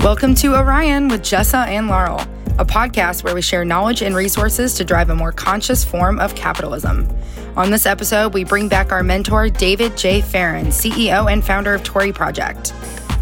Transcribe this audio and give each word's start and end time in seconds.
Welcome 0.00 0.36
to 0.36 0.54
Orion 0.54 1.08
with 1.08 1.22
Jessa 1.22 1.66
and 1.66 1.88
Laurel, 1.88 2.20
a 2.56 2.64
podcast 2.64 3.24
where 3.24 3.34
we 3.34 3.42
share 3.42 3.64
knowledge 3.64 4.00
and 4.00 4.14
resources 4.14 4.74
to 4.74 4.84
drive 4.84 5.10
a 5.10 5.14
more 5.14 5.32
conscious 5.32 5.84
form 5.84 6.20
of 6.20 6.36
capitalism. 6.36 7.08
On 7.56 7.72
this 7.72 7.84
episode, 7.84 8.32
we 8.32 8.44
bring 8.44 8.68
back 8.68 8.92
our 8.92 9.02
mentor, 9.02 9.50
David 9.50 9.96
J. 9.96 10.20
Farron, 10.20 10.66
CEO 10.66 11.30
and 11.30 11.44
founder 11.44 11.74
of 11.74 11.82
Tory 11.82 12.12
Project. 12.12 12.72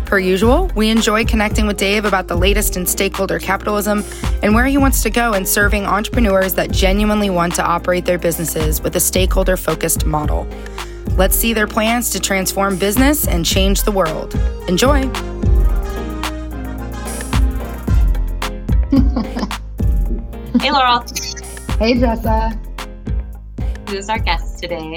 Per 0.04 0.18
usual, 0.18 0.70
we 0.76 0.90
enjoy 0.90 1.24
connecting 1.24 1.66
with 1.66 1.78
Dave 1.78 2.04
about 2.04 2.28
the 2.28 2.36
latest 2.36 2.76
in 2.76 2.86
stakeholder 2.86 3.38
capitalism 3.38 4.04
and 4.42 4.54
where 4.54 4.66
he 4.66 4.76
wants 4.76 5.02
to 5.02 5.10
go 5.10 5.32
in 5.32 5.46
serving 5.46 5.86
entrepreneurs 5.86 6.54
that 6.54 6.70
genuinely 6.70 7.30
want 7.30 7.54
to 7.54 7.64
operate 7.64 8.04
their 8.04 8.18
businesses 8.18 8.82
with 8.82 8.94
a 8.96 9.00
stakeholder 9.00 9.56
focused 9.56 10.04
model. 10.04 10.46
Let's 11.16 11.34
see 11.36 11.54
their 11.54 11.66
plans 11.66 12.10
to 12.10 12.20
transform 12.20 12.76
business 12.78 13.26
and 13.26 13.46
change 13.46 13.82
the 13.82 13.92
world. 13.92 14.34
Enjoy! 14.68 15.10
hey, 20.60 20.70
Laurel. 20.70 21.00
Hey, 21.80 21.94
Jessa. 21.94 22.56
Who's 23.88 24.08
our 24.08 24.20
guest 24.20 24.60
today? 24.60 24.96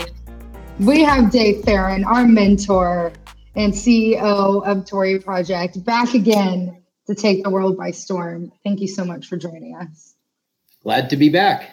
We 0.79 1.01
have 1.01 1.31
Dave 1.31 1.63
Farron, 1.63 2.03
our 2.03 2.27
mentor 2.27 3.11
and 3.55 3.73
CEO 3.73 4.63
of 4.63 4.85
Tory 4.85 5.19
Project, 5.19 5.83
back 5.83 6.13
again 6.13 6.83
to 7.07 7.15
take 7.15 7.43
the 7.43 7.49
world 7.49 7.77
by 7.77 7.89
storm. 7.89 8.51
Thank 8.63 8.79
you 8.79 8.87
so 8.87 9.03
much 9.03 9.25
for 9.25 9.37
joining 9.37 9.75
us. 9.75 10.13
Glad 10.83 11.09
to 11.09 11.17
be 11.17 11.29
back. 11.29 11.71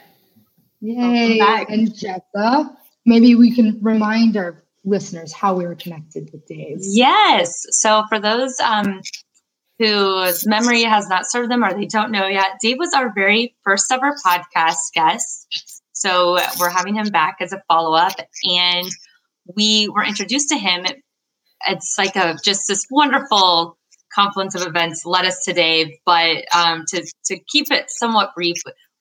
Yay. 0.80 1.39
Back. 1.39 1.69
And 1.69 1.89
Jessa, 1.89 2.75
maybe 3.05 3.34
we 3.34 3.55
can 3.55 3.78
remind 3.83 4.39
our 4.39 4.64
listeners 4.87 5.34
how 5.34 5.55
we 5.55 5.67
were 5.67 5.75
connected 5.75 6.30
with 6.33 6.47
Dave. 6.47 6.78
Yes. 6.80 7.67
So 7.73 8.05
for 8.09 8.19
those 8.19 8.59
um, 8.61 9.03
whose 9.78 10.46
memory 10.46 10.82
has 10.82 11.08
not 11.08 11.30
served 11.30 11.50
them 11.50 11.64
or 11.64 11.74
they 11.74 11.86
don't 11.86 12.10
know 12.10 12.27
yet, 12.27 12.58
Dave 12.62 12.78
was 12.78 12.94
our 12.94 13.12
very 13.14 13.55
first 13.64 13.91
ever 13.92 14.14
podcast 14.24 14.77
guest. 14.94 15.83
So 15.92 16.38
we're 16.58 16.70
having 16.70 16.94
him 16.94 17.08
back 17.08 17.36
as 17.41 17.52
a 17.52 17.62
follow 17.68 17.96
up. 17.96 18.14
And 18.44 18.88
we 19.56 19.88
were 19.88 20.05
introduced 20.05 20.48
to 20.50 20.56
him 20.56 20.84
it's 21.66 21.96
like 21.98 22.16
a 22.16 22.36
just 22.44 22.68
this 22.68 22.86
wonderful 22.91 23.78
confluence 24.14 24.55
of 24.55 24.66
events 24.66 25.05
led 25.05 25.24
us 25.24 25.44
to 25.44 25.52
Dave. 25.52 25.88
But 26.05 26.44
um, 26.55 26.84
to 26.88 27.06
to 27.27 27.38
keep 27.48 27.70
it 27.70 27.90
somewhat 27.90 28.34
brief, 28.34 28.56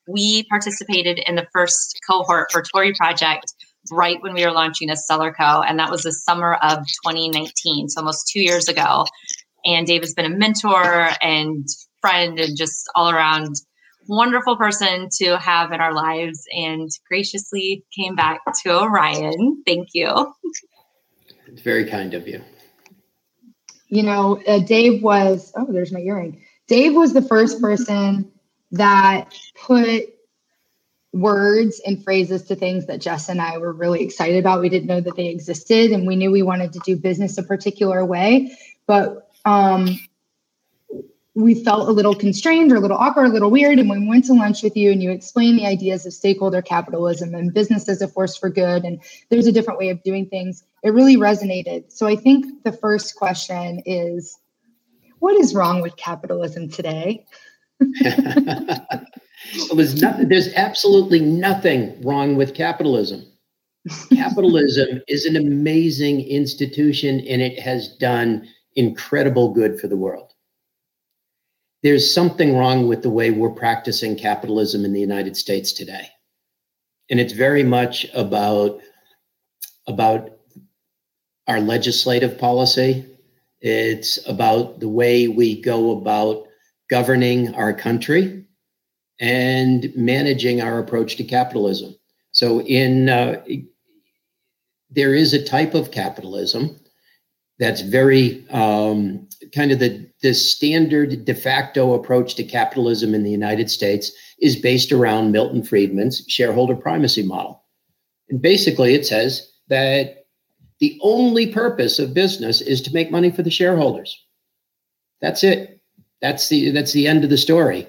we 0.08 0.44
participated 0.44 1.18
in 1.26 1.34
the 1.34 1.46
first 1.52 1.98
cohort 2.08 2.48
for 2.52 2.62
Tory 2.62 2.92
Project 2.94 3.52
right 3.92 4.20
when 4.20 4.34
we 4.34 4.44
were 4.44 4.52
launching 4.52 4.90
a 4.90 4.96
seller 4.96 5.32
Co, 5.32 5.62
and 5.62 5.78
that 5.78 5.90
was 5.90 6.02
the 6.02 6.12
summer 6.12 6.54
of 6.54 6.78
2019, 7.04 7.88
so 7.88 8.00
almost 8.00 8.28
two 8.28 8.40
years 8.40 8.68
ago. 8.68 9.04
And 9.66 9.86
Dave 9.86 10.02
has 10.02 10.14
been 10.14 10.24
a 10.26 10.36
mentor 10.36 11.10
and 11.20 11.66
friend 12.00 12.38
and 12.38 12.56
just 12.56 12.88
all 12.94 13.10
around 13.10 13.56
wonderful 14.08 14.56
person 14.56 15.08
to 15.10 15.36
have 15.38 15.72
in 15.72 15.80
our 15.80 15.92
lives 15.92 16.44
and 16.52 16.88
graciously 17.08 17.84
came 17.96 18.14
back 18.14 18.40
to 18.62 18.80
Orion. 18.80 19.62
Thank 19.66 19.88
you. 19.92 20.32
It's 21.48 21.62
very 21.62 21.86
kind 21.86 22.14
of 22.14 22.28
you. 22.28 22.42
You 23.88 24.02
know, 24.02 24.40
uh, 24.46 24.60
Dave 24.60 25.02
was, 25.02 25.52
oh, 25.56 25.66
there's 25.70 25.92
my 25.92 26.00
earring. 26.00 26.42
Dave 26.66 26.94
was 26.94 27.12
the 27.12 27.22
first 27.22 27.60
person 27.60 28.30
that 28.72 29.32
put 29.60 30.04
words 31.12 31.80
and 31.86 32.02
phrases 32.02 32.42
to 32.42 32.56
things 32.56 32.86
that 32.86 33.00
Jess 33.00 33.28
and 33.28 33.40
I 33.40 33.58
were 33.58 33.72
really 33.72 34.02
excited 34.02 34.38
about. 34.38 34.60
We 34.60 34.68
didn't 34.68 34.88
know 34.88 35.00
that 35.00 35.16
they 35.16 35.28
existed 35.28 35.92
and 35.92 36.06
we 36.06 36.16
knew 36.16 36.30
we 36.30 36.42
wanted 36.42 36.72
to 36.74 36.80
do 36.84 36.96
business 36.96 37.38
a 37.38 37.42
particular 37.42 38.04
way. 38.04 38.56
But 38.86 39.25
um, 39.46 39.98
we 41.36 41.54
felt 41.54 41.88
a 41.88 41.92
little 41.92 42.14
constrained 42.14 42.72
or 42.72 42.76
a 42.76 42.80
little 42.80 42.96
awkward, 42.96 43.26
a 43.26 43.32
little 43.32 43.50
weird. 43.50 43.78
And 43.78 43.90
when 43.90 44.02
we 44.02 44.08
went 44.08 44.24
to 44.24 44.32
lunch 44.32 44.62
with 44.62 44.74
you 44.76 44.90
and 44.90 45.02
you 45.02 45.10
explained 45.10 45.58
the 45.58 45.66
ideas 45.66 46.06
of 46.06 46.14
stakeholder 46.14 46.62
capitalism 46.62 47.34
and 47.34 47.52
business 47.52 47.88
as 47.88 48.00
a 48.00 48.08
force 48.08 48.36
for 48.36 48.48
good, 48.48 48.84
and 48.84 49.00
there's 49.28 49.46
a 49.46 49.52
different 49.52 49.78
way 49.78 49.90
of 49.90 50.02
doing 50.02 50.26
things, 50.26 50.64
it 50.82 50.90
really 50.90 51.16
resonated. 51.16 51.92
So 51.92 52.06
I 52.06 52.16
think 52.16 52.64
the 52.64 52.72
first 52.72 53.16
question 53.16 53.82
is 53.84 54.38
what 55.18 55.36
is 55.36 55.54
wrong 55.54 55.82
with 55.82 55.96
capitalism 55.96 56.70
today? 56.70 57.24
there's, 59.74 60.00
nothing, 60.00 60.28
there's 60.28 60.52
absolutely 60.54 61.20
nothing 61.20 62.00
wrong 62.02 62.36
with 62.36 62.54
capitalism. 62.54 63.26
capitalism 64.14 65.02
is 65.06 65.26
an 65.26 65.36
amazing 65.36 66.22
institution 66.22 67.20
and 67.28 67.42
it 67.42 67.58
has 67.58 67.88
done 67.98 68.48
incredible 68.76 69.52
good 69.52 69.80
for 69.80 69.88
the 69.88 69.96
world 69.96 70.34
there's 71.86 72.12
something 72.12 72.56
wrong 72.56 72.88
with 72.88 73.02
the 73.02 73.10
way 73.10 73.30
we're 73.30 73.48
practicing 73.48 74.16
capitalism 74.16 74.84
in 74.84 74.92
the 74.92 75.00
United 75.00 75.36
States 75.36 75.72
today. 75.72 76.08
And 77.08 77.20
it's 77.20 77.32
very 77.32 77.62
much 77.62 78.06
about, 78.12 78.80
about 79.86 80.32
our 81.46 81.60
legislative 81.60 82.38
policy. 82.38 83.06
It's 83.60 84.18
about 84.26 84.80
the 84.80 84.88
way 84.88 85.28
we 85.28 85.60
go 85.60 85.92
about 85.92 86.46
governing 86.90 87.54
our 87.54 87.72
country 87.72 88.44
and 89.20 89.92
managing 89.94 90.60
our 90.60 90.80
approach 90.80 91.14
to 91.18 91.24
capitalism. 91.24 91.94
So, 92.32 92.62
in 92.62 93.08
uh, 93.08 93.44
there 94.90 95.14
is 95.14 95.32
a 95.32 95.44
type 95.44 95.74
of 95.74 95.92
capitalism 95.92 96.80
that's 97.58 97.80
very 97.80 98.46
um, 98.50 99.26
kind 99.54 99.72
of 99.72 99.78
the, 99.78 100.06
the 100.22 100.34
standard 100.34 101.24
de 101.24 101.34
facto 101.34 101.94
approach 101.94 102.34
to 102.34 102.44
capitalism 102.44 103.14
in 103.14 103.22
the 103.22 103.30
United 103.30 103.70
States 103.70 104.12
is 104.40 104.56
based 104.56 104.92
around 104.92 105.32
Milton 105.32 105.62
Friedman's 105.62 106.22
shareholder 106.28 106.76
primacy 106.76 107.22
model. 107.22 107.62
And 108.28 108.42
basically, 108.42 108.94
it 108.94 109.06
says 109.06 109.50
that 109.68 110.26
the 110.80 110.98
only 111.02 111.46
purpose 111.46 111.98
of 111.98 112.12
business 112.12 112.60
is 112.60 112.82
to 112.82 112.92
make 112.92 113.10
money 113.10 113.30
for 113.30 113.42
the 113.42 113.50
shareholders. 113.50 114.22
That's 115.22 115.42
it. 115.42 115.80
That's 116.20 116.48
the 116.48 116.70
that's 116.70 116.92
the 116.92 117.06
end 117.06 117.24
of 117.24 117.30
the 117.30 117.38
story. 117.38 117.86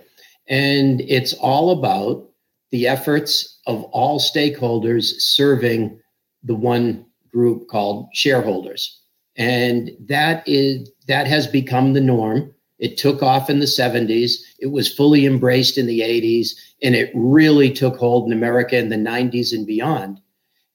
And 0.48 1.02
it's 1.02 1.34
all 1.34 1.72
about 1.72 2.30
the 2.72 2.88
efforts 2.88 3.60
of 3.68 3.84
all 3.86 4.20
stakeholders 4.20 5.14
serving 5.20 6.00
the 6.44 6.56
one 6.56 7.06
group 7.30 7.68
called 7.68 8.08
shareholders 8.14 9.02
and 9.38 9.92
that 10.00 10.44
is 10.48 10.90
that 11.08 11.28
has 11.28 11.48
become 11.48 11.94
the 11.94 12.02
norm. 12.02 12.54
It 12.80 12.98
took 12.98 13.24
off 13.24 13.50
in 13.50 13.60
the 13.60 13.66
70s 13.66 14.34
it 14.60 14.68
was 14.68 14.94
fully 14.94 15.26
embraced 15.26 15.78
in 15.78 15.88
the 15.88 16.02
80s 16.02 16.50
and 16.84 16.96
it 16.96 17.12
really 17.16 17.72
took 17.72 17.96
hold 17.96 18.28
in 18.28 18.38
america 18.38 18.78
in 18.78 18.90
the 18.90 18.96
90s 18.96 19.54
and 19.54 19.66
beyond. 19.66 20.20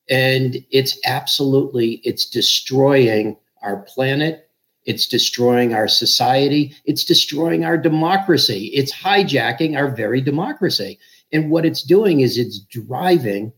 And 0.09 0.65
it's 0.71 0.99
absolutely 1.05 2.00
it's 2.05 2.27
destroying 2.27 3.37
our 3.62 3.78
planet. 3.83 4.49
It's 4.84 5.06
destroying 5.06 5.75
our 5.75 5.87
society. 5.87 6.75
It's 6.84 7.05
destroying 7.05 7.65
our 7.65 7.79
democracy. 7.79 8.67
It's 8.75 8.93
hijacking 8.93 9.77
our 9.77 9.94
very 9.94 10.21
democracy. 10.21 10.99
And 11.33 11.50
what 11.50 11.65
it's 11.65 11.83
doing 11.83 12.21
is 12.21 12.37
it's 12.37 12.59
driving 12.59 13.53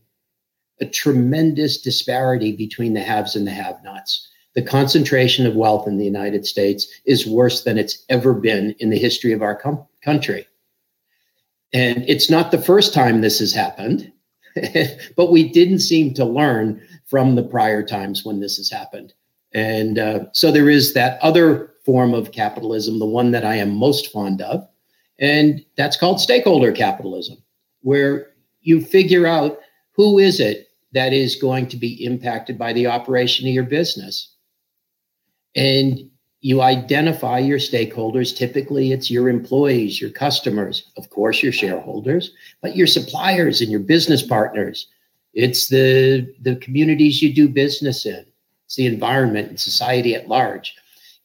a 0.80 0.86
tremendous 0.86 1.80
disparity 1.80 2.52
between 2.52 2.92
the 2.92 3.00
haves 3.00 3.36
and 3.36 3.46
the 3.46 3.52
have 3.52 3.82
nots 3.82 4.28
the 4.54 4.62
concentration 4.62 5.46
of 5.46 5.56
wealth 5.56 5.86
in 5.86 5.98
the 5.98 6.04
United 6.04 6.46
States 6.46 6.86
is 7.04 7.26
worse 7.26 7.64
than 7.64 7.76
it's 7.76 8.04
ever 8.08 8.32
been 8.32 8.74
in 8.78 8.90
the 8.90 8.98
history 8.98 9.32
of 9.32 9.42
our 9.42 9.56
com- 9.56 9.84
country. 10.02 10.46
And 11.72 12.04
it's 12.08 12.30
not 12.30 12.52
the 12.52 12.62
first 12.62 12.94
time 12.94 13.20
this 13.20 13.40
has 13.40 13.52
happened, 13.52 14.12
but 15.16 15.32
we 15.32 15.48
didn't 15.48 15.80
seem 15.80 16.14
to 16.14 16.24
learn 16.24 16.80
from 17.06 17.34
the 17.34 17.42
prior 17.42 17.82
times 17.82 18.24
when 18.24 18.40
this 18.40 18.56
has 18.56 18.70
happened. 18.70 19.12
And 19.52 19.98
uh, 19.98 20.26
so 20.32 20.52
there 20.52 20.70
is 20.70 20.94
that 20.94 21.20
other 21.20 21.72
form 21.84 22.14
of 22.14 22.32
capitalism, 22.32 22.98
the 22.98 23.06
one 23.06 23.32
that 23.32 23.44
I 23.44 23.56
am 23.56 23.74
most 23.74 24.12
fond 24.12 24.40
of, 24.40 24.66
and 25.18 25.64
that's 25.76 25.96
called 25.96 26.20
stakeholder 26.20 26.72
capitalism, 26.72 27.38
where 27.82 28.30
you 28.62 28.80
figure 28.80 29.26
out 29.26 29.58
who 29.92 30.18
is 30.18 30.40
it 30.40 30.68
that 30.92 31.12
is 31.12 31.36
going 31.36 31.68
to 31.68 31.76
be 31.76 32.04
impacted 32.04 32.56
by 32.56 32.72
the 32.72 32.86
operation 32.86 33.46
of 33.46 33.54
your 33.54 33.64
business 33.64 34.33
and 35.54 36.10
you 36.40 36.60
identify 36.60 37.38
your 37.38 37.58
stakeholders. 37.58 38.36
Typically, 38.36 38.92
it's 38.92 39.10
your 39.10 39.30
employees, 39.30 40.00
your 40.00 40.10
customers, 40.10 40.90
of 40.98 41.08
course, 41.08 41.42
your 41.42 41.52
shareholders, 41.52 42.32
but 42.60 42.76
your 42.76 42.86
suppliers 42.86 43.62
and 43.62 43.70
your 43.70 43.80
business 43.80 44.22
partners. 44.22 44.86
It's 45.32 45.68
the, 45.68 46.30
the 46.42 46.56
communities 46.56 47.22
you 47.22 47.32
do 47.32 47.48
business 47.48 48.04
in, 48.04 48.26
it's 48.66 48.76
the 48.76 48.86
environment 48.86 49.48
and 49.48 49.58
society 49.58 50.14
at 50.14 50.28
large. 50.28 50.74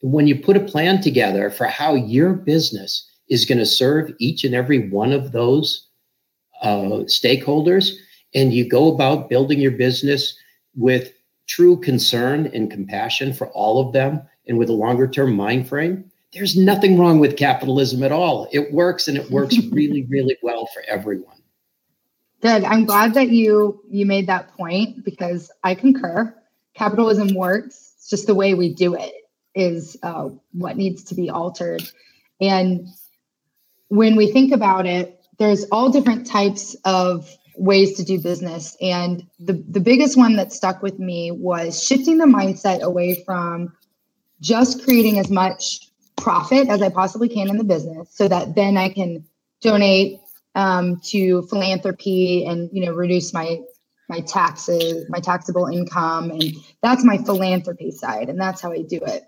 And 0.02 0.14
when 0.14 0.26
you 0.26 0.40
put 0.40 0.56
a 0.58 0.62
plan 0.62 1.02
together 1.02 1.50
for 1.50 1.66
how 1.68 1.96
your 1.96 2.34
business 2.34 3.06
is 3.28 3.46
going 3.46 3.60
to 3.60 3.66
serve 3.66 4.14
each 4.20 4.44
and 4.44 4.56
every 4.56 4.90
one 4.90 5.12
of 5.12 5.32
those 5.32 5.88
uh, 6.62 7.04
stakeholders, 7.08 7.92
and 8.34 8.54
you 8.54 8.68
go 8.68 8.94
about 8.94 9.30
building 9.30 9.60
your 9.60 9.72
business 9.72 10.38
with 10.76 11.12
true 11.50 11.76
concern 11.78 12.46
and 12.54 12.72
compassion 12.72 13.34
for 13.34 13.48
all 13.50 13.86
of 13.86 13.92
them 13.92 14.22
and 14.48 14.58
with 14.58 14.70
a 14.70 14.74
longer 14.74 15.08
term 15.08 15.36
mind 15.36 15.68
frame, 15.68 16.10
There's 16.32 16.56
nothing 16.56 16.98
wrong 16.98 17.20
with 17.20 17.38
capitalism 17.38 18.04
at 18.04 18.12
all. 18.12 18.48
It 18.52 18.72
works 18.72 19.08
and 19.08 19.18
it 19.18 19.30
works 19.32 19.58
really, 19.72 20.06
really 20.06 20.38
well 20.44 20.68
for 20.68 20.84
everyone. 20.88 21.38
Good. 22.42 22.64
I'm 22.64 22.86
glad 22.86 23.16
that 23.16 23.30
you 23.30 23.82
you 23.90 24.06
made 24.06 24.28
that 24.28 24.56
point 24.56 25.04
because 25.04 25.52
I 25.64 25.76
concur. 25.76 26.34
Capitalism 26.74 27.36
works. 27.36 27.94
It's 27.98 28.10
just 28.10 28.28
the 28.28 28.36
way 28.36 28.54
we 28.54 28.74
do 28.74 28.96
it 28.96 29.14
is 29.56 29.98
uh, 30.04 30.30
what 30.54 30.78
needs 30.78 31.04
to 31.06 31.16
be 31.16 31.30
altered. 31.30 31.82
And 32.40 32.88
when 33.90 34.16
we 34.16 34.32
think 34.32 34.54
about 34.54 34.86
it, 34.86 35.20
there's 35.40 35.66
all 35.66 35.90
different 35.90 36.28
types 36.28 36.76
of 36.86 37.30
ways 37.60 37.94
to 37.98 38.04
do 38.04 38.20
business. 38.20 38.76
And 38.82 39.28
the, 39.40 39.54
the 39.68 39.82
biggest 39.82 40.18
one 40.18 40.38
that 40.38 40.54
stuck 40.54 40.82
with 40.82 40.98
me 40.98 41.30
was 41.32 41.84
shifting 41.84 42.18
the 42.18 42.26
mindset 42.26 42.82
away 42.82 43.22
from 43.26 43.76
just 44.42 44.84
creating 44.84 45.20
as 45.20 45.30
much 45.30 45.82
profit 46.16 46.70
as 46.70 46.82
I 46.82 46.90
possibly 46.90 47.28
can 47.28 47.50
in 47.50 47.58
the 47.58 47.64
business 47.64 48.10
so 48.12 48.28
that 48.28 48.56
then 48.56 48.78
I 48.78 48.90
can 48.90 49.26
donate 49.62 50.22
um, 50.56 51.00
to 51.06 51.44
philanthropy 51.44 52.46
and 52.46 52.70
you 52.74 52.86
know 52.86 52.94
reduce 52.94 53.34
my 53.34 53.60
my 54.08 54.22
taxes 54.22 55.06
my 55.10 55.20
taxable 55.20 55.68
income. 55.68 56.32
And 56.32 56.56
that's 56.82 57.04
my 57.04 57.18
philanthropy 57.18 57.92
side 57.92 58.30
and 58.30 58.40
that's 58.40 58.62
how 58.62 58.72
i 58.72 58.82
do 58.82 59.00
it. 59.06 59.24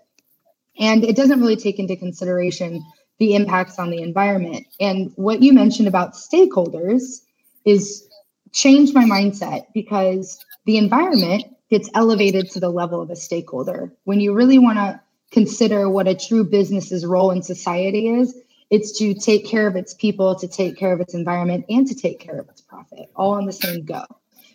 And 0.78 1.04
it 1.04 1.16
doesn't 1.16 1.40
really 1.40 1.56
take 1.56 1.78
into 1.78 1.96
consideration 1.96 2.84
the 3.18 3.34
impacts 3.34 3.78
on 3.78 3.90
the 3.90 4.02
environment. 4.02 4.66
And 4.80 5.12
what 5.16 5.42
you 5.42 5.52
mentioned 5.52 5.86
about 5.86 6.14
stakeholders 6.14 7.20
is 7.64 8.08
changed 8.52 8.94
my 8.94 9.04
mindset 9.04 9.66
because 9.74 10.44
the 10.66 10.76
environment 10.76 11.44
gets 11.70 11.88
elevated 11.94 12.50
to 12.50 12.60
the 12.60 12.68
level 12.68 13.00
of 13.00 13.10
a 13.10 13.16
stakeholder. 13.16 13.92
When 14.04 14.20
you 14.20 14.34
really 14.34 14.58
want 14.58 14.78
to 14.78 15.00
consider 15.30 15.88
what 15.88 16.06
a 16.06 16.14
true 16.14 16.44
business's 16.44 17.06
role 17.06 17.30
in 17.30 17.42
society 17.42 18.08
is, 18.08 18.36
it's 18.70 18.96
to 18.98 19.14
take 19.14 19.46
care 19.46 19.66
of 19.66 19.76
its 19.76 19.94
people, 19.94 20.34
to 20.36 20.48
take 20.48 20.76
care 20.76 20.92
of 20.92 21.00
its 21.00 21.14
environment, 21.14 21.64
and 21.68 21.86
to 21.86 21.94
take 21.94 22.20
care 22.20 22.38
of 22.38 22.48
its 22.48 22.60
profit, 22.60 23.10
all 23.16 23.36
in 23.36 23.46
the 23.46 23.52
same 23.52 23.84
go. 23.84 24.04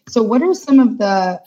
So, 0.10 0.24
what 0.24 0.42
are 0.42 0.54
some 0.54 0.80
of 0.80 0.98
the 0.98 1.42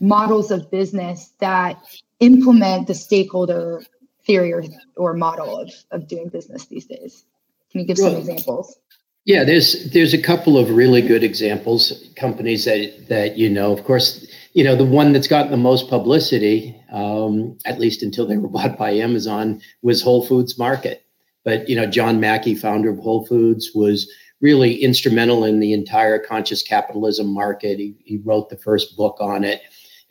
models 0.00 0.50
of 0.50 0.70
business 0.70 1.32
that 1.40 1.78
implement 2.20 2.86
the 2.86 2.94
stakeholder 2.94 3.82
theory 4.24 4.52
or, 4.52 4.62
or 4.96 5.14
model 5.14 5.58
of, 5.58 5.72
of 5.90 6.06
doing 6.06 6.28
business 6.28 6.66
these 6.66 6.86
days? 6.86 7.24
Can 7.70 7.80
you 7.80 7.86
give 7.86 7.98
some 7.98 8.14
examples? 8.14 8.78
Yeah, 9.26 9.42
there's 9.42 9.90
there's 9.90 10.14
a 10.14 10.22
couple 10.22 10.56
of 10.56 10.70
really 10.70 11.02
good 11.02 11.24
examples, 11.24 11.92
companies 12.14 12.64
that 12.64 13.08
that 13.08 13.36
you 13.36 13.50
know. 13.50 13.72
Of 13.72 13.82
course, 13.82 14.24
you 14.52 14.62
know 14.62 14.76
the 14.76 14.84
one 14.84 15.12
that's 15.12 15.26
gotten 15.26 15.50
the 15.50 15.56
most 15.56 15.88
publicity, 15.88 16.80
um, 16.92 17.58
at 17.64 17.80
least 17.80 18.04
until 18.04 18.24
they 18.24 18.36
were 18.36 18.48
bought 18.56 18.78
by 18.78 18.90
Amazon, 18.90 19.60
was 19.82 20.00
Whole 20.00 20.24
Foods 20.24 20.56
Market. 20.56 21.04
But 21.44 21.68
you 21.68 21.74
know, 21.74 21.86
John 21.86 22.20
Mackey, 22.20 22.54
founder 22.54 22.88
of 22.88 23.00
Whole 23.00 23.26
Foods, 23.26 23.72
was 23.74 24.08
really 24.40 24.76
instrumental 24.76 25.42
in 25.42 25.58
the 25.58 25.72
entire 25.72 26.20
conscious 26.20 26.62
capitalism 26.62 27.26
market. 27.26 27.80
He, 27.80 27.96
he 28.04 28.18
wrote 28.18 28.48
the 28.48 28.58
first 28.58 28.96
book 28.96 29.16
on 29.18 29.42
it, 29.42 29.60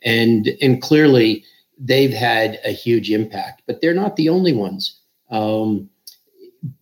and 0.02 0.50
and 0.60 0.82
clearly 0.82 1.42
they've 1.78 2.12
had 2.12 2.60
a 2.66 2.70
huge 2.70 3.10
impact. 3.10 3.62
But 3.66 3.80
they're 3.80 3.94
not 3.94 4.16
the 4.16 4.28
only 4.28 4.52
ones. 4.52 5.00
Um, 5.30 5.88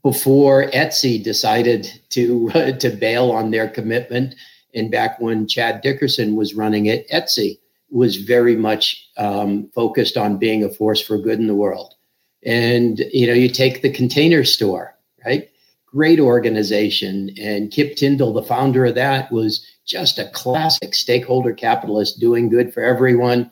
before 0.02 0.70
Etsy 0.70 1.22
decided 1.22 1.88
to 2.10 2.50
uh, 2.54 2.72
to 2.78 2.90
bail 2.90 3.30
on 3.30 3.50
their 3.50 3.68
commitment, 3.68 4.34
and 4.74 4.90
back 4.90 5.20
when 5.20 5.46
Chad 5.46 5.80
Dickerson 5.82 6.36
was 6.36 6.54
running 6.54 6.86
it, 6.86 7.08
Etsy 7.10 7.58
was 7.90 8.16
very 8.16 8.56
much 8.56 9.08
um, 9.16 9.70
focused 9.74 10.16
on 10.16 10.38
being 10.38 10.64
a 10.64 10.68
force 10.68 11.00
for 11.00 11.18
good 11.18 11.38
in 11.38 11.46
the 11.46 11.54
world. 11.54 11.94
And 12.44 12.98
you 13.12 13.26
know, 13.26 13.32
you 13.32 13.48
take 13.48 13.82
the 13.82 13.92
Container 13.92 14.44
Store, 14.44 14.96
right? 15.24 15.48
Great 15.86 16.18
organization, 16.18 17.30
and 17.40 17.70
Kip 17.70 17.96
Tindell, 17.96 18.32
the 18.32 18.42
founder 18.42 18.84
of 18.84 18.96
that, 18.96 19.30
was 19.30 19.66
just 19.86 20.18
a 20.18 20.30
classic 20.30 20.94
stakeholder 20.94 21.52
capitalist, 21.52 22.18
doing 22.18 22.48
good 22.48 22.72
for 22.72 22.82
everyone 22.82 23.50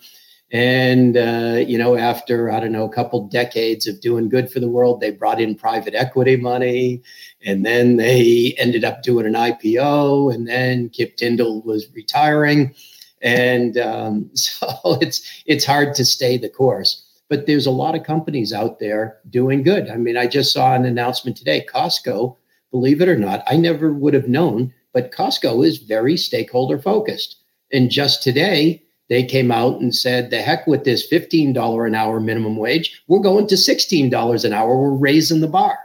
and, 0.53 1.17
uh, 1.17 1.65
you 1.67 1.79
know, 1.79 1.97
after, 1.97 2.51
I 2.53 2.61
don't 2.61 2.73
know, 2.73 2.85
a 2.85 2.93
couple 2.93 3.27
decades 3.27 3.87
of 3.87 4.03
doing 4.03 4.29
good 4.29 4.51
for 4.51 4.61
the 4.61 4.69
world, 4.69 5.01
they 5.01 5.11
brought 5.11 5.41
in 5.41 5.55
private 5.55 5.95
equity 5.95 6.37
money. 6.37 7.03
And 7.43 7.65
then 7.65 7.97
they 7.97 8.55
ended 8.59 8.85
up 8.85 9.03
doing 9.03 9.25
an 9.25 9.33
IPO. 9.33 10.33
And 10.33 10.47
then 10.47 10.91
Kip 10.91 11.17
Tindell 11.17 11.63
was 11.63 11.89
retiring. 11.95 12.75
And 13.23 13.79
um, 13.79 14.31
so 14.35 14.69
it's, 15.01 15.27
it's 15.47 15.65
hard 15.65 15.95
to 15.95 16.05
stay 16.05 16.37
the 16.37 16.51
course. 16.51 17.03
But 17.31 17.47
there's 17.47 17.67
a 17.67 17.71
lot 17.71 17.95
of 17.95 18.05
companies 18.05 18.53
out 18.53 18.79
there 18.79 19.21
doing 19.31 19.63
good. 19.63 19.89
I 19.89 19.97
mean, 19.97 20.19
I 20.19 20.27
just 20.27 20.53
saw 20.53 20.75
an 20.75 20.85
announcement 20.85 21.39
today 21.39 21.65
Costco, 21.73 22.37
believe 22.71 23.01
it 23.01 23.09
or 23.09 23.17
not, 23.17 23.43
I 23.47 23.57
never 23.57 23.95
would 23.95 24.13
have 24.13 24.29
known, 24.29 24.75
but 24.93 25.13
Costco 25.13 25.67
is 25.67 25.79
very 25.79 26.19
stakeholder 26.19 26.79
focused. 26.79 27.37
And 27.73 27.91
just 27.91 28.23
today, 28.23 28.83
they 29.13 29.23
came 29.23 29.53
out 29.53 29.79
and 29.79 29.95
said, 29.95 30.31
the 30.31 30.41
heck 30.41 30.67
with 30.67 30.85
this 30.85 31.07
$15 31.07 31.87
an 31.87 31.95
hour 31.95 32.19
minimum 32.19 32.57
wage. 32.57 33.03
We're 33.09 33.21
going 33.21 33.47
to 33.49 33.57
$16 33.57 34.45
an 34.47 34.53
hour. 34.55 34.75
We're 34.75 34.97
raising 34.97 35.43
the 35.43 35.49
bar. 35.49 35.79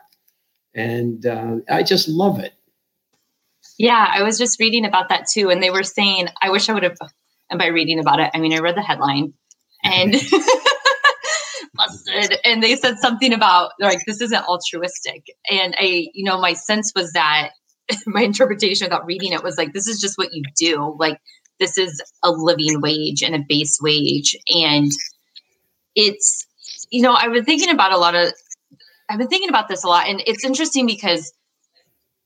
And 0.74 1.26
uh, 1.26 1.58
I 1.70 1.84
just 1.84 2.08
love 2.08 2.40
it. 2.40 2.54
Yeah, 3.78 4.10
I 4.10 4.24
was 4.24 4.38
just 4.38 4.62
reading 4.62 4.86
about 4.86 5.10
that 5.10 5.28
too. 5.28 5.50
And 5.50 5.62
they 5.62 5.72
were 5.72 5.84
saying, 5.84 6.30
I 6.42 6.52
wish 6.52 6.70
I 6.70 6.74
would 6.74 6.84
have, 6.84 6.96
and 7.50 7.60
by 7.60 7.66
reading 7.66 8.00
about 8.00 8.22
it, 8.22 8.32
I 8.34 8.40
mean, 8.40 8.54
I 8.54 8.60
read 8.60 8.78
the 8.78 8.82
headline 8.82 9.34
and. 9.84 10.16
And 12.44 12.64
they 12.64 12.76
said 12.76 12.98
something 12.98 13.34
about 13.34 13.72
like, 13.80 14.00
this 14.08 14.20
isn't 14.20 14.46
altruistic. 14.46 15.28
And 15.52 15.76
I, 15.78 16.08
you 16.12 16.24
know, 16.24 16.42
my 16.42 16.54
sense 16.54 16.92
was 16.96 17.12
that 17.12 17.52
my 18.08 18.24
interpretation 18.24 18.86
without 18.86 19.06
reading 19.06 19.32
it 19.32 19.44
was 19.44 19.58
like, 19.58 19.74
this 19.74 19.88
is 19.88 20.02
just 20.02 20.18
what 20.18 20.34
you 20.34 20.42
do. 20.58 20.96
Like, 20.98 21.20
this 21.60 21.78
is 21.78 22.02
a 22.24 22.32
living 22.32 22.82
wage 22.82 23.24
and 23.24 23.36
a 23.36 23.44
base 23.48 23.80
wage. 23.82 24.36
And 24.48 24.92
it's, 25.96 26.46
you 26.90 27.02
know, 27.02 27.14
I've 27.14 27.34
been 27.34 27.46
thinking 27.46 27.70
about 27.70 27.92
a 27.92 27.98
lot 27.98 28.16
of, 28.16 28.32
I've 29.10 29.18
been 29.18 29.28
thinking 29.28 29.50
about 29.50 29.68
this 29.68 29.84
a 29.84 29.88
lot. 29.88 30.08
And 30.08 30.22
it's 30.26 30.44
interesting 30.44 30.86
because 30.86 31.34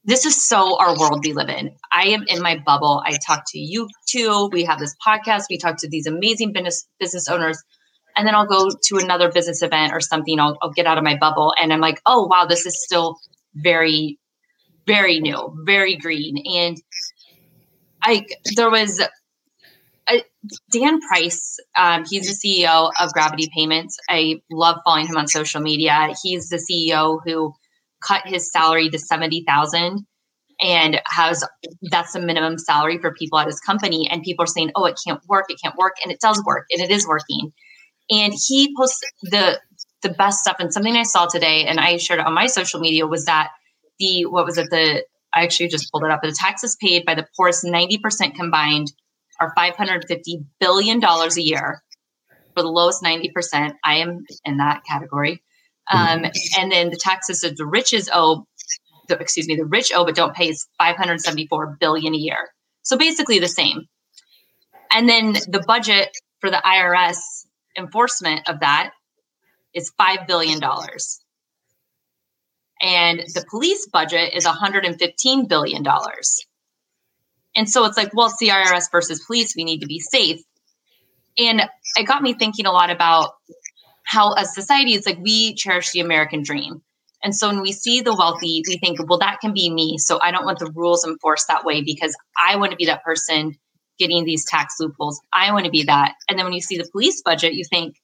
this 0.04 0.26
is 0.26 0.42
so 0.42 0.76
our 0.78 0.98
world 0.98 1.24
we 1.24 1.32
live 1.32 1.48
in. 1.48 1.76
I 1.92 2.08
am 2.08 2.24
in 2.26 2.42
my 2.42 2.58
bubble. 2.64 3.02
I 3.06 3.16
talk 3.24 3.44
to 3.48 3.58
you 3.58 3.88
too. 4.08 4.50
We 4.52 4.64
have 4.64 4.78
this 4.78 4.96
podcast. 5.06 5.44
We 5.48 5.58
talk 5.58 5.76
to 5.78 5.88
these 5.88 6.06
amazing 6.06 6.52
business 6.52 6.86
business 6.98 7.28
owners. 7.28 7.62
And 8.16 8.26
then 8.26 8.34
I'll 8.34 8.46
go 8.46 8.68
to 8.68 8.98
another 8.98 9.30
business 9.30 9.62
event 9.62 9.92
or 9.92 10.00
something. 10.00 10.38
I'll, 10.38 10.58
I'll 10.60 10.72
get 10.72 10.86
out 10.86 10.98
of 10.98 11.04
my 11.04 11.16
bubble 11.16 11.54
and 11.60 11.72
I'm 11.72 11.80
like, 11.80 12.00
oh, 12.04 12.26
wow, 12.26 12.46
this 12.46 12.66
is 12.66 12.82
still 12.82 13.16
very, 13.54 14.18
very 14.86 15.20
new, 15.20 15.56
very 15.64 15.96
green. 15.96 16.36
And 16.54 16.76
I, 18.02 18.26
there 18.56 18.70
was 18.70 19.00
Dan 20.70 21.00
Price, 21.00 21.58
um, 21.76 22.04
he's 22.08 22.40
the 22.40 22.48
CEO 22.48 22.90
of 22.98 23.12
Gravity 23.12 23.48
Payments. 23.54 23.96
I 24.08 24.42
love 24.50 24.78
following 24.84 25.06
him 25.06 25.16
on 25.16 25.28
social 25.28 25.60
media. 25.60 26.14
He's 26.22 26.48
the 26.48 26.56
CEO 26.56 27.20
who 27.24 27.54
cut 28.06 28.22
his 28.26 28.50
salary 28.50 28.90
to 28.90 28.98
seventy 28.98 29.44
thousand 29.46 30.06
and 30.60 31.00
has 31.06 31.44
that's 31.90 32.12
the 32.12 32.20
minimum 32.20 32.58
salary 32.58 32.98
for 32.98 33.12
people 33.12 33.38
at 33.38 33.46
his 33.46 33.60
company. 33.60 34.08
And 34.10 34.22
people 34.22 34.44
are 34.44 34.48
saying, 34.48 34.72
"Oh, 34.74 34.84
it 34.86 34.98
can't 35.04 35.20
work. 35.28 35.46
It 35.48 35.60
can't 35.62 35.76
work," 35.76 35.96
and 36.02 36.12
it 36.12 36.20
does 36.20 36.42
work, 36.44 36.66
and 36.70 36.82
it 36.82 36.90
is 36.90 37.06
working. 37.06 37.52
And 38.10 38.32
he 38.32 38.74
posts 38.76 39.00
the 39.22 39.60
the 40.02 40.10
best 40.10 40.40
stuff. 40.40 40.56
And 40.58 40.72
something 40.72 40.96
I 40.96 41.04
saw 41.04 41.26
today, 41.26 41.66
and 41.66 41.78
I 41.78 41.96
shared 41.96 42.20
on 42.20 42.34
my 42.34 42.46
social 42.46 42.80
media, 42.80 43.06
was 43.06 43.26
that 43.26 43.50
the 43.98 44.26
what 44.26 44.44
was 44.44 44.58
it 44.58 44.70
the 44.70 45.04
I 45.34 45.44
actually 45.44 45.68
just 45.68 45.90
pulled 45.90 46.04
it 46.04 46.10
up. 46.10 46.22
The 46.22 46.32
taxes 46.32 46.76
paid 46.80 47.04
by 47.04 47.14
the 47.14 47.26
poorest 47.36 47.64
ninety 47.64 47.98
percent 47.98 48.34
combined 48.34 48.92
are 49.42 49.54
$550 49.56 50.44
billion 50.60 51.02
a 51.02 51.28
year 51.36 51.82
for 52.54 52.62
the 52.62 52.68
lowest 52.68 53.02
90%. 53.02 53.74
I 53.84 53.96
am 53.96 54.24
in 54.44 54.58
that 54.58 54.82
category. 54.88 55.42
Um, 55.90 56.24
and 56.58 56.70
then 56.70 56.90
the 56.90 56.96
taxes 56.96 57.40
that 57.40 57.56
the 57.56 57.66
riches 57.66 58.08
owe, 58.12 58.46
the, 59.08 59.18
excuse 59.18 59.48
me, 59.48 59.56
the 59.56 59.64
rich 59.64 59.92
owe 59.94 60.04
but 60.04 60.14
don't 60.14 60.34
pay 60.34 60.48
is 60.48 60.66
574 60.78 61.76
billion 61.80 62.14
a 62.14 62.18
year. 62.18 62.50
So 62.82 62.96
basically 62.96 63.40
the 63.40 63.48
same. 63.48 63.88
And 64.92 65.08
then 65.08 65.32
the 65.32 65.64
budget 65.66 66.10
for 66.40 66.50
the 66.50 66.62
IRS 66.64 67.16
enforcement 67.76 68.48
of 68.48 68.60
that 68.60 68.92
is 69.74 69.92
$5 70.00 70.26
billion. 70.26 70.60
And 72.80 73.20
the 73.20 73.44
police 73.50 73.88
budget 73.92 74.34
is 74.34 74.44
$115 74.44 75.48
billion. 75.48 75.84
And 77.54 77.68
so 77.68 77.84
it's 77.84 77.96
like, 77.96 78.14
well, 78.14 78.26
it's 78.26 78.38
the 78.38 78.48
IRS 78.48 78.90
versus 78.90 79.24
police. 79.24 79.54
We 79.54 79.64
need 79.64 79.80
to 79.80 79.86
be 79.86 80.00
safe. 80.00 80.40
And 81.38 81.62
it 81.96 82.06
got 82.06 82.22
me 82.22 82.34
thinking 82.34 82.66
a 82.66 82.72
lot 82.72 82.90
about 82.90 83.32
how, 84.04 84.32
as 84.32 84.54
society, 84.54 84.94
it's 84.94 85.06
like 85.06 85.18
we 85.18 85.54
cherish 85.54 85.90
the 85.92 86.00
American 86.00 86.42
dream. 86.42 86.82
And 87.22 87.34
so 87.34 87.48
when 87.48 87.60
we 87.60 87.72
see 87.72 88.00
the 88.00 88.14
wealthy, 88.14 88.62
we 88.66 88.78
think, 88.78 88.98
well, 89.08 89.18
that 89.20 89.40
can 89.40 89.52
be 89.54 89.70
me. 89.70 89.96
So 89.98 90.18
I 90.20 90.30
don't 90.32 90.44
want 90.44 90.58
the 90.58 90.72
rules 90.74 91.04
enforced 91.06 91.46
that 91.48 91.64
way 91.64 91.82
because 91.82 92.16
I 92.36 92.56
want 92.56 92.72
to 92.72 92.76
be 92.76 92.86
that 92.86 93.04
person 93.04 93.56
getting 93.98 94.24
these 94.24 94.44
tax 94.44 94.74
loopholes. 94.80 95.20
I 95.32 95.52
want 95.52 95.64
to 95.66 95.70
be 95.70 95.84
that. 95.84 96.14
And 96.28 96.38
then 96.38 96.46
when 96.46 96.52
you 96.52 96.60
see 96.60 96.78
the 96.78 96.88
police 96.90 97.22
budget, 97.22 97.54
you 97.54 97.64
think, 97.64 97.96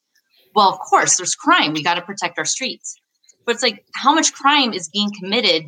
well, 0.55 0.69
of 0.69 0.79
course, 0.79 1.17
there's 1.17 1.35
crime. 1.35 1.73
We 1.73 1.83
got 1.83 1.95
to 1.95 2.03
protect 2.03 2.39
our 2.39 2.45
streets. 2.45 2.97
but 3.45 3.55
it's 3.55 3.63
like 3.63 3.85
how 3.95 4.15
much 4.15 4.33
crime 4.33 4.73
is 4.73 4.89
being 4.89 5.11
committed 5.19 5.65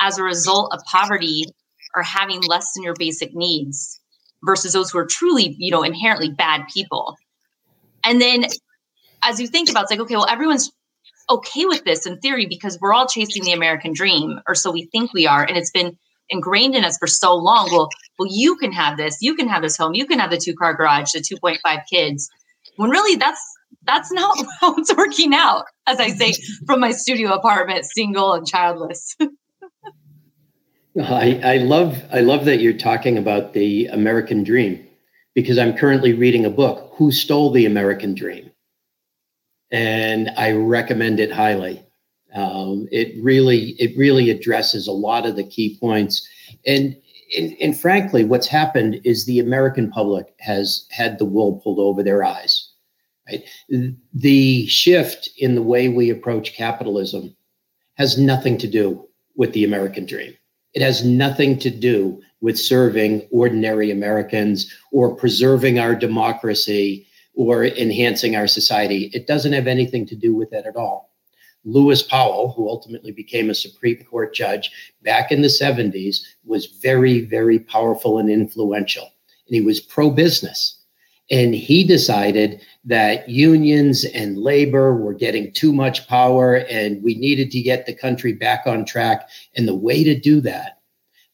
as 0.00 0.18
a 0.18 0.22
result 0.22 0.72
of 0.72 0.80
poverty 0.84 1.44
or 1.94 2.02
having 2.02 2.40
less 2.42 2.72
than 2.74 2.82
your 2.82 2.94
basic 2.98 3.34
needs 3.34 4.00
versus 4.44 4.72
those 4.72 4.90
who 4.90 4.98
are 4.98 5.06
truly, 5.08 5.54
you 5.58 5.70
know, 5.70 5.82
inherently 5.82 6.30
bad 6.30 6.62
people. 6.72 7.16
And 8.04 8.20
then 8.20 8.46
as 9.22 9.40
you 9.40 9.46
think 9.46 9.70
about 9.70 9.82
it's 9.82 9.90
like, 9.90 10.00
okay, 10.00 10.16
well, 10.16 10.28
everyone's 10.28 10.70
okay 11.28 11.64
with 11.66 11.84
this 11.84 12.06
in 12.06 12.18
theory 12.18 12.46
because 12.46 12.78
we're 12.80 12.92
all 12.92 13.06
chasing 13.06 13.44
the 13.44 13.52
American 13.52 13.92
dream, 13.92 14.40
or 14.48 14.54
so 14.54 14.70
we 14.70 14.86
think 14.86 15.12
we 15.12 15.26
are. 15.26 15.44
And 15.44 15.56
it's 15.56 15.70
been 15.70 15.96
ingrained 16.28 16.74
in 16.74 16.84
us 16.84 16.98
for 16.98 17.06
so 17.06 17.34
long. 17.34 17.68
Well, 17.70 17.88
well, 18.18 18.28
you 18.30 18.56
can 18.56 18.72
have 18.72 18.96
this, 18.96 19.18
you 19.20 19.34
can 19.34 19.48
have 19.48 19.62
this 19.62 19.76
home, 19.76 19.94
you 19.94 20.06
can 20.06 20.18
have 20.18 20.30
the 20.30 20.38
two 20.38 20.54
car 20.54 20.74
garage, 20.74 21.12
the 21.12 21.20
2.5 21.20 21.82
kids. 21.90 22.28
When 22.76 22.90
really 22.90 23.16
that's 23.16 23.42
that's 23.84 24.12
not 24.12 24.36
how 24.60 24.74
it's 24.76 24.94
working 24.94 25.34
out, 25.34 25.64
as 25.86 26.00
I 26.00 26.08
say, 26.08 26.32
from 26.66 26.80
my 26.80 26.92
studio 26.92 27.32
apartment, 27.32 27.84
single 27.84 28.34
and 28.34 28.46
childless. 28.46 29.16
I, 30.98 31.40
I 31.44 31.56
love 31.58 32.02
I 32.12 32.20
love 32.20 32.44
that 32.46 32.60
you're 32.60 32.72
talking 32.72 33.16
about 33.16 33.52
the 33.52 33.86
American 33.86 34.42
dream 34.42 34.84
because 35.34 35.56
I'm 35.56 35.76
currently 35.76 36.12
reading 36.12 36.44
a 36.44 36.50
book, 36.50 36.92
Who 36.96 37.12
Stole 37.12 37.52
the 37.52 37.66
American 37.66 38.14
Dream? 38.14 38.50
And 39.70 40.30
I 40.36 40.50
recommend 40.50 41.20
it 41.20 41.30
highly. 41.30 41.84
Um, 42.34 42.88
it 42.90 43.14
really 43.22 43.76
it 43.78 43.96
really 43.96 44.30
addresses 44.30 44.88
a 44.88 44.92
lot 44.92 45.26
of 45.26 45.36
the 45.36 45.46
key 45.46 45.78
points. 45.78 46.28
And, 46.66 46.96
and 47.36 47.56
and 47.60 47.80
frankly, 47.80 48.24
what's 48.24 48.48
happened 48.48 49.00
is 49.04 49.26
the 49.26 49.38
American 49.38 49.90
public 49.92 50.34
has 50.40 50.88
had 50.90 51.18
the 51.18 51.24
wool 51.24 51.60
pulled 51.62 51.78
over 51.78 52.02
their 52.02 52.24
eyes. 52.24 52.68
Right? 53.28 53.44
The 54.12 54.66
shift 54.66 55.30
in 55.38 55.54
the 55.54 55.62
way 55.62 55.88
we 55.88 56.10
approach 56.10 56.54
capitalism 56.54 57.36
has 57.94 58.18
nothing 58.18 58.58
to 58.58 58.66
do 58.66 59.06
with 59.36 59.52
the 59.52 59.62
American 59.62 60.04
dream 60.04 60.34
it 60.74 60.82
has 60.82 61.04
nothing 61.04 61.58
to 61.58 61.70
do 61.70 62.20
with 62.40 62.58
serving 62.58 63.26
ordinary 63.30 63.90
Americans 63.90 64.72
or 64.92 65.14
preserving 65.14 65.78
our 65.78 65.94
democracy 65.94 67.06
or 67.34 67.64
enhancing 67.64 68.36
our 68.36 68.46
society. 68.46 69.10
It 69.12 69.26
doesn't 69.26 69.52
have 69.52 69.66
anything 69.66 70.06
to 70.06 70.16
do 70.16 70.34
with 70.34 70.50
that 70.50 70.66
at 70.66 70.76
all. 70.76 71.10
Lewis 71.64 72.02
Powell, 72.02 72.52
who 72.52 72.68
ultimately 72.68 73.12
became 73.12 73.50
a 73.50 73.54
Supreme 73.54 74.02
Court 74.04 74.34
judge 74.34 74.70
back 75.02 75.30
in 75.30 75.42
the 75.42 75.48
70s, 75.48 76.20
was 76.44 76.66
very, 76.66 77.20
very 77.20 77.58
powerful 77.58 78.18
and 78.18 78.30
influential. 78.30 79.04
And 79.46 79.54
he 79.54 79.60
was 79.60 79.80
pro 79.80 80.10
business. 80.10 80.79
And 81.30 81.54
he 81.54 81.84
decided 81.84 82.60
that 82.84 83.28
unions 83.28 84.04
and 84.04 84.36
labor 84.36 84.94
were 84.96 85.14
getting 85.14 85.52
too 85.52 85.72
much 85.72 86.08
power 86.08 86.56
and 86.68 87.02
we 87.02 87.14
needed 87.14 87.50
to 87.52 87.62
get 87.62 87.86
the 87.86 87.94
country 87.94 88.32
back 88.32 88.66
on 88.66 88.84
track. 88.84 89.28
And 89.56 89.68
the 89.68 89.74
way 89.74 90.02
to 90.02 90.18
do 90.18 90.40
that 90.40 90.80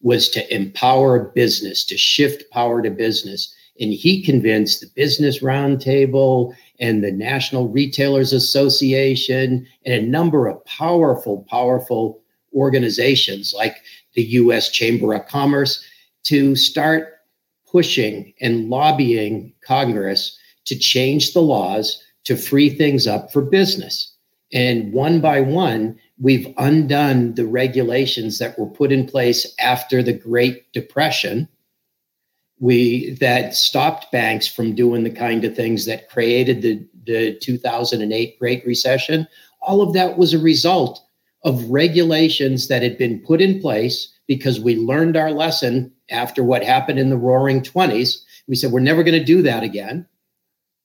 was 0.02 0.28
to 0.30 0.54
empower 0.54 1.30
business, 1.30 1.84
to 1.86 1.96
shift 1.96 2.50
power 2.50 2.82
to 2.82 2.90
business. 2.90 3.54
And 3.80 3.92
he 3.92 4.22
convinced 4.22 4.80
the 4.80 4.88
Business 4.94 5.42
Roundtable 5.42 6.54
and 6.78 7.02
the 7.02 7.12
National 7.12 7.68
Retailers 7.68 8.32
Association 8.32 9.66
and 9.84 9.94
a 9.94 10.06
number 10.06 10.46
of 10.46 10.64
powerful, 10.66 11.46
powerful 11.48 12.20
organizations 12.54 13.54
like 13.56 13.76
the 14.14 14.24
US 14.24 14.70
Chamber 14.70 15.14
of 15.14 15.26
Commerce 15.26 15.82
to 16.24 16.56
start 16.56 17.15
pushing 17.70 18.32
and 18.40 18.68
lobbying 18.68 19.52
Congress 19.62 20.38
to 20.66 20.78
change 20.78 21.32
the 21.32 21.42
laws 21.42 22.02
to 22.24 22.36
free 22.36 22.70
things 22.70 23.06
up 23.06 23.32
for 23.32 23.42
business. 23.42 24.12
And 24.52 24.92
one 24.92 25.20
by 25.20 25.40
one, 25.40 25.98
we've 26.20 26.52
undone 26.58 27.34
the 27.34 27.46
regulations 27.46 28.38
that 28.38 28.58
were 28.58 28.66
put 28.66 28.92
in 28.92 29.06
place 29.06 29.52
after 29.58 30.02
the 30.02 30.12
Great 30.12 30.72
Depression. 30.72 31.48
We 32.58 33.10
that 33.20 33.54
stopped 33.54 34.10
banks 34.12 34.46
from 34.46 34.74
doing 34.74 35.04
the 35.04 35.10
kind 35.10 35.44
of 35.44 35.54
things 35.54 35.84
that 35.86 36.08
created 36.08 36.62
the, 36.62 36.86
the 37.04 37.38
2008 37.40 38.38
Great 38.38 38.64
Recession. 38.64 39.28
All 39.60 39.82
of 39.82 39.92
that 39.94 40.16
was 40.16 40.32
a 40.32 40.38
result 40.38 41.04
of 41.44 41.70
regulations 41.70 42.68
that 42.68 42.82
had 42.82 42.96
been 42.96 43.20
put 43.20 43.40
in 43.40 43.60
place 43.60 44.15
because 44.26 44.60
we 44.60 44.76
learned 44.76 45.16
our 45.16 45.30
lesson 45.30 45.92
after 46.10 46.42
what 46.42 46.62
happened 46.64 46.98
in 46.98 47.10
the 47.10 47.16
roaring 47.16 47.60
20s. 47.60 48.22
We 48.48 48.56
said, 48.56 48.72
we're 48.72 48.80
never 48.80 49.02
going 49.02 49.18
to 49.18 49.24
do 49.24 49.42
that 49.42 49.62
again. 49.62 50.06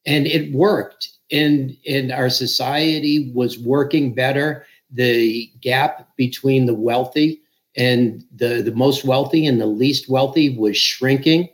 And 0.06 0.28
it 0.28 0.54
worked. 0.54 1.10
And, 1.32 1.78
and 1.88 2.12
our 2.12 2.30
society 2.30 3.32
was 3.34 3.58
working 3.60 4.14
better. 4.14 4.66
The 4.92 5.52
gap 5.62 6.10
between 6.18 6.66
the 6.66 6.74
wealthy 6.74 7.42
and 7.78 8.24
the, 8.36 8.62
the 8.62 8.74
most 8.76 9.06
wealthy 9.06 9.46
and 9.46 9.62
the 9.62 9.68
least 9.68 10.10
wealthy 10.10 10.58
was 10.58 10.78
shrinking. 10.78 11.50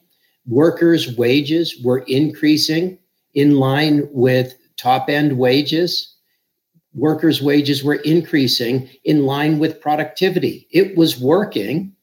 Workers' 0.48 1.16
wages 1.18 1.80
were 1.84 2.00
increasing 2.08 2.98
in 3.34 3.58
line 3.58 4.08
with 4.12 4.56
top 4.78 5.10
end 5.10 5.38
wages. 5.38 6.16
Workers' 6.98 7.44
wages 7.44 7.84
were 7.84 8.02
increasing 8.04 8.90
in 9.04 9.28
line 9.28 9.60
with 9.60 9.80
productivity. 9.80 10.68
It 10.72 10.98
was 10.98 11.20
working 11.20 11.94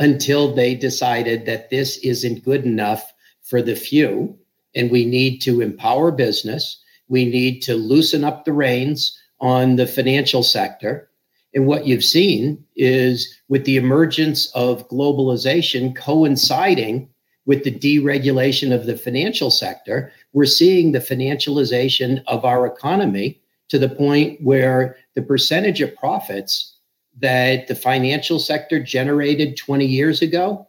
until 0.00 0.52
they 0.52 0.74
decided 0.74 1.46
that 1.46 1.70
this 1.70 1.98
isn't 1.98 2.44
good 2.44 2.64
enough 2.64 3.12
for 3.42 3.62
the 3.62 3.76
few 3.76 4.36
and 4.74 4.90
we 4.90 5.04
need 5.04 5.38
to 5.42 5.60
empower 5.60 6.10
business. 6.10 6.82
We 7.08 7.26
need 7.26 7.60
to 7.62 7.74
loosen 7.74 8.24
up 8.24 8.44
the 8.44 8.52
reins 8.52 9.16
on 9.40 9.76
the 9.76 9.86
financial 9.86 10.42
sector. 10.42 11.08
And 11.54 11.66
what 11.66 11.86
you've 11.86 12.04
seen 12.04 12.64
is 12.74 13.32
with 13.48 13.64
the 13.64 13.76
emergence 13.76 14.50
of 14.54 14.88
globalization 14.88 15.94
coinciding 15.94 17.08
with 17.46 17.62
the 17.62 17.72
deregulation 17.72 18.74
of 18.74 18.86
the 18.86 18.96
financial 18.96 19.50
sector, 19.50 20.12
we're 20.32 20.44
seeing 20.44 20.90
the 20.90 20.98
financialization 20.98 22.22
of 22.26 22.44
our 22.44 22.66
economy 22.66 23.39
to 23.70 23.78
the 23.78 23.88
point 23.88 24.40
where 24.42 24.96
the 25.14 25.22
percentage 25.22 25.80
of 25.80 25.94
profits 25.96 26.76
that 27.18 27.68
the 27.68 27.74
financial 27.74 28.38
sector 28.38 28.82
generated 28.82 29.56
20 29.56 29.86
years 29.86 30.22
ago 30.22 30.66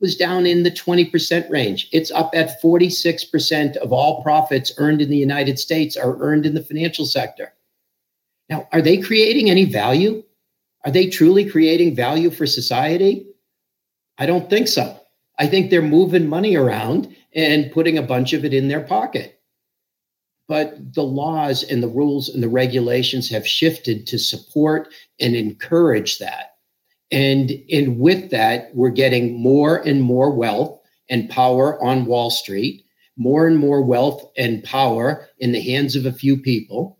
was 0.00 0.16
down 0.16 0.46
in 0.46 0.64
the 0.64 0.70
20% 0.70 1.48
range. 1.48 1.88
It's 1.92 2.10
up 2.10 2.30
at 2.34 2.60
46% 2.60 3.76
of 3.76 3.92
all 3.92 4.22
profits 4.22 4.72
earned 4.78 5.00
in 5.00 5.10
the 5.10 5.16
United 5.16 5.58
States 5.58 5.96
are 5.96 6.20
earned 6.20 6.44
in 6.44 6.54
the 6.54 6.64
financial 6.64 7.06
sector. 7.06 7.52
Now, 8.48 8.68
are 8.72 8.82
they 8.82 8.98
creating 8.98 9.48
any 9.48 9.64
value? 9.64 10.24
Are 10.84 10.90
they 10.90 11.06
truly 11.06 11.48
creating 11.48 11.94
value 11.94 12.30
for 12.30 12.46
society? 12.46 13.26
I 14.18 14.26
don't 14.26 14.50
think 14.50 14.66
so. 14.66 14.98
I 15.38 15.46
think 15.46 15.70
they're 15.70 15.80
moving 15.80 16.28
money 16.28 16.56
around 16.56 17.14
and 17.34 17.70
putting 17.70 17.96
a 17.96 18.02
bunch 18.02 18.32
of 18.32 18.44
it 18.44 18.52
in 18.52 18.66
their 18.68 18.82
pocket 18.82 19.40
but 20.48 20.94
the 20.94 21.02
laws 21.02 21.62
and 21.62 21.82
the 21.82 21.88
rules 21.88 22.28
and 22.28 22.42
the 22.42 22.48
regulations 22.48 23.28
have 23.30 23.46
shifted 23.46 24.06
to 24.06 24.18
support 24.18 24.92
and 25.20 25.34
encourage 25.34 26.18
that. 26.18 26.56
And, 27.10 27.52
and 27.70 27.98
with 27.98 28.30
that, 28.30 28.74
we're 28.74 28.90
getting 28.90 29.40
more 29.40 29.78
and 29.78 30.02
more 30.02 30.34
wealth 30.34 30.80
and 31.08 31.28
power 31.28 31.82
on 31.82 32.06
Wall 32.06 32.30
Street, 32.30 32.84
more 33.16 33.46
and 33.46 33.58
more 33.58 33.82
wealth 33.82 34.30
and 34.36 34.64
power 34.64 35.28
in 35.38 35.52
the 35.52 35.60
hands 35.60 35.94
of 35.94 36.06
a 36.06 36.12
few 36.12 36.36
people. 36.36 36.98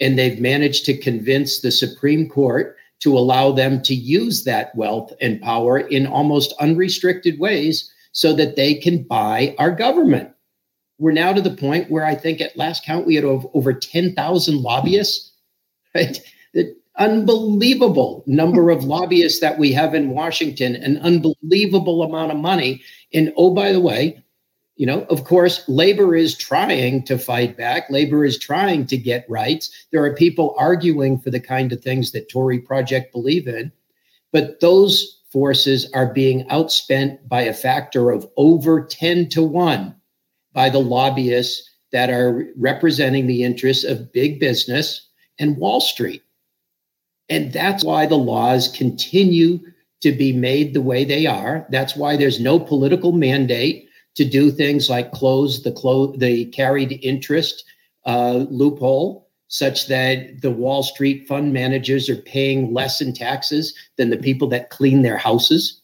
And 0.00 0.18
they've 0.18 0.40
managed 0.40 0.84
to 0.86 0.98
convince 0.98 1.60
the 1.60 1.70
Supreme 1.70 2.28
Court 2.28 2.76
to 3.00 3.16
allow 3.16 3.52
them 3.52 3.82
to 3.82 3.94
use 3.94 4.44
that 4.44 4.74
wealth 4.74 5.12
and 5.20 5.40
power 5.40 5.78
in 5.78 6.06
almost 6.06 6.54
unrestricted 6.60 7.38
ways 7.38 7.90
so 8.12 8.32
that 8.34 8.56
they 8.56 8.74
can 8.74 9.02
buy 9.02 9.54
our 9.58 9.70
government 9.70 10.33
we're 10.98 11.12
now 11.12 11.32
to 11.32 11.40
the 11.40 11.50
point 11.50 11.90
where 11.90 12.04
I 12.04 12.14
think 12.14 12.40
at 12.40 12.56
last 12.56 12.84
count 12.84 13.06
we 13.06 13.14
had 13.14 13.24
over, 13.24 13.48
over 13.54 13.72
10,000 13.72 14.62
lobbyists, 14.62 15.32
right? 15.94 16.20
The 16.52 16.74
unbelievable 16.98 18.22
number 18.26 18.70
of 18.70 18.84
lobbyists 18.84 19.40
that 19.40 19.58
we 19.58 19.72
have 19.72 19.94
in 19.94 20.10
Washington, 20.10 20.76
an 20.76 20.98
unbelievable 20.98 22.02
amount 22.02 22.30
of 22.30 22.38
money. 22.38 22.82
And 23.12 23.32
oh, 23.36 23.52
by 23.52 23.72
the 23.72 23.80
way, 23.80 24.22
you 24.76 24.86
know, 24.86 25.02
of 25.04 25.24
course, 25.24 25.62
labor 25.68 26.16
is 26.16 26.36
trying 26.36 27.04
to 27.04 27.18
fight 27.18 27.56
back. 27.56 27.88
Labor 27.90 28.24
is 28.24 28.38
trying 28.38 28.86
to 28.86 28.96
get 28.96 29.28
rights. 29.28 29.70
There 29.92 30.04
are 30.04 30.14
people 30.14 30.54
arguing 30.58 31.18
for 31.18 31.30
the 31.30 31.40
kind 31.40 31.72
of 31.72 31.80
things 31.80 32.10
that 32.12 32.28
Tory 32.28 32.58
Project 32.58 33.12
believe 33.12 33.46
in, 33.46 33.70
but 34.32 34.60
those 34.60 35.20
forces 35.30 35.90
are 35.94 36.12
being 36.12 36.46
outspent 36.48 37.28
by 37.28 37.42
a 37.42 37.52
factor 37.52 38.10
of 38.10 38.28
over 38.36 38.84
10 38.84 39.28
to 39.30 39.42
1 39.42 39.94
by 40.54 40.70
the 40.70 40.80
lobbyists 40.80 41.68
that 41.92 42.10
are 42.10 42.46
representing 42.56 43.26
the 43.26 43.44
interests 43.44 43.84
of 43.84 44.12
big 44.12 44.40
business 44.40 45.08
and 45.38 45.56
Wall 45.56 45.80
Street. 45.80 46.22
And 47.28 47.52
that's 47.52 47.84
why 47.84 48.06
the 48.06 48.16
laws 48.16 48.68
continue 48.68 49.60
to 50.02 50.12
be 50.12 50.32
made 50.32 50.74
the 50.74 50.82
way 50.82 51.04
they 51.04 51.26
are. 51.26 51.66
That's 51.70 51.96
why 51.96 52.16
there's 52.16 52.40
no 52.40 52.58
political 52.58 53.12
mandate 53.12 53.88
to 54.16 54.24
do 54.24 54.50
things 54.50 54.90
like 54.90 55.12
close 55.12 55.62
the 55.62 55.72
clo- 55.72 56.14
the 56.16 56.46
carried 56.46 56.98
interest 57.02 57.64
uh, 58.06 58.44
loophole 58.50 59.28
such 59.48 59.86
that 59.86 60.42
the 60.42 60.50
Wall 60.50 60.82
Street 60.82 61.28
fund 61.28 61.52
managers 61.52 62.08
are 62.08 62.16
paying 62.16 62.74
less 62.74 63.00
in 63.00 63.12
taxes 63.12 63.74
than 63.96 64.10
the 64.10 64.16
people 64.16 64.48
that 64.48 64.70
clean 64.70 65.02
their 65.02 65.16
houses. 65.16 65.80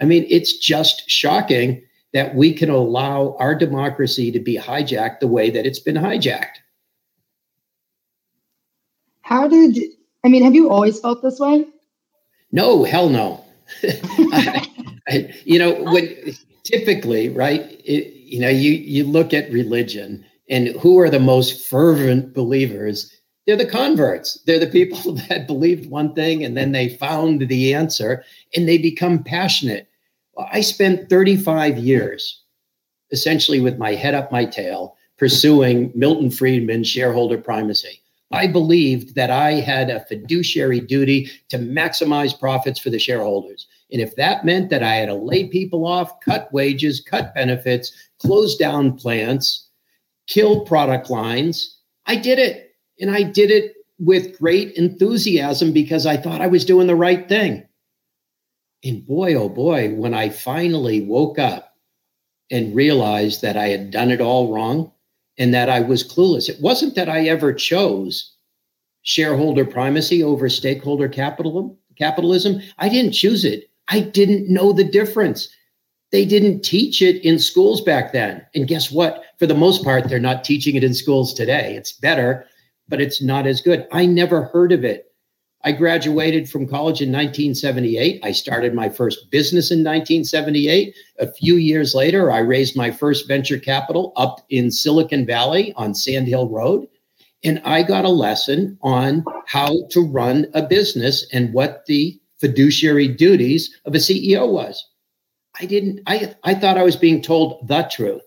I 0.00 0.04
mean, 0.04 0.26
it's 0.28 0.56
just 0.56 1.08
shocking 1.08 1.82
that 2.12 2.34
we 2.34 2.52
can 2.52 2.70
allow 2.70 3.36
our 3.38 3.54
democracy 3.54 4.32
to 4.32 4.40
be 4.40 4.56
hijacked 4.56 5.20
the 5.20 5.28
way 5.28 5.50
that 5.50 5.66
it's 5.66 5.78
been 5.78 5.96
hijacked. 5.96 6.56
How 9.20 9.46
did, 9.46 9.78
I 10.24 10.28
mean, 10.28 10.42
have 10.42 10.54
you 10.54 10.70
always 10.70 11.00
felt 11.00 11.22
this 11.22 11.38
way? 11.38 11.66
No, 12.50 12.84
hell 12.84 13.10
no. 13.10 13.44
I, 13.84 14.66
I, 15.08 15.34
you 15.44 15.58
know, 15.58 15.82
when 15.92 16.34
typically, 16.64 17.28
right, 17.28 17.60
it, 17.84 18.14
you 18.14 18.40
know, 18.40 18.48
you, 18.48 18.72
you 18.72 19.04
look 19.04 19.34
at 19.34 19.52
religion 19.52 20.24
and 20.48 20.68
who 20.68 20.98
are 20.98 21.10
the 21.10 21.20
most 21.20 21.66
fervent 21.66 22.34
believers? 22.34 23.14
They're 23.46 23.56
the 23.56 23.66
converts. 23.66 24.40
They're 24.46 24.58
the 24.58 24.66
people 24.66 25.12
that 25.28 25.46
believed 25.46 25.90
one 25.90 26.14
thing 26.14 26.44
and 26.44 26.56
then 26.56 26.72
they 26.72 26.88
found 26.88 27.48
the 27.48 27.74
answer 27.74 28.24
and 28.54 28.66
they 28.66 28.78
become 28.78 29.22
passionate. 29.22 29.87
I 30.38 30.60
spent 30.60 31.08
35 31.08 31.78
years 31.78 32.42
essentially 33.10 33.60
with 33.60 33.78
my 33.78 33.94
head 33.94 34.14
up 34.14 34.30
my 34.30 34.44
tail 34.44 34.96
pursuing 35.16 35.90
Milton 35.94 36.30
Friedman's 36.30 36.88
shareholder 36.88 37.38
primacy. 37.38 38.00
I 38.30 38.46
believed 38.46 39.14
that 39.14 39.30
I 39.30 39.52
had 39.52 39.90
a 39.90 40.04
fiduciary 40.04 40.80
duty 40.80 41.30
to 41.48 41.58
maximize 41.58 42.38
profits 42.38 42.78
for 42.78 42.90
the 42.90 42.98
shareholders. 42.98 43.66
And 43.90 44.02
if 44.02 44.16
that 44.16 44.44
meant 44.44 44.70
that 44.70 44.82
I 44.82 44.96
had 44.96 45.06
to 45.06 45.14
lay 45.14 45.48
people 45.48 45.86
off, 45.86 46.20
cut 46.20 46.52
wages, 46.52 47.00
cut 47.00 47.34
benefits, 47.34 47.92
close 48.18 48.56
down 48.56 48.96
plants, 48.96 49.66
kill 50.26 50.60
product 50.66 51.08
lines, 51.08 51.78
I 52.06 52.16
did 52.16 52.38
it. 52.38 52.76
And 53.00 53.10
I 53.10 53.22
did 53.22 53.50
it 53.50 53.74
with 53.98 54.38
great 54.38 54.72
enthusiasm 54.74 55.72
because 55.72 56.04
I 56.04 56.16
thought 56.16 56.42
I 56.42 56.46
was 56.46 56.64
doing 56.64 56.86
the 56.86 56.94
right 56.94 57.28
thing. 57.28 57.66
And 58.84 59.04
boy, 59.06 59.34
oh 59.34 59.48
boy, 59.48 59.94
when 59.94 60.14
I 60.14 60.28
finally 60.28 61.00
woke 61.02 61.38
up 61.38 61.76
and 62.50 62.74
realized 62.74 63.42
that 63.42 63.56
I 63.56 63.68
had 63.68 63.90
done 63.90 64.10
it 64.10 64.20
all 64.20 64.52
wrong 64.52 64.92
and 65.36 65.52
that 65.52 65.68
I 65.68 65.80
was 65.80 66.06
clueless, 66.06 66.48
it 66.48 66.60
wasn't 66.60 66.94
that 66.94 67.08
I 67.08 67.26
ever 67.26 67.52
chose 67.52 68.34
shareholder 69.02 69.64
primacy 69.64 70.22
over 70.22 70.48
stakeholder 70.48 71.08
capitalism. 71.08 71.76
Capitalism. 71.96 72.60
I 72.78 72.88
didn't 72.88 73.12
choose 73.12 73.44
it. 73.44 73.70
I 73.88 74.00
didn't 74.00 74.48
know 74.48 74.72
the 74.72 74.84
difference. 74.84 75.48
They 76.12 76.24
didn't 76.24 76.62
teach 76.62 77.02
it 77.02 77.22
in 77.24 77.38
schools 77.38 77.80
back 77.80 78.12
then. 78.12 78.46
And 78.54 78.68
guess 78.68 78.90
what? 78.90 79.24
For 79.38 79.46
the 79.46 79.54
most 79.54 79.82
part, 79.82 80.08
they're 80.08 80.20
not 80.20 80.44
teaching 80.44 80.76
it 80.76 80.84
in 80.84 80.94
schools 80.94 81.34
today. 81.34 81.74
It's 81.74 81.92
better, 81.92 82.46
but 82.88 83.00
it's 83.00 83.20
not 83.20 83.46
as 83.46 83.60
good. 83.60 83.86
I 83.92 84.06
never 84.06 84.44
heard 84.44 84.72
of 84.72 84.84
it. 84.84 85.07
I 85.64 85.72
graduated 85.72 86.48
from 86.48 86.68
college 86.68 87.00
in 87.00 87.10
1978. 87.10 88.20
I 88.24 88.30
started 88.30 88.74
my 88.74 88.88
first 88.88 89.30
business 89.30 89.70
in 89.70 89.78
1978. 89.78 90.94
A 91.18 91.32
few 91.32 91.56
years 91.56 91.94
later, 91.94 92.30
I 92.30 92.38
raised 92.38 92.76
my 92.76 92.92
first 92.92 93.26
venture 93.26 93.58
capital 93.58 94.12
up 94.16 94.44
in 94.50 94.70
Silicon 94.70 95.26
Valley 95.26 95.72
on 95.74 95.94
Sand 95.94 96.28
Hill 96.28 96.48
Road. 96.48 96.86
And 97.42 97.60
I 97.64 97.82
got 97.82 98.04
a 98.04 98.10
lesson 98.10 98.78
on 98.82 99.24
how 99.46 99.86
to 99.90 100.06
run 100.06 100.46
a 100.54 100.62
business 100.62 101.26
and 101.32 101.52
what 101.52 101.86
the 101.86 102.20
fiduciary 102.38 103.08
duties 103.08 103.76
of 103.84 103.94
a 103.94 103.98
CEO 103.98 104.50
was. 104.50 104.86
I 105.60 105.66
didn't, 105.66 106.00
I, 106.06 106.34
I 106.44 106.54
thought 106.54 106.78
I 106.78 106.84
was 106.84 106.96
being 106.96 107.20
told 107.20 107.66
the 107.66 107.82
truth. 107.90 108.22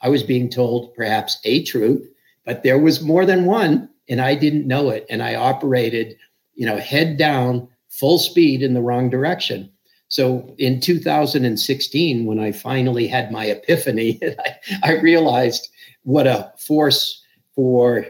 I 0.00 0.08
was 0.08 0.22
being 0.22 0.48
told 0.48 0.94
perhaps 0.94 1.38
a 1.44 1.62
truth, 1.64 2.08
but 2.44 2.62
there 2.62 2.78
was 2.78 3.02
more 3.02 3.24
than 3.26 3.46
one, 3.46 3.88
and 4.08 4.20
I 4.20 4.34
didn't 4.34 4.66
know 4.66 4.90
it. 4.90 5.06
And 5.10 5.22
I 5.22 5.34
operated, 5.34 6.16
you 6.58 6.66
know, 6.66 6.76
head 6.76 7.16
down, 7.16 7.68
full 7.88 8.18
speed 8.18 8.62
in 8.62 8.74
the 8.74 8.82
wrong 8.82 9.08
direction. 9.08 9.70
So 10.08 10.54
in 10.58 10.80
2016, 10.80 12.26
when 12.26 12.40
I 12.40 12.50
finally 12.50 13.06
had 13.06 13.30
my 13.30 13.44
epiphany, 13.46 14.20
I, 14.38 14.56
I 14.82 15.00
realized 15.00 15.70
what 16.02 16.26
a 16.26 16.52
force 16.58 17.22
for, 17.54 18.06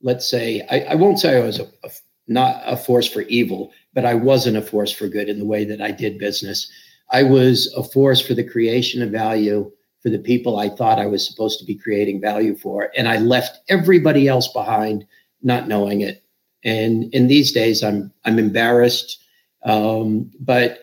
let's 0.00 0.28
say, 0.28 0.66
I, 0.70 0.92
I 0.92 0.94
won't 0.94 1.20
say 1.20 1.36
I 1.36 1.44
was 1.44 1.60
a, 1.60 1.64
a, 1.84 1.90
not 2.26 2.62
a 2.64 2.76
force 2.76 3.06
for 3.06 3.20
evil, 3.22 3.70
but 3.92 4.06
I 4.06 4.14
wasn't 4.14 4.56
a 4.56 4.62
force 4.62 4.90
for 4.90 5.06
good 5.06 5.28
in 5.28 5.38
the 5.38 5.44
way 5.44 5.66
that 5.66 5.82
I 5.82 5.90
did 5.90 6.18
business. 6.18 6.72
I 7.10 7.22
was 7.22 7.70
a 7.76 7.82
force 7.82 8.20
for 8.20 8.32
the 8.32 8.48
creation 8.48 9.02
of 9.02 9.10
value 9.10 9.70
for 10.02 10.08
the 10.08 10.18
people 10.18 10.58
I 10.58 10.70
thought 10.70 10.98
I 10.98 11.06
was 11.06 11.26
supposed 11.26 11.58
to 11.58 11.66
be 11.66 11.74
creating 11.74 12.22
value 12.22 12.56
for. 12.56 12.90
And 12.96 13.08
I 13.08 13.18
left 13.18 13.60
everybody 13.68 14.26
else 14.26 14.48
behind, 14.48 15.04
not 15.42 15.68
knowing 15.68 16.00
it. 16.00 16.21
And 16.64 17.12
in 17.14 17.28
these 17.28 17.52
days, 17.52 17.82
I'm 17.82 18.12
I'm 18.24 18.38
embarrassed, 18.38 19.22
um, 19.64 20.30
but 20.38 20.80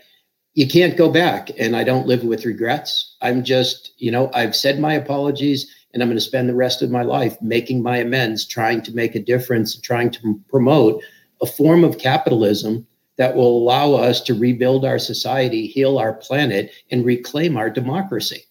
you 0.54 0.68
can't 0.68 0.98
go 0.98 1.10
back. 1.10 1.52
And 1.58 1.76
I 1.76 1.84
don't 1.84 2.08
live 2.08 2.24
with 2.24 2.46
regrets. 2.46 3.16
I'm 3.22 3.44
just, 3.44 3.94
you 3.98 4.12
know, 4.12 4.30
I've 4.34 4.56
said 4.56 4.80
my 4.80 4.94
apologies, 4.94 5.74
and 5.94 6.04
I'm 6.04 6.10
going 6.10 6.18
to 6.18 6.22
spend 6.22 6.50
the 6.50 6.56
rest 6.56 6.82
of 6.82 6.92
my 6.92 7.04
life 7.04 7.42
making 7.42 7.82
my 7.82 7.98
amends, 7.98 8.46
trying 8.46 8.82
to 8.84 8.96
make 8.96 9.16
a 9.16 9.24
difference, 9.24 9.80
trying 9.80 10.12
to 10.12 10.40
promote 10.50 11.02
a 11.42 11.46
form 11.46 11.84
of 11.84 11.98
capitalism 11.98 12.86
that 13.18 13.36
will 13.36 13.58
allow 13.58 13.94
us 13.94 14.22
to 14.22 14.34
rebuild 14.34 14.86
our 14.86 15.00
society, 15.00 15.68
heal 15.68 15.98
our 15.98 16.14
planet, 16.14 16.72
and 16.90 17.06
reclaim 17.06 17.58
our 17.58 17.70
democracy. 17.70 18.44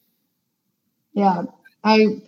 Yeah, 1.13 1.45
I, 1.85 2.23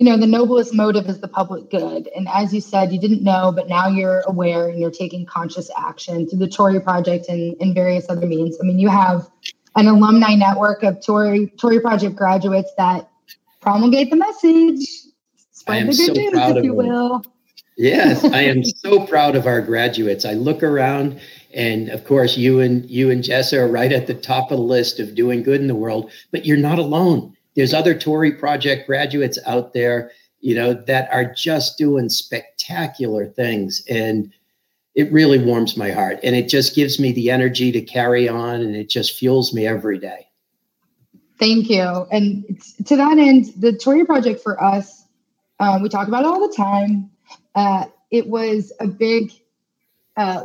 you 0.00 0.06
know, 0.06 0.16
the 0.16 0.26
noblest 0.26 0.72
motive 0.72 1.10
is 1.10 1.20
the 1.20 1.28
public 1.28 1.70
good. 1.70 2.08
And 2.16 2.26
as 2.32 2.54
you 2.54 2.62
said, 2.62 2.90
you 2.90 2.98
didn't 2.98 3.22
know, 3.22 3.52
but 3.52 3.68
now 3.68 3.86
you're 3.86 4.22
aware 4.26 4.66
and 4.66 4.80
you're 4.80 4.90
taking 4.90 5.26
conscious 5.26 5.70
action 5.76 6.26
through 6.26 6.38
the 6.38 6.48
Tory 6.48 6.80
Project 6.80 7.28
and, 7.28 7.54
and 7.60 7.74
various 7.74 8.08
other 8.08 8.26
means. 8.26 8.56
I 8.58 8.64
mean, 8.64 8.78
you 8.78 8.88
have 8.88 9.28
an 9.76 9.88
alumni 9.88 10.34
network 10.34 10.82
of 10.82 11.04
Tory 11.04 11.48
Tory 11.58 11.80
Project 11.80 12.16
graduates 12.16 12.70
that 12.78 13.10
promulgate 13.60 14.08
the 14.08 14.16
message, 14.16 14.88
spread 15.52 15.86
the 15.86 15.92
good 15.92 16.06
so 16.06 16.12
news, 16.14 16.56
if 16.56 16.64
you 16.64 16.72
will. 16.72 17.22
Yes, 17.76 18.24
I 18.24 18.40
am 18.40 18.64
so 18.64 19.06
proud 19.06 19.36
of 19.36 19.46
our 19.46 19.60
graduates. 19.60 20.24
I 20.24 20.32
look 20.32 20.62
around 20.62 21.20
and 21.52 21.90
of 21.90 22.04
course, 22.04 22.38
you 22.38 22.60
and 22.60 22.88
you 22.88 23.10
and 23.10 23.22
Jess 23.22 23.52
are 23.52 23.68
right 23.68 23.92
at 23.92 24.06
the 24.06 24.14
top 24.14 24.50
of 24.50 24.56
the 24.56 24.64
list 24.64 24.98
of 24.98 25.14
doing 25.14 25.42
good 25.42 25.60
in 25.60 25.66
the 25.66 25.74
world. 25.74 26.10
But 26.30 26.46
you're 26.46 26.56
not 26.56 26.78
alone. 26.78 27.36
There's 27.60 27.74
other 27.74 27.94
Tory 27.94 28.32
Project 28.32 28.86
graduates 28.86 29.38
out 29.44 29.74
there, 29.74 30.12
you 30.40 30.54
know, 30.54 30.72
that 30.72 31.12
are 31.12 31.30
just 31.30 31.76
doing 31.76 32.08
spectacular 32.08 33.26
things, 33.26 33.82
and 33.86 34.32
it 34.94 35.12
really 35.12 35.36
warms 35.36 35.76
my 35.76 35.90
heart. 35.90 36.20
And 36.22 36.34
it 36.34 36.48
just 36.48 36.74
gives 36.74 36.98
me 36.98 37.12
the 37.12 37.30
energy 37.30 37.70
to 37.70 37.82
carry 37.82 38.30
on, 38.30 38.62
and 38.62 38.74
it 38.74 38.88
just 38.88 39.18
fuels 39.18 39.52
me 39.52 39.66
every 39.66 39.98
day. 39.98 40.26
Thank 41.38 41.68
you. 41.68 42.06
And 42.10 42.46
to 42.86 42.96
that 42.96 43.18
end, 43.18 43.52
the 43.58 43.74
Tory 43.74 44.06
Project 44.06 44.42
for 44.42 44.58
us, 44.64 45.04
um, 45.58 45.82
we 45.82 45.90
talk 45.90 46.08
about 46.08 46.22
it 46.22 46.28
all 46.28 46.48
the 46.48 46.54
time. 46.56 47.10
Uh, 47.54 47.84
it 48.10 48.26
was 48.26 48.72
a 48.80 48.86
big 48.86 49.32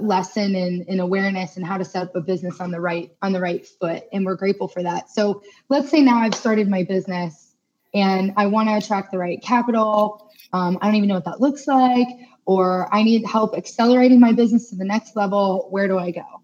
lesson 0.02 0.56
in, 0.56 0.84
in 0.88 1.00
awareness 1.00 1.58
and 1.58 1.66
how 1.66 1.78
to 1.78 1.86
set 1.86 2.04
up 2.04 2.16
a 2.16 2.22
business 2.22 2.60
on 2.60 2.72
the 2.72 2.80
right 2.80 3.12
on 3.22 3.34
the 3.34 3.40
right 3.40 3.66
foot 3.66 4.04
and 4.14 4.26
we're 4.26 4.36
grateful 4.36 4.68
for 4.68 4.84
that. 4.84 5.10
So 5.10 5.42
let's 5.70 5.90
say 5.90 6.02
now 6.02 6.18
i've 6.18 6.36
started 6.36 6.70
my 6.70 6.84
business 6.84 7.56
and 7.94 8.34
i 8.38 8.46
want 8.46 8.70
to 8.70 8.76
attract 8.76 9.12
the 9.12 9.18
right 9.18 9.42
capital. 9.42 10.32
Um, 10.54 10.78
i 10.82 10.86
don't 10.88 10.96
even 10.96 11.10
know 11.10 11.16
what 11.16 11.26
that 11.26 11.42
looks 11.42 11.68
like 11.68 12.08
or 12.46 12.94
i 12.94 13.04
need 13.04 13.26
help 13.26 13.56
accelerating 13.58 14.20
my 14.20 14.32
business 14.32 14.70
to 14.70 14.76
the 14.76 14.86
next 14.86 15.16
level 15.16 15.68
where 15.70 15.88
do 15.88 15.98
i 15.98 16.12
go? 16.12 16.44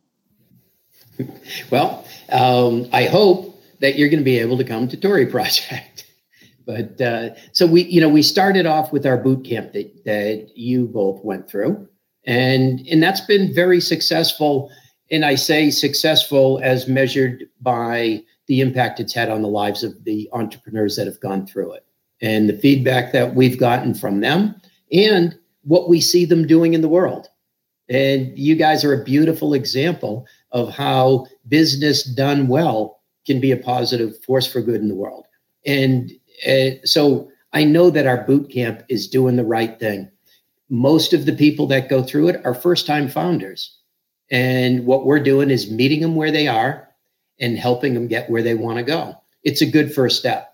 Well 1.69 2.05
um, 2.29 2.89
i 2.91 3.05
hope 3.05 3.61
that 3.79 3.97
you're 3.97 4.09
going 4.09 4.19
to 4.19 4.25
be 4.25 4.39
able 4.39 4.57
to 4.57 4.63
come 4.63 4.87
to 4.89 4.97
tory 4.97 5.25
project. 5.25 6.05
But 6.63 7.01
uh, 7.01 7.29
so 7.53 7.65
we 7.65 7.81
you 7.81 7.99
know 7.99 8.07
we 8.07 8.21
started 8.21 8.67
off 8.67 8.93
with 8.93 9.07
our 9.07 9.17
boot 9.17 9.43
camp 9.43 9.73
that, 9.73 10.05
that 10.05 10.51
you 10.55 10.85
both 10.85 11.21
went 11.23 11.49
through 11.49 11.89
and 12.25 12.85
and 12.87 13.01
that's 13.01 13.21
been 13.21 13.53
very 13.53 13.81
successful. 13.81 14.71
And 15.09 15.25
i 15.25 15.35
say 15.35 15.69
successful 15.69 16.59
as 16.63 16.87
measured 16.87 17.45
by 17.59 18.23
the 18.47 18.61
impact 18.61 18.99
it's 18.99 19.13
had 19.13 19.29
on 19.29 19.41
the 19.41 19.47
lives 19.47 19.83
of 19.83 20.03
the 20.03 20.29
entrepreneurs 20.33 20.95
that 20.95 21.07
have 21.07 21.19
gone 21.19 21.45
through 21.45 21.73
it 21.73 21.85
and 22.21 22.47
the 22.47 22.57
feedback 22.57 23.11
that 23.11 23.35
we've 23.35 23.59
gotten 23.59 23.93
from 23.93 24.21
them 24.21 24.55
and 24.91 25.37
what 25.63 25.89
we 25.89 26.01
see 26.01 26.25
them 26.25 26.47
doing 26.47 26.73
in 26.73 26.81
the 26.81 26.89
world. 26.89 27.27
And 27.89 28.37
you 28.37 28.55
guys 28.55 28.83
are 28.83 28.93
a 28.93 29.03
beautiful 29.03 29.53
example 29.53 30.25
of 30.51 30.69
how 30.69 31.27
business 31.47 32.03
done 32.03 32.47
well 32.47 33.01
can 33.25 33.39
be 33.39 33.51
a 33.51 33.57
positive 33.57 34.21
force 34.23 34.47
for 34.47 34.61
good 34.61 34.81
in 34.81 34.87
the 34.87 34.95
world. 34.95 35.25
And 35.65 36.11
uh, 36.47 36.71
so 36.83 37.29
i 37.53 37.63
know 37.63 37.89
that 37.89 38.07
our 38.07 38.23
boot 38.25 38.49
camp 38.49 38.83
is 38.89 39.07
doing 39.07 39.35
the 39.35 39.45
right 39.45 39.79
thing 39.79 40.09
most 40.71 41.11
of 41.11 41.25
the 41.25 41.33
people 41.33 41.67
that 41.67 41.89
go 41.89 42.01
through 42.01 42.29
it 42.29 42.41
are 42.45 42.55
first 42.55 42.87
time 42.87 43.09
founders. 43.09 43.77
And 44.31 44.85
what 44.85 45.05
we're 45.05 45.19
doing 45.19 45.51
is 45.51 45.69
meeting 45.69 45.99
them 45.99 46.15
where 46.15 46.31
they 46.31 46.47
are 46.47 46.87
and 47.41 47.57
helping 47.57 47.93
them 47.93 48.07
get 48.07 48.29
where 48.29 48.41
they 48.41 48.55
want 48.55 48.77
to 48.77 48.83
go. 48.83 49.13
It's 49.43 49.61
a 49.61 49.69
good 49.69 49.93
first 49.93 50.17
step. 50.17 50.53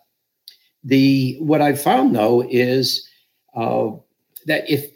The 0.83 1.37
what 1.39 1.61
I've 1.61 1.79
found 1.79 2.15
though 2.15 2.43
is 2.49 3.07
uh, 3.55 3.91
that 4.47 4.67
if 4.67 4.89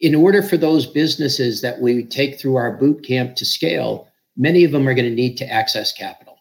in 0.00 0.14
order 0.14 0.42
for 0.42 0.56
those 0.56 0.86
businesses 0.86 1.60
that 1.60 1.80
we 1.80 2.04
take 2.04 2.40
through 2.40 2.56
our 2.56 2.76
boot 2.76 3.04
camp 3.06 3.36
to 3.36 3.44
scale, 3.44 4.08
many 4.36 4.64
of 4.64 4.72
them 4.72 4.88
are 4.88 4.94
going 4.94 5.08
to 5.08 5.14
need 5.14 5.36
to 5.36 5.50
access 5.50 5.92
capital. 5.92 6.38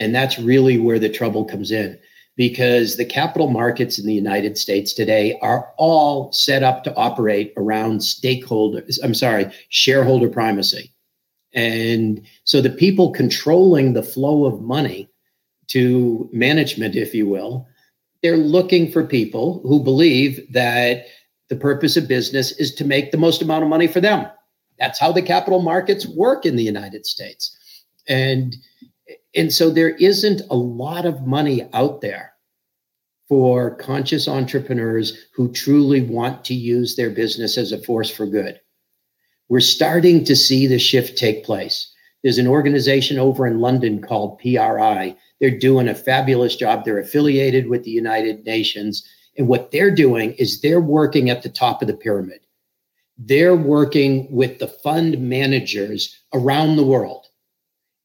And 0.00 0.12
that's 0.12 0.38
really 0.38 0.78
where 0.78 0.98
the 0.98 1.08
trouble 1.08 1.44
comes 1.44 1.70
in 1.70 1.96
because 2.36 2.96
the 2.96 3.04
capital 3.04 3.48
markets 3.48 3.98
in 3.98 4.06
the 4.06 4.14
United 4.14 4.58
States 4.58 4.92
today 4.92 5.38
are 5.40 5.72
all 5.78 6.30
set 6.32 6.62
up 6.62 6.84
to 6.84 6.94
operate 6.94 7.52
around 7.56 8.00
stakeholders, 8.00 8.98
I'm 9.02 9.14
sorry, 9.14 9.50
shareholder 9.70 10.28
primacy. 10.28 10.92
And 11.54 12.22
so 12.44 12.60
the 12.60 12.70
people 12.70 13.10
controlling 13.10 13.94
the 13.94 14.02
flow 14.02 14.44
of 14.44 14.60
money 14.60 15.08
to 15.68 16.28
management, 16.32 16.94
if 16.94 17.14
you 17.14 17.26
will, 17.26 17.66
they're 18.22 18.36
looking 18.36 18.92
for 18.92 19.04
people 19.04 19.60
who 19.62 19.82
believe 19.82 20.52
that 20.52 21.06
the 21.48 21.56
purpose 21.56 21.96
of 21.96 22.08
business 22.08 22.52
is 22.52 22.74
to 22.74 22.84
make 22.84 23.10
the 23.10 23.18
most 23.18 23.40
amount 23.40 23.62
of 23.62 23.70
money 23.70 23.86
for 23.86 24.00
them. 24.00 24.26
That's 24.78 24.98
how 24.98 25.12
the 25.12 25.22
capital 25.22 25.62
markets 25.62 26.06
work 26.06 26.44
in 26.44 26.56
the 26.56 26.62
United 26.62 27.06
States. 27.06 27.56
And 28.08 28.54
and 29.36 29.52
so 29.52 29.70
there 29.70 29.90
isn't 29.90 30.40
a 30.50 30.56
lot 30.56 31.04
of 31.04 31.26
money 31.26 31.68
out 31.74 32.00
there 32.00 32.32
for 33.28 33.74
conscious 33.76 34.28
entrepreneurs 34.28 35.26
who 35.34 35.52
truly 35.52 36.00
want 36.00 36.44
to 36.46 36.54
use 36.54 36.96
their 36.96 37.10
business 37.10 37.58
as 37.58 37.70
a 37.70 37.82
force 37.82 38.10
for 38.10 38.26
good. 38.26 38.58
We're 39.48 39.60
starting 39.60 40.24
to 40.24 40.34
see 40.34 40.66
the 40.66 40.78
shift 40.78 41.18
take 41.18 41.44
place. 41.44 41.92
There's 42.22 42.38
an 42.38 42.46
organization 42.46 43.18
over 43.18 43.46
in 43.46 43.60
London 43.60 44.00
called 44.00 44.38
PRI. 44.38 45.14
They're 45.40 45.58
doing 45.58 45.88
a 45.88 45.94
fabulous 45.94 46.56
job. 46.56 46.84
They're 46.84 46.98
affiliated 46.98 47.68
with 47.68 47.84
the 47.84 47.90
United 47.90 48.44
Nations. 48.44 49.06
And 49.36 49.48
what 49.48 49.70
they're 49.70 49.94
doing 49.94 50.32
is 50.32 50.60
they're 50.60 50.80
working 50.80 51.30
at 51.30 51.42
the 51.42 51.48
top 51.48 51.82
of 51.82 51.88
the 51.88 51.96
pyramid. 51.96 52.40
They're 53.18 53.56
working 53.56 54.28
with 54.30 54.58
the 54.58 54.68
fund 54.68 55.20
managers 55.20 56.18
around 56.32 56.76
the 56.76 56.84
world. 56.84 57.26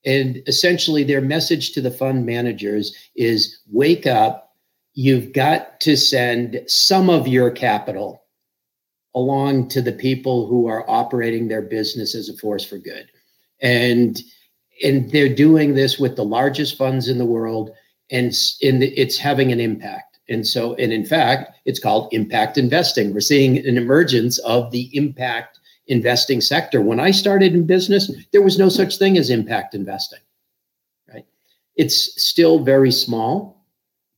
And 0.04 0.42
essentially, 0.46 1.04
their 1.04 1.20
message 1.20 1.72
to 1.72 1.80
the 1.80 1.90
fund 1.90 2.26
managers 2.26 2.94
is 3.14 3.60
wake 3.70 4.06
up. 4.06 4.54
You've 4.94 5.32
got 5.32 5.80
to 5.80 5.96
send 5.96 6.60
some 6.66 7.08
of 7.08 7.28
your 7.28 7.50
capital 7.50 8.22
along 9.14 9.68
to 9.68 9.82
the 9.82 9.92
people 9.92 10.46
who 10.46 10.66
are 10.66 10.88
operating 10.88 11.48
their 11.48 11.62
business 11.62 12.14
as 12.14 12.28
a 12.28 12.36
force 12.36 12.64
for 12.64 12.78
good. 12.78 13.10
And 13.60 14.20
and 14.82 15.10
they're 15.12 15.32
doing 15.32 15.74
this 15.74 15.98
with 15.98 16.16
the 16.16 16.24
largest 16.24 16.76
funds 16.76 17.08
in 17.08 17.18
the 17.18 17.24
world 17.24 17.70
and, 18.10 18.34
and 18.62 18.82
it's 18.82 19.16
having 19.16 19.52
an 19.52 19.60
impact. 19.60 20.18
And 20.28 20.46
so 20.46 20.74
and 20.74 20.92
in 20.92 21.04
fact, 21.04 21.56
it's 21.64 21.78
called 21.78 22.12
impact 22.12 22.58
investing. 22.58 23.12
We're 23.12 23.20
seeing 23.20 23.58
an 23.58 23.76
emergence 23.76 24.38
of 24.38 24.70
the 24.70 24.90
impact 24.96 25.60
investing 25.92 26.40
sector. 26.40 26.80
When 26.80 26.98
I 26.98 27.12
started 27.12 27.54
in 27.54 27.66
business, 27.66 28.10
there 28.32 28.42
was 28.42 28.58
no 28.58 28.68
such 28.68 28.96
thing 28.96 29.16
as 29.16 29.30
impact 29.30 29.74
investing. 29.74 30.20
Right? 31.12 31.26
It's 31.76 32.20
still 32.22 32.58
very 32.58 32.90
small. 32.90 33.64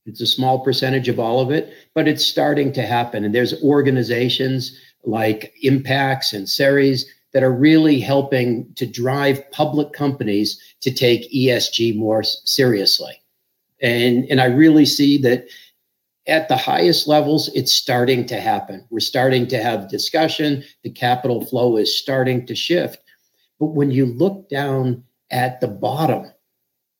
It's 0.05 0.21
a 0.21 0.27
small 0.27 0.63
percentage 0.63 1.09
of 1.09 1.19
all 1.19 1.39
of 1.39 1.51
it, 1.51 1.73
but 1.93 2.07
it's 2.07 2.25
starting 2.25 2.71
to 2.73 2.83
happen. 2.83 3.23
And 3.23 3.33
there's 3.33 3.61
organizations 3.63 4.79
like 5.03 5.53
Impacts 5.61 6.33
and 6.33 6.49
Ceres 6.49 7.05
that 7.33 7.43
are 7.43 7.51
really 7.51 7.99
helping 7.99 8.71
to 8.75 8.85
drive 8.85 9.51
public 9.51 9.93
companies 9.93 10.61
to 10.81 10.91
take 10.91 11.31
ESG 11.33 11.95
more 11.95 12.23
seriously. 12.23 13.21
And, 13.81 14.25
and 14.29 14.39
I 14.39 14.45
really 14.45 14.85
see 14.85 15.17
that 15.23 15.47
at 16.27 16.47
the 16.47 16.57
highest 16.57 17.07
levels, 17.07 17.49
it's 17.53 17.73
starting 17.73 18.25
to 18.27 18.39
happen. 18.39 18.85
We're 18.89 18.99
starting 18.99 19.47
to 19.47 19.61
have 19.61 19.89
discussion. 19.89 20.63
The 20.83 20.89
capital 20.89 21.45
flow 21.45 21.77
is 21.77 21.97
starting 21.97 22.45
to 22.47 22.55
shift. 22.55 22.99
But 23.59 23.67
when 23.67 23.91
you 23.91 24.05
look 24.07 24.49
down 24.49 25.03
at 25.31 25.61
the 25.61 25.67
bottom 25.67 26.31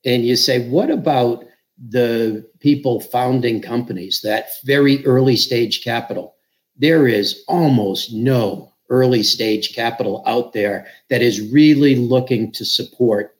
and 0.05 0.25
you 0.25 0.35
say, 0.35 0.69
what 0.69 0.91
about 0.91 1.43
the 1.89 2.47
people 2.59 3.01
founding 3.01 3.61
companies, 3.61 4.21
that 4.23 4.49
very 4.63 5.03
early 5.05 5.35
stage 5.35 5.83
capital? 5.83 6.35
There 6.77 7.07
is 7.07 7.43
almost 7.47 8.13
no 8.13 8.73
early 8.89 9.23
stage 9.23 9.73
capital 9.73 10.23
out 10.27 10.53
there 10.53 10.85
that 11.09 11.23
is 11.23 11.51
really 11.51 11.95
looking 11.95 12.51
to 12.51 12.63
support 12.63 13.35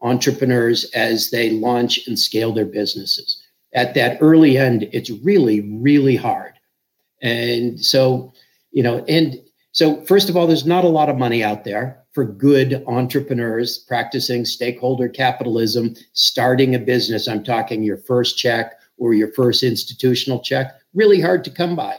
entrepreneurs 0.00 0.84
as 0.94 1.30
they 1.30 1.50
launch 1.50 2.06
and 2.08 2.18
scale 2.18 2.52
their 2.52 2.64
businesses 2.64 3.42
at 3.78 3.94
that 3.94 4.18
early 4.20 4.58
end, 4.58 4.88
it's 4.92 5.10
really, 5.10 5.60
really 5.60 6.16
hard. 6.16 6.54
And 7.22 7.80
so, 7.80 8.32
you 8.72 8.82
know, 8.82 9.04
and 9.08 9.36
so 9.70 10.04
first 10.04 10.28
of 10.28 10.36
all, 10.36 10.48
there's 10.48 10.66
not 10.66 10.84
a 10.84 10.88
lot 10.88 11.08
of 11.08 11.16
money 11.16 11.44
out 11.44 11.62
there 11.62 12.02
for 12.12 12.24
good 12.24 12.82
entrepreneurs 12.88 13.78
practicing 13.78 14.44
stakeholder 14.44 15.08
capitalism, 15.08 15.94
starting 16.12 16.74
a 16.74 16.78
business. 16.80 17.28
I'm 17.28 17.44
talking 17.44 17.84
your 17.84 17.98
first 17.98 18.36
check 18.36 18.74
or 18.96 19.14
your 19.14 19.32
first 19.32 19.62
institutional 19.62 20.40
check, 20.40 20.74
really 20.92 21.20
hard 21.20 21.44
to 21.44 21.50
come 21.50 21.76
by. 21.76 21.96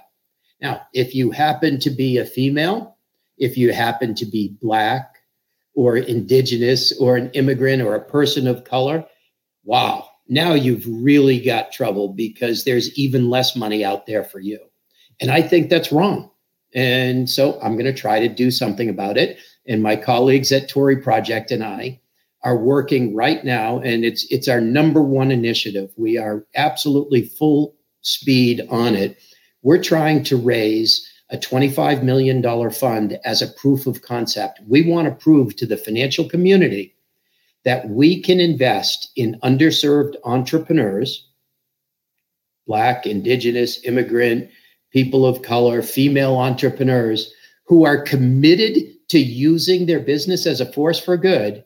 Now, 0.62 0.82
if 0.94 1.15
you 1.15 1.32
happen 1.32 1.80
to 1.80 1.89
be 1.89 2.18
a 2.18 2.26
female, 2.26 2.98
if 3.38 3.58
you 3.58 3.72
happen 3.72 4.13
to 4.15 4.26
be 4.26 4.58
black 4.62 5.15
or 5.76 5.96
indigenous 5.96 6.92
or 7.00 7.15
an 7.15 7.32
immigrant 7.32 7.82
or 7.82 7.96
a 7.96 8.04
person 8.04 8.48
of 8.48 8.65
color, 8.65 9.06
wow, 9.63 10.09
now 10.30 10.54
you've 10.54 10.86
really 10.88 11.39
got 11.39 11.72
trouble 11.72 12.13
because 12.13 12.63
there's 12.63 12.98
even 12.98 13.30
less 13.30 13.56
money 13.56 13.84
out 13.84 14.06
there 14.06 14.24
for 14.24 14.39
you. 14.39 14.60
And 15.20 15.32
I 15.32 15.42
think 15.42 15.70
that's 15.70 15.92
wrong. 15.92 16.30
And 16.74 17.30
so 17.30 17.60
I'm 17.62 17.74
going 17.74 17.94
to 17.94 18.00
try 18.00 18.20
to 18.20 18.30
do 18.30 18.52
something 18.52 18.89
about 18.89 19.18
it. 19.18 19.39
And 19.68 19.82
my 19.82 19.96
colleagues 19.96 20.52
at 20.52 20.70
Tory 20.70 20.98
Project 20.98 21.52
and 21.52 21.63
I 21.63 22.00
are 22.44 22.58
working 22.58 23.15
right 23.15 23.44
now, 23.44 23.80
and 23.80 24.06
it's 24.06 24.26
it's 24.32 24.48
our 24.48 24.62
number 24.62 25.02
one 25.02 25.32
initiative. 25.32 25.92
We 25.98 26.18
are 26.18 26.46
absolutely 26.56 27.24
full 27.24 27.76
speed 28.02 28.65
on 28.70 28.96
it. 28.96 29.18
We're 29.62 29.84
trying 29.84 30.24
to 30.24 30.38
raise 30.38 31.06
a 31.32 31.38
$25 31.38 32.02
million 32.02 32.72
fund 32.72 33.20
as 33.26 33.42
a 33.42 33.48
proof 33.48 33.86
of 33.86 34.02
concept. 34.02 34.62
We 34.68 34.89
want 34.89 35.08
to 35.08 35.24
prove 35.24 35.56
to 35.58 35.65
the 35.65 35.78
financial 35.78 36.28
community 36.28 36.96
that 37.70 37.88
we 37.88 38.20
can 38.20 38.40
invest 38.40 39.12
in 39.16 39.40
underserved 39.44 40.16
entrepreneurs, 40.24 41.30
Black, 42.66 43.06
Indigenous, 43.06 43.86
immigrant, 43.86 44.50
people 44.92 45.24
of 45.24 45.44
color, 45.44 45.84
female 45.84 46.36
entrepreneurs 46.36 47.32
who 47.66 47.86
are 47.86 48.02
committed 48.02 48.88
to 49.10 49.20
using 49.20 49.86
their 49.86 50.00
business 50.00 50.48
as 50.48 50.60
a 50.60 50.74
force 50.74 51.00
for 51.00 51.16
good. 51.16 51.64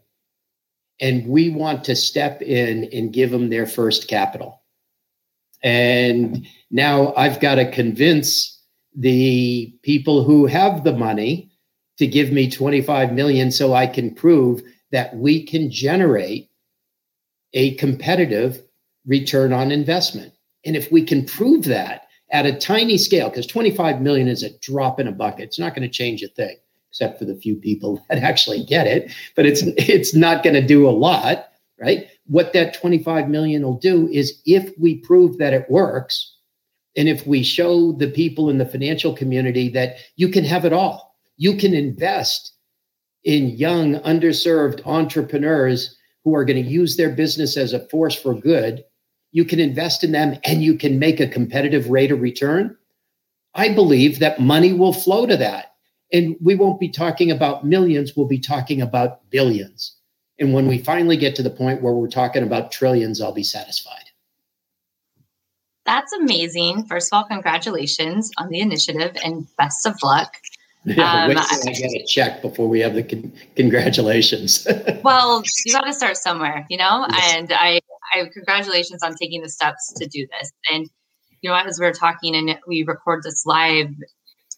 And 1.00 1.26
we 1.26 1.50
want 1.50 1.86
to 1.86 1.96
step 1.96 2.42
in 2.42 2.89
and 2.92 3.13
give 3.13 3.32
them 3.32 3.50
their 3.50 3.66
first 3.66 4.10
capital. 4.10 4.62
And 5.63 6.46
now 6.70 7.13
I've 7.16 7.39
got 7.39 7.56
to 7.56 7.72
convince 7.72 8.62
the 8.94 9.74
people 9.84 10.26
who 10.26 10.48
have 10.48 10.84
the 10.84 10.98
money 10.98 11.50
to 11.98 12.08
give 12.08 12.34
me 12.34 12.52
25 12.52 13.13
million 13.13 13.52
so 13.52 13.74
I 13.74 13.88
can 13.88 14.13
prove 14.13 14.63
that 14.93 15.17
we 15.17 15.43
can 15.43 15.69
generate 15.69 16.49
a 17.53 17.73
competitive 17.75 18.62
return 19.06 19.51
on 19.51 19.71
investment. 19.71 20.34
And 20.65 20.77
if 20.77 20.91
we 20.91 21.03
can 21.03 21.25
prove 21.25 21.65
that 21.65 22.08
at 22.32 22.45
a 22.45 22.58
tiny 22.58 22.97
scale, 22.97 23.29
because 23.29 23.47
25 23.47 24.01
million 24.01 24.27
is 24.27 24.43
a 24.43 24.58
drop 24.60 24.99
in 24.99 25.08
a 25.08 25.12
bucket, 25.12 25.45
it's 25.45 25.60
not 25.60 25.75
going 25.75 25.88
to 25.88 25.93
change 25.93 26.21
a 26.21 26.27
thing, 26.27 26.56
except 26.89 27.17
for 27.17 27.25
the 27.25 27.36
few 27.36 27.56
people 27.56 28.06
that 28.10 28.19
actually 28.19 28.63
get 28.63 28.88
it, 28.88 29.12
but 29.36 29.45
it's 29.45 29.63
it's 29.77 30.15
not 30.15 30.43
going 30.43 30.56
to 30.56 30.65
do 30.65 30.88
a 30.88 30.91
lot, 30.91 31.49
right? 31.79 32.08
What 32.27 32.53
that 32.53 32.75
25 32.75 33.27
million 33.27 33.63
will 33.63 33.77
do 33.77 34.08
is 34.10 34.41
if 34.45 34.71
we 34.79 34.99
prove 34.99 35.39
that 35.39 35.53
it 35.53 35.69
works, 35.69 36.38
and 36.95 37.10
if 37.10 37.25
we 37.25 37.41
show 37.41 37.93
the 37.93 38.12
people 38.12 38.47
in 38.47 38.60
the 38.60 38.65
financial 38.65 39.15
community 39.15 39.69
that 39.69 39.97
you 40.17 40.29
can 40.29 40.43
have 40.43 40.65
it 40.65 40.71
all, 40.71 41.15
you 41.38 41.58
can 41.58 41.73
invest 41.73 42.53
in 43.23 43.49
young, 43.49 43.95
underserved 44.01 44.86
entrepreneurs 44.86 45.97
who 46.23 46.36
are 46.36 46.45
going 46.45 46.63
to 46.63 46.69
use 46.69 46.95
their 46.95 47.09
business 47.09 47.57
as 47.57 47.73
a 47.73 47.88
force 47.88 48.15
for 48.15 48.33
good. 48.33 48.83
You 49.31 49.45
can 49.45 49.59
invest 49.59 50.03
in 50.03 50.12
them 50.12 50.38
and 50.43 50.63
you 50.63 50.77
can 50.77 50.99
make 50.99 51.19
a 51.19 51.27
competitive 51.27 51.89
rate 51.89 52.12
of 52.12 52.21
return. 52.21 52.77
I 53.55 53.73
believe 53.73 54.19
that 54.19 54.39
money 54.39 54.73
will 54.73 54.93
flow 54.93 55.25
to 55.25 55.38
that. 55.38 55.73
And 56.12 56.36
we 56.41 56.55
won't 56.55 56.79
be 56.79 56.89
talking 56.89 57.31
about 57.31 57.65
millions, 57.65 58.15
we'll 58.15 58.27
be 58.27 58.39
talking 58.39 58.81
about 58.81 59.29
billions. 59.31 59.95
And 60.39 60.53
when 60.53 60.67
we 60.67 60.77
finally 60.77 61.17
get 61.17 61.36
to 61.36 61.43
the 61.43 61.49
point 61.49 61.81
where 61.81 61.93
we're 61.93 62.07
talking 62.07 62.43
about 62.43 62.71
trillions, 62.71 63.21
I'll 63.21 63.33
be 63.33 63.43
satisfied. 63.43 64.03
That's 65.86 66.13
amazing. 66.13 66.86
First 66.86 67.12
of 67.12 67.17
all, 67.17 67.23
congratulations 67.25 68.31
on 68.38 68.49
the 68.49 68.59
initiative 68.59 69.15
and 69.23 69.47
best 69.57 69.86
of 69.86 69.95
luck. 70.01 70.38
Yeah, 70.86 71.24
um, 71.24 71.30
wait 71.30 71.38
till 71.38 71.69
I 71.69 71.74
get 71.74 71.91
a 71.91 72.06
check 72.08 72.41
before 72.41 72.67
we 72.67 72.82
have 72.82 72.93
the 72.93 73.04
con- 73.04 73.32
congratulations. 73.56 74.67
well, 75.04 75.43
you 75.65 75.74
got 75.74 75.86
to 75.86 75.93
start 75.93 76.17
somewhere, 76.17 76.65
you 76.69 76.78
know. 76.78 77.06
Yes. 77.10 77.36
And 77.36 77.54
I, 77.54 77.80
I 78.13 78.26
congratulations 78.34 79.02
on 79.02 79.15
taking 79.15 79.41
the 79.41 79.50
steps 79.50 79.93
to 79.93 80.06
do 80.08 80.28
this. 80.28 80.52
And 80.72 80.89
you 81.41 81.50
know, 81.50 81.56
as 81.56 81.80
we 81.80 81.86
are 81.86 81.93
talking 81.93 82.36
and 82.36 82.58
we 82.67 82.84
record 82.84 83.24
this 83.24 83.46
live 83.46 83.89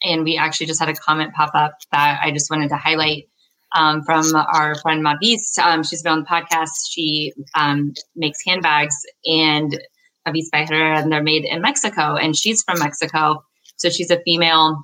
and 0.04 0.24
we 0.24 0.38
actually 0.38 0.68
just 0.68 0.80
had 0.80 0.90
a 0.90 0.94
comment 0.94 1.34
pop 1.34 1.52
up 1.54 1.78
that 1.92 2.20
I 2.24 2.32
just 2.32 2.50
wanted 2.50 2.70
to 2.70 2.78
highlight 2.78 3.28
um, 3.76 4.04
from 4.04 4.36
our 4.36 4.76
friend 4.76 5.04
Mavis. 5.04 5.58
Um, 5.58 5.84
she's 5.84 6.04
been 6.04 6.14
on 6.14 6.20
the 6.20 6.26
podcast. 6.26 6.90
She 6.90 7.34
um, 7.56 7.94
makes 8.16 8.40
handbags 8.46 8.96
and 9.26 9.80
Mavis 10.26 10.50
by 10.52 10.66
her, 10.66 10.94
and 10.94 11.12
they're 11.12 11.24
made 11.24 11.46
in 11.46 11.62
Mexico. 11.62 12.16
And 12.16 12.36
she's 12.36 12.64
from 12.64 12.80
Mexico. 12.80 13.44
So 13.78 13.90
she's 13.90 14.12
a 14.12 14.22
female 14.22 14.84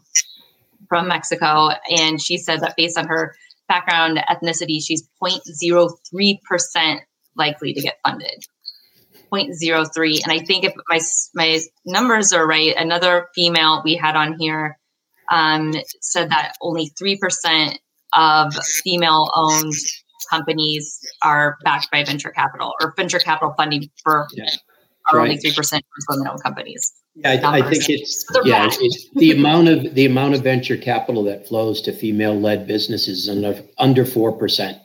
from 0.92 1.08
Mexico. 1.08 1.70
And 1.90 2.22
she 2.22 2.38
said 2.38 2.60
that 2.60 2.76
based 2.76 2.98
on 2.98 3.08
her 3.08 3.34
background 3.70 4.20
ethnicity, 4.30 4.84
she's 4.86 5.08
0.03% 5.24 7.00
likely 7.38 7.74
to 7.74 7.82
get 7.82 7.96
funded. 8.06 8.44
0.03. 9.34 10.20
And 10.26 10.34
I 10.34 10.40
think 10.40 10.66
if 10.66 10.74
my, 10.90 11.00
my 11.34 11.60
numbers 11.86 12.34
are 12.34 12.46
right, 12.46 12.76
another 12.76 13.28
female 13.34 13.82
we 13.86 13.96
had 13.96 14.18
on 14.18 14.36
here 14.38 14.78
um, 15.32 15.72
said 16.02 16.30
that 16.32 16.56
only 16.62 16.92
3% 17.02 17.78
of 18.14 18.54
female 18.84 19.32
owned 19.34 19.74
companies 20.30 21.00
are 21.24 21.58
backed 21.64 21.90
by 21.90 22.04
venture 22.04 22.32
capital 22.32 22.74
or 22.82 22.94
venture 22.98 23.20
capital 23.20 23.54
funding 23.56 23.90
for 24.04 24.28
yeah. 24.34 24.44
are 25.10 25.20
right. 25.20 25.30
only 25.30 25.38
3% 25.38 25.56
for 25.56 25.80
women 26.10 26.28
owned 26.28 26.44
companies. 26.44 26.92
Yeah, 27.16 27.42
I, 27.44 27.60
I 27.60 27.70
think 27.70 27.90
it's 27.90 28.26
yeah, 28.46 28.70
it's 28.72 29.10
the 29.16 29.32
amount 29.32 29.68
of 29.68 29.96
the 29.96 30.06
amount 30.06 30.34
of 30.34 30.44
venture 30.44 30.78
capital 30.78 31.24
that 31.26 31.48
flows 31.48 31.82
to 31.82 31.92
female 31.92 32.40
led 32.40 32.68
businesses 32.68 33.28
under 33.28 33.62
under 33.78 34.06
four 34.06 34.32
percent. 34.32 34.78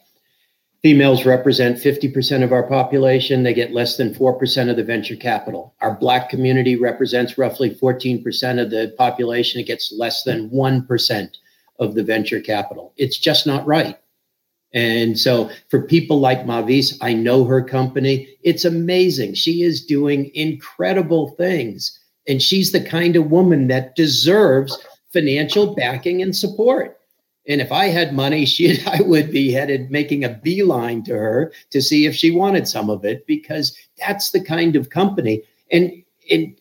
Females 0.83 1.27
represent 1.27 1.79
50% 1.79 2.45
of 2.45 2.53
our 2.53 2.63
population. 2.63 3.43
They 3.43 3.55
get 3.55 3.73
less 3.73 3.97
than 3.97 4.15
4% 4.15 4.71
of 4.71 4.77
the 4.77 4.85
venture 4.85 5.17
capital. 5.17 5.75
Our 5.81 5.97
Black 5.99 6.29
community 6.29 6.77
represents 6.77 7.37
roughly 7.37 7.71
14% 7.71 8.63
of 8.63 8.71
the 8.71 8.95
population. 8.97 9.61
It 9.61 9.67
gets 9.67 9.93
less 9.93 10.23
than 10.23 10.49
1% 10.51 11.29
of 11.81 11.95
the 11.97 12.05
venture 12.05 12.41
capital. 12.41 12.93
It's 12.97 13.19
just 13.19 13.49
not 13.49 13.67
right. 13.67 13.99
And 14.73 15.19
so 15.19 15.51
for 15.71 15.83
people 15.83 16.21
like 16.21 16.47
Mavis, 16.47 16.97
I 17.01 17.15
know 17.15 17.45
her 17.45 17.63
company. 17.63 18.29
It's 18.45 18.65
amazing. 18.65 19.35
She 19.35 19.63
is 19.63 19.85
doing 19.85 20.31
incredible 20.35 21.31
things. 21.31 21.99
And 22.29 22.43
she's 22.43 22.73
the 22.73 22.81
kind 22.81 23.17
of 23.17 23.31
woman 23.31 23.69
that 23.69 23.97
deserves 23.97 24.77
financial 25.13 25.75
backing 25.75 26.23
and 26.23 26.37
support. 26.37 26.99
And 27.49 27.61
if 27.61 27.71
I 27.71 27.87
had 27.87 28.15
money, 28.15 28.45
she 28.47 28.83
I 28.87 29.01
would 29.03 29.31
be 29.31 29.53
headed 29.53 29.91
making 29.91 30.25
a 30.25 30.31
beeline 30.31 31.03
to 31.05 31.15
her 31.15 31.53
to 31.71 31.81
see 31.81 32.07
if 32.07 32.15
she 32.15 32.31
wanted 32.31 32.69
some 32.69 32.91
of 32.91 33.05
it 33.05 33.27
because 33.27 33.77
that's 33.99 34.31
the 34.31 34.41
kind 34.41 34.77
of 34.77 34.91
company. 34.91 35.43
And 35.71 35.93
and 36.31 36.57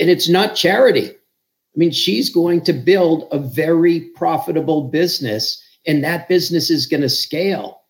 and 0.00 0.10
it's 0.10 0.28
not 0.28 0.56
charity. 0.56 1.10
I 1.10 1.78
mean, 1.78 1.90
she's 1.90 2.28
going 2.28 2.62
to 2.64 2.72
build 2.72 3.28
a 3.30 3.38
very 3.38 4.00
profitable 4.14 4.88
business, 4.88 5.62
and 5.86 6.04
that 6.04 6.28
business 6.28 6.70
is 6.70 6.86
going 6.86 7.00
to 7.02 7.08
scale. 7.08 7.80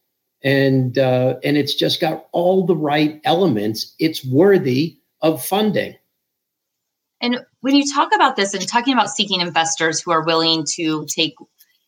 And 0.45 0.99
uh, 0.99 1.37
and 1.45 1.57
it's 1.57 1.75
just 1.75 2.01
got 2.01 2.27
all 2.33 2.67
the 2.67 2.77
right 2.77 3.21
elements. 3.25 3.95
It's 3.99 4.25
worthy 4.25 4.99
of 5.21 5.45
funding. 5.45 5.97
And 7.23 7.39
when 7.61 7.77
you 7.77 7.85
talk 7.91 8.15
about 8.15 8.37
this 8.37 8.53
and 8.53 8.67
talking 8.69 8.93
about 8.93 9.09
seeking 9.09 9.41
investors 9.41 10.01
who 10.01 10.11
are 10.11 10.27
willing 10.27 10.65
to 10.75 11.07
take 11.07 11.35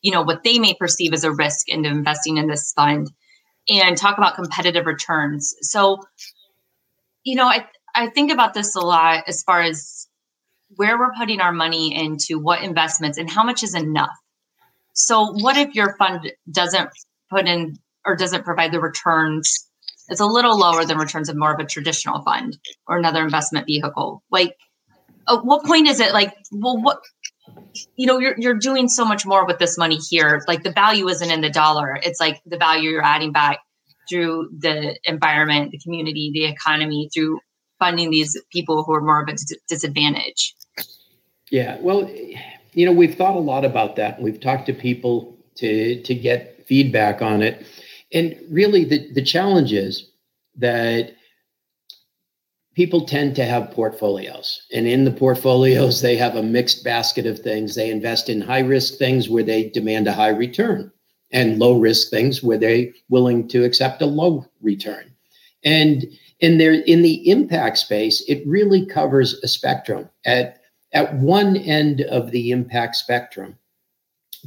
you 0.01 0.11
know 0.11 0.21
what 0.21 0.43
they 0.43 0.59
may 0.59 0.73
perceive 0.73 1.13
as 1.13 1.23
a 1.23 1.31
risk 1.31 1.67
into 1.67 1.89
investing 1.89 2.37
in 2.37 2.47
this 2.47 2.71
fund 2.73 3.11
and 3.69 3.97
talk 3.97 4.17
about 4.17 4.35
competitive 4.35 4.85
returns. 4.85 5.55
So 5.61 5.99
you 7.23 7.35
know 7.35 7.45
i 7.45 7.65
i 7.95 8.09
think 8.09 8.31
about 8.31 8.53
this 8.53 8.75
a 8.75 8.81
lot 8.81 9.23
as 9.27 9.43
far 9.43 9.61
as 9.61 10.07
where 10.75 10.97
we're 10.97 11.13
putting 11.17 11.41
our 11.41 11.51
money 11.51 11.95
into 11.95 12.39
what 12.39 12.63
investments 12.63 13.17
and 13.17 13.29
how 13.29 13.43
much 13.43 13.63
is 13.63 13.75
enough. 13.75 14.15
So 14.93 15.33
what 15.33 15.57
if 15.57 15.75
your 15.75 15.95
fund 15.97 16.31
doesn't 16.49 16.89
put 17.29 17.47
in 17.47 17.77
or 18.05 18.15
doesn't 18.15 18.45
provide 18.45 18.71
the 18.71 18.79
returns? 18.79 19.69
It's 20.07 20.21
a 20.21 20.25
little 20.25 20.57
lower 20.57 20.85
than 20.85 20.97
returns 20.97 21.29
of 21.29 21.37
more 21.37 21.53
of 21.53 21.59
a 21.59 21.65
traditional 21.65 22.23
fund 22.23 22.57
or 22.87 22.97
another 22.97 23.23
investment 23.23 23.65
vehicle. 23.65 24.23
Like 24.31 24.55
at 25.27 25.45
what 25.45 25.63
point 25.65 25.87
is 25.87 25.99
it 25.99 26.13
like 26.13 26.35
well 26.51 26.81
what 26.81 27.01
you 27.95 28.07
know 28.07 28.19
you're 28.19 28.35
you're 28.37 28.57
doing 28.57 28.87
so 28.87 29.05
much 29.05 29.25
more 29.25 29.45
with 29.45 29.59
this 29.59 29.77
money 29.77 29.97
here. 30.09 30.43
Like 30.47 30.63
the 30.63 30.71
value 30.71 31.07
isn't 31.09 31.29
in 31.29 31.41
the 31.41 31.49
dollar. 31.49 31.99
It's 32.01 32.19
like 32.19 32.41
the 32.45 32.57
value 32.57 32.91
you're 32.91 33.03
adding 33.03 33.31
back 33.31 33.59
through 34.09 34.49
the 34.57 34.97
environment 35.05 35.71
the 35.71 35.79
community 35.79 36.31
the 36.33 36.45
economy 36.45 37.09
through 37.13 37.39
funding 37.79 38.09
these 38.09 38.39
people 38.51 38.83
who 38.83 38.93
are 38.93 39.01
more 39.01 39.23
of 39.23 39.29
a 39.29 39.35
disadvantage. 39.67 40.55
Yeah 41.51 41.77
well 41.81 42.09
you 42.73 42.85
know 42.85 42.91
we've 42.91 43.15
thought 43.15 43.35
a 43.35 43.39
lot 43.39 43.65
about 43.65 43.95
that. 43.97 44.21
We've 44.21 44.39
talked 44.39 44.67
to 44.67 44.73
people 44.73 45.37
to 45.55 46.01
to 46.01 46.15
get 46.15 46.65
feedback 46.67 47.21
on 47.21 47.41
it. 47.41 47.65
And 48.13 48.37
really 48.49 48.85
the 48.85 49.11
the 49.13 49.23
challenge 49.23 49.73
is 49.73 50.09
that 50.57 51.13
people 52.75 53.05
tend 53.05 53.35
to 53.35 53.45
have 53.45 53.71
portfolios. 53.71 54.67
And 54.73 54.85
in 54.85 55.05
the 55.05 55.11
portfolios 55.11 56.01
they 56.01 56.15
have 56.17 56.35
a 56.35 56.43
mixed 56.43 56.83
basket 56.83 57.25
of 57.25 57.39
things. 57.39 57.73
They 57.73 57.89
invest 57.89 58.29
in 58.29 58.41
high 58.41 58.59
risk 58.59 58.95
things 58.95 59.29
where 59.29 59.43
they 59.43 59.69
demand 59.69 60.07
a 60.07 60.13
high 60.13 60.29
return 60.29 60.91
and 61.31 61.57
low 61.57 61.79
risk 61.79 62.09
things 62.09 62.43
where 62.43 62.57
they're 62.57 62.87
willing 63.09 63.47
to 63.47 63.63
accept 63.63 64.01
a 64.01 64.05
low 64.05 64.45
return. 64.61 65.11
And 65.63 66.05
in 66.41 66.57
there 66.57 66.73
in 66.73 67.01
the 67.01 67.29
impact 67.29 67.77
space 67.77 68.23
it 68.27 68.45
really 68.45 68.85
covers 68.85 69.35
a 69.35 69.47
spectrum. 69.47 70.09
At 70.25 70.61
at 70.93 71.15
one 71.15 71.55
end 71.57 72.01
of 72.01 72.31
the 72.31 72.51
impact 72.51 72.97
spectrum 72.97 73.57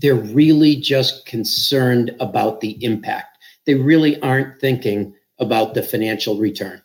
they're 0.01 0.15
really 0.15 0.77
just 0.77 1.27
concerned 1.27 2.15
about 2.21 2.61
the 2.61 2.83
impact. 2.85 3.39
They 3.67 3.75
really 3.75 4.21
aren't 4.21 4.61
thinking 4.61 5.13
about 5.41 5.75
the 5.75 5.83
financial 5.83 6.39
return 6.39 6.83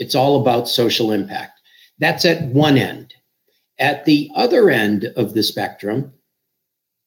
it's 0.00 0.14
all 0.14 0.40
about 0.40 0.68
social 0.68 1.12
impact. 1.12 1.60
That's 1.98 2.24
at 2.24 2.42
one 2.46 2.76
end. 2.76 3.14
At 3.78 4.04
the 4.06 4.30
other 4.34 4.70
end 4.70 5.04
of 5.16 5.34
the 5.34 5.42
spectrum, 5.42 6.12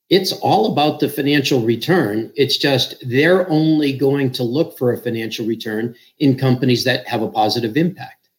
it's 0.10 0.32
all 0.32 0.72
about 0.72 1.00
the 1.00 1.10
financial 1.10 1.62
return. 1.62 2.32
It's 2.36 2.58
just 2.58 2.96
they're 3.08 3.50
only 3.50 3.98
going 3.98 4.32
to 4.34 4.44
look 4.44 4.78
for 4.78 4.94
a 4.94 4.98
financial 4.98 5.46
return 5.46 5.96
in 6.20 6.38
companies 6.38 6.84
that 6.84 7.08
have 7.08 7.24
a 7.24 7.32
positive 7.32 7.76
impact. 7.76 8.30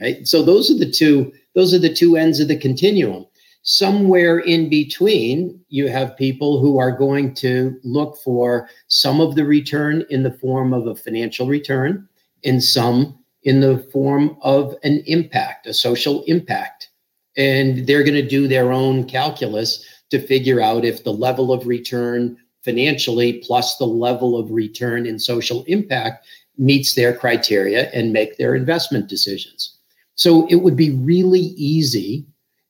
Right? 0.00 0.26
So 0.26 0.42
those 0.42 0.70
are 0.70 0.78
the 0.78 0.90
two 0.90 1.32
those 1.54 1.72
are 1.72 1.78
the 1.78 1.94
two 1.94 2.16
ends 2.16 2.40
of 2.40 2.48
the 2.48 2.56
continuum. 2.56 3.26
Somewhere 3.62 4.40
in 4.40 4.68
between, 4.68 5.60
you 5.68 5.86
have 5.86 6.16
people 6.16 6.58
who 6.58 6.80
are 6.80 6.90
going 6.90 7.34
to 7.34 7.78
look 7.84 8.16
for 8.24 8.68
some 8.88 9.20
of 9.20 9.36
the 9.36 9.44
return 9.44 10.04
in 10.10 10.24
the 10.24 10.32
form 10.32 10.72
of 10.74 10.88
a 10.88 10.96
financial 10.96 11.46
return 11.46 12.08
and 12.44 12.64
some 12.64 13.21
in 13.44 13.60
the 13.60 13.78
form 13.92 14.36
of 14.42 14.74
an 14.84 15.02
impact, 15.06 15.66
a 15.66 15.74
social 15.74 16.22
impact. 16.24 16.90
And 17.36 17.86
they're 17.86 18.04
going 18.04 18.14
to 18.14 18.28
do 18.28 18.46
their 18.46 18.72
own 18.72 19.04
calculus 19.04 19.84
to 20.10 20.24
figure 20.24 20.60
out 20.60 20.84
if 20.84 21.04
the 21.04 21.12
level 21.12 21.52
of 21.52 21.66
return 21.66 22.36
financially 22.64 23.42
plus 23.44 23.76
the 23.76 23.86
level 23.86 24.36
of 24.38 24.50
return 24.50 25.06
in 25.06 25.18
social 25.18 25.64
impact 25.64 26.26
meets 26.58 26.94
their 26.94 27.14
criteria 27.16 27.90
and 27.90 28.12
make 28.12 28.36
their 28.36 28.54
investment 28.54 29.08
decisions. 29.08 29.78
So 30.14 30.46
it 30.48 30.56
would 30.56 30.76
be 30.76 30.90
really 30.90 31.54
easy 31.56 32.26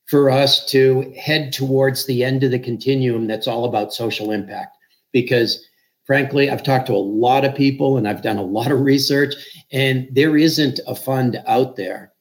for 0.06 0.30
us 0.30 0.64
to 0.66 1.12
head 1.18 1.52
towards 1.52 2.06
the 2.06 2.24
end 2.24 2.44
of 2.44 2.50
the 2.50 2.58
continuum 2.58 3.26
that's 3.26 3.48
all 3.48 3.64
about 3.64 3.92
social 3.92 4.30
impact 4.30 4.76
because 5.10 5.66
frankly 6.04 6.50
i've 6.50 6.62
talked 6.62 6.86
to 6.86 6.92
a 6.92 6.96
lot 6.96 7.44
of 7.44 7.54
people 7.54 7.96
and 7.96 8.08
i've 8.08 8.22
done 8.22 8.38
a 8.38 8.42
lot 8.42 8.70
of 8.70 8.80
research 8.80 9.34
and 9.72 10.08
there 10.12 10.36
isn't 10.36 10.80
a 10.86 10.94
fund 10.94 11.42
out 11.46 11.76
there 11.76 12.12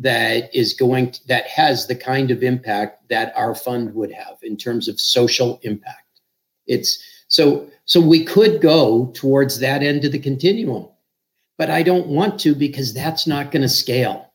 that 0.00 0.54
is 0.54 0.72
going 0.72 1.12
to, 1.12 1.26
that 1.28 1.46
has 1.46 1.86
the 1.86 1.94
kind 1.94 2.30
of 2.30 2.42
impact 2.42 3.06
that 3.10 3.32
our 3.36 3.54
fund 3.54 3.94
would 3.94 4.10
have 4.10 4.38
in 4.42 4.56
terms 4.56 4.88
of 4.88 4.98
social 4.98 5.60
impact. 5.62 6.20
It's 6.66 7.04
so 7.28 7.68
so 7.84 8.00
we 8.00 8.24
could 8.24 8.60
go 8.60 9.12
towards 9.14 9.60
that 9.60 9.82
end 9.82 10.04
of 10.04 10.12
the 10.12 10.18
continuum, 10.18 10.88
but 11.58 11.70
I 11.70 11.82
don't 11.82 12.08
want 12.08 12.40
to 12.40 12.54
because 12.54 12.94
that's 12.94 13.26
not 13.26 13.50
going 13.50 13.62
to 13.62 13.68
scale, 13.68 14.32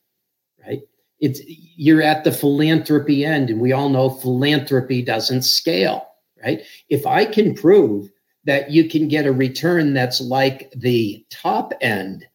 right? 0.65 0.81
It's 1.19 1.41
you're 1.47 2.01
at 2.01 2.23
the 2.23 2.31
philanthropy 2.31 3.25
end, 3.25 3.49
and 3.49 3.59
we 3.59 3.71
all 3.73 3.89
know 3.89 4.09
philanthropy 4.09 5.01
doesn't 5.01 5.41
scale, 5.41 6.07
right? 6.43 6.61
If 6.89 7.05
I 7.07 7.25
can 7.25 7.55
prove 7.55 8.09
that 8.45 8.71
you 8.71 8.88
can 8.89 9.08
get 9.08 9.25
a 9.25 9.31
return 9.31 9.93
that's 9.93 10.21
like 10.21 10.71
the 10.75 11.25
top 11.29 11.73
end 11.81 12.25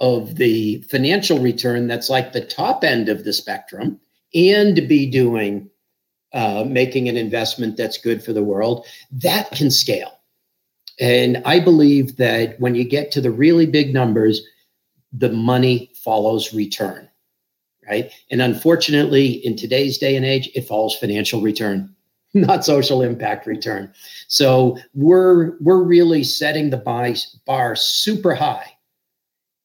of 0.00 0.36
the 0.36 0.82
financial 0.82 1.38
return 1.38 1.86
that's 1.86 2.10
like 2.10 2.32
the 2.32 2.44
top 2.44 2.84
end 2.84 3.08
of 3.08 3.24
the 3.24 3.32
spectrum 3.32 3.98
and 4.34 4.88
be 4.88 5.08
doing 5.08 5.70
uh, 6.32 6.64
making 6.66 7.08
an 7.08 7.16
investment 7.16 7.76
that's 7.76 7.96
good 7.96 8.22
for 8.22 8.32
the 8.32 8.42
world 8.42 8.86
that 9.12 9.50
can 9.52 9.70
scale. 9.70 10.20
And 11.00 11.42
i 11.44 11.58
believe 11.58 12.16
that 12.16 12.60
when 12.60 12.74
you 12.74 12.84
get 12.84 13.10
to 13.12 13.20
the 13.20 13.30
really 13.30 13.66
big 13.66 13.92
numbers 13.92 14.42
the 15.12 15.30
money 15.30 15.90
follows 15.94 16.52
return 16.52 17.08
right? 17.88 18.10
And 18.30 18.40
unfortunately 18.40 19.44
in 19.44 19.56
today's 19.56 19.98
day 19.98 20.16
and 20.16 20.24
age 20.24 20.50
it 20.54 20.66
follows 20.66 20.96
financial 20.96 21.40
return 21.40 21.93
not 22.46 22.64
social 22.64 23.02
impact 23.02 23.46
return. 23.46 23.92
So 24.28 24.76
we're 24.94 25.56
we're 25.60 25.82
really 25.82 26.24
setting 26.24 26.70
the 26.70 27.16
bar 27.46 27.76
super 27.76 28.34
high 28.34 28.70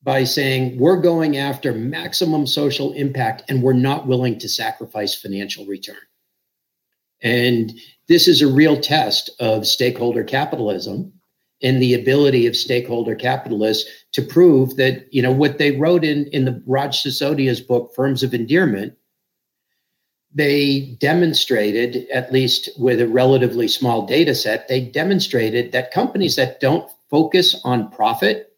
by 0.04 0.24
saying 0.24 0.80
we're 0.80 1.02
going 1.02 1.38
after 1.38 1.74
maximum 1.74 2.48
social 2.48 2.94
impact 2.94 3.44
and 3.50 3.62
we're 3.62 3.74
not 3.74 4.08
willing 4.08 4.40
to 4.40 4.48
sacrifice 4.48 5.14
financial 5.14 5.66
return. 5.66 5.98
And 7.22 7.74
this 8.08 8.28
is 8.28 8.42
a 8.42 8.48
real 8.48 8.80
test 8.80 9.30
of 9.40 9.68
stakeholder 9.68 10.24
capitalism 10.24 11.12
and 11.62 11.82
the 11.82 11.94
ability 11.94 12.48
of 12.48 12.56
stakeholder 12.56 13.16
capitalists 13.16 13.90
to 14.14 14.22
prove 14.22 14.78
that 14.78 15.12
you 15.12 15.22
know 15.22 15.32
what 15.32 15.58
they 15.58 15.72
wrote 15.72 16.06
in 16.06 16.28
in 16.28 16.46
the 16.46 16.64
Raj 16.66 17.02
Sisodia's 17.02 17.60
book 17.60 17.92
Firms 17.96 18.24
of 18.24 18.34
Endearment 18.34 18.94
they 20.34 20.98
demonstrated, 21.00 22.08
at 22.12 22.32
least 22.32 22.70
with 22.78 23.02
a 23.02 23.08
relatively 23.08 23.68
small 23.68 24.06
data 24.06 24.36
set, 24.36 24.68
they 24.68 24.82
demonstrated 24.82 25.72
that 25.72 25.92
companies 25.92 26.36
that 26.36 26.60
don't 26.60 26.90
focus 27.10 27.60
on 27.64 27.90
profit, 27.90 28.54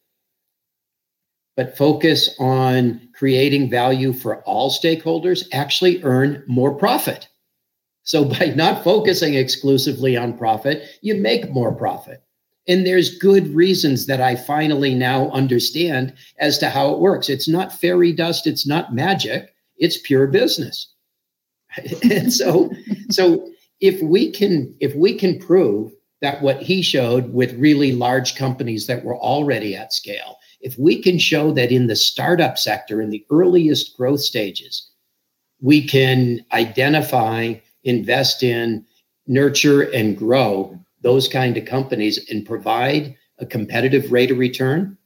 but 1.55 1.77
focus 1.77 2.36
on 2.39 3.10
creating 3.13 3.69
value 3.69 4.12
for 4.12 4.41
all 4.43 4.69
stakeholders, 4.69 5.45
actually 5.53 6.03
earn 6.03 6.43
more 6.47 6.73
profit. 6.73 7.29
So 8.03 8.25
by 8.39 8.47
not 8.47 8.84
focusing 8.84 9.36
exclusively 9.36 10.17
on 10.17 10.38
profit, 10.38 10.84
you 11.01 11.15
make 11.15 11.51
more 11.51 11.73
profit. 11.73 12.23
And 12.67 12.86
there's 12.86 13.17
good 13.17 13.47
reasons 13.55 14.05
that 14.05 14.21
I 14.21 14.36
finally 14.36 14.93
now 14.93 15.29
understand 15.31 16.13
as 16.38 16.57
to 16.60 16.69
how 16.69 16.93
it 16.93 16.99
works. 16.99 17.27
It's 17.29 17.47
not 17.47 17.73
fairy 17.73 18.12
dust, 18.12 18.45
it's 18.45 18.67
not 18.67 18.93
magic, 18.93 19.53
it's 19.77 19.97
pure 19.97 20.27
business. 20.27 20.88
and 22.03 22.31
so 22.34 22.71
so 23.10 23.49
if 23.79 24.01
we 24.01 24.31
can 24.31 24.75
if 24.79 24.93
we 24.95 25.13
can 25.13 25.39
prove 25.39 25.91
that 26.21 26.41
what 26.41 26.62
he 26.62 26.81
showed 26.81 27.34
with 27.34 27.53
really 27.53 27.91
large 27.91 28.36
companies 28.36 28.88
that 28.88 29.03
were 29.03 29.17
already 29.17 29.75
at 29.75 29.93
scale 29.93 30.38
if 30.62 30.77
we 30.77 31.01
can 31.01 31.17
show 31.17 31.51
that 31.51 31.71
in 31.71 31.88
the 31.88 31.95
startup 31.95 32.57
sector 32.57 33.01
in 33.01 33.10
the 33.10 33.25
earliest 33.31 33.95
growth 33.97 34.21
stages 34.21 34.89
we 35.62 35.86
can 35.86 36.43
identify 36.51 37.53
invest 37.84 38.43
in 38.43 38.86
nurture 39.27 39.81
and 39.81 40.17
grow 40.17 40.77
those 41.01 41.27
kind 41.27 41.57
of 41.57 41.65
companies 41.65 42.19
and 42.29 42.45
provide 42.45 43.15
a 43.39 43.45
competitive 43.45 44.12
rate 44.12 44.31
of 44.31 44.38
return 44.38 44.97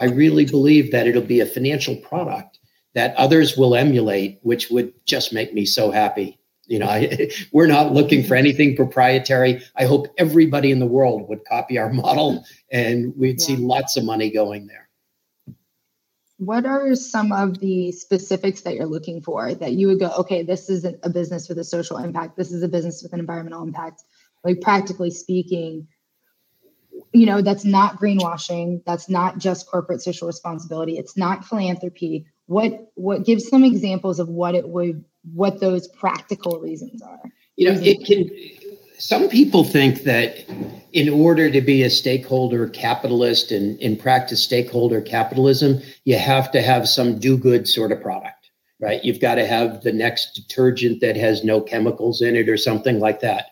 i 0.00 0.04
really 0.04 0.44
believe 0.44 0.90
that 0.90 1.06
it'll 1.06 1.22
be 1.22 1.40
a 1.40 1.46
financial 1.46 1.96
product 1.96 2.57
that 2.98 3.14
others 3.14 3.56
will 3.56 3.76
emulate, 3.76 4.40
which 4.42 4.70
would 4.70 4.92
just 5.06 5.32
make 5.32 5.54
me 5.54 5.64
so 5.64 5.92
happy. 5.92 6.36
You 6.66 6.80
know, 6.80 6.88
I, 6.88 7.30
we're 7.52 7.68
not 7.68 7.94
looking 7.94 8.24
for 8.24 8.34
anything 8.34 8.74
proprietary. 8.74 9.62
I 9.76 9.84
hope 9.84 10.08
everybody 10.18 10.72
in 10.72 10.80
the 10.80 10.86
world 10.86 11.28
would 11.28 11.44
copy 11.44 11.78
our 11.78 11.92
model 11.92 12.44
and 12.72 13.16
we'd 13.16 13.38
yeah. 13.38 13.46
see 13.46 13.56
lots 13.56 13.96
of 13.96 14.02
money 14.02 14.32
going 14.32 14.66
there. 14.66 14.88
What 16.38 16.66
are 16.66 16.96
some 16.96 17.30
of 17.30 17.60
the 17.60 17.92
specifics 17.92 18.62
that 18.62 18.74
you're 18.74 18.86
looking 18.86 19.22
for 19.22 19.54
that 19.54 19.74
you 19.74 19.86
would 19.86 20.00
go, 20.00 20.10
okay, 20.18 20.42
this 20.42 20.68
is 20.68 20.84
a 20.84 21.08
business 21.08 21.48
with 21.48 21.58
a 21.58 21.64
social 21.64 21.98
impact, 21.98 22.36
this 22.36 22.50
is 22.50 22.64
a 22.64 22.68
business 22.68 23.00
with 23.00 23.12
an 23.12 23.20
environmental 23.20 23.62
impact? 23.62 24.02
Like, 24.42 24.60
practically 24.60 25.12
speaking, 25.12 25.86
you 27.12 27.26
know, 27.26 27.42
that's 27.42 27.64
not 27.64 28.00
greenwashing, 28.00 28.82
that's 28.84 29.08
not 29.08 29.38
just 29.38 29.70
corporate 29.70 30.02
social 30.02 30.26
responsibility, 30.26 30.98
it's 30.98 31.16
not 31.16 31.44
philanthropy 31.44 32.26
what 32.48 32.90
what 32.94 33.24
gives 33.24 33.48
some 33.48 33.64
examples 33.64 34.18
of 34.18 34.28
what 34.28 34.54
it 34.54 34.68
would 34.68 35.04
what 35.32 35.60
those 35.60 35.88
practical 35.88 36.60
reasons 36.60 37.00
are. 37.00 37.22
You 37.56 37.72
know 37.72 37.80
it 37.80 38.04
can 38.04 38.28
some 38.98 39.28
people 39.28 39.62
think 39.62 40.02
that 40.02 40.44
in 40.92 41.08
order 41.08 41.50
to 41.50 41.60
be 41.60 41.84
a 41.84 41.90
stakeholder 41.90 42.68
capitalist 42.68 43.52
and, 43.52 43.80
and 43.80 43.96
practice 43.98 44.42
stakeholder 44.42 45.00
capitalism 45.00 45.80
you 46.04 46.18
have 46.18 46.50
to 46.50 46.60
have 46.60 46.88
some 46.88 47.18
do 47.18 47.36
good 47.36 47.68
sort 47.68 47.92
of 47.92 48.02
product 48.02 48.38
right? 48.80 49.04
You've 49.04 49.20
got 49.20 49.36
to 49.36 49.46
have 49.46 49.82
the 49.82 49.92
next 49.92 50.32
detergent 50.34 51.00
that 51.00 51.16
has 51.16 51.44
no 51.44 51.60
chemicals 51.60 52.22
in 52.22 52.36
it 52.36 52.48
or 52.48 52.56
something 52.56 53.00
like 53.00 53.20
that. 53.20 53.46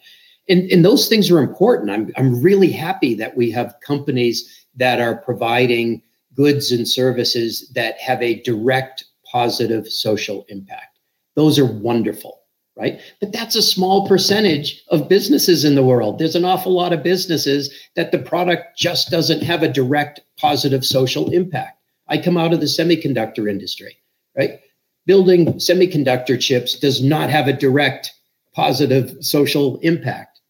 And, 0.48 0.70
and 0.70 0.84
those 0.84 1.08
things 1.08 1.30
are 1.30 1.38
important. 1.38 1.90
I'm, 1.90 2.12
I'm 2.16 2.40
really 2.40 2.70
happy 2.70 3.14
that 3.16 3.36
we 3.36 3.50
have 3.50 3.74
companies 3.84 4.66
that 4.76 5.00
are 5.00 5.16
providing 5.16 6.02
goods 6.36 6.70
and 6.70 6.86
services 6.86 7.68
that 7.74 7.98
have 7.98 8.22
a 8.22 8.42
direct 8.42 9.04
positive 9.30 9.88
social 9.88 10.44
impact. 10.48 10.98
Those 11.34 11.58
are 11.58 11.66
wonderful, 11.66 12.40
right? 12.76 13.00
But 13.20 13.32
that's 13.32 13.56
a 13.56 13.62
small 13.62 14.06
percentage 14.06 14.82
of 14.88 15.08
businesses 15.08 15.64
in 15.64 15.74
the 15.74 15.84
world. 15.84 16.18
There's 16.18 16.36
an 16.36 16.44
awful 16.44 16.72
lot 16.72 16.92
of 16.92 17.02
businesses 17.02 17.74
that 17.96 18.12
the 18.12 18.18
product 18.18 18.78
just 18.78 19.10
doesn't 19.10 19.42
have 19.42 19.62
a 19.62 19.72
direct 19.72 20.20
positive 20.38 20.84
social 20.84 21.30
impact. 21.30 21.80
I 22.08 22.18
come 22.18 22.36
out 22.36 22.52
of 22.52 22.60
the 22.60 22.66
semiconductor 22.66 23.50
industry, 23.50 23.96
right? 24.36 24.60
Building 25.06 25.54
semiconductor 25.54 26.40
chips 26.40 26.78
does 26.78 27.02
not 27.02 27.30
have 27.30 27.48
a 27.48 27.52
direct 27.52 28.12
positive 28.54 29.16
social 29.20 29.78
impact, 29.80 30.40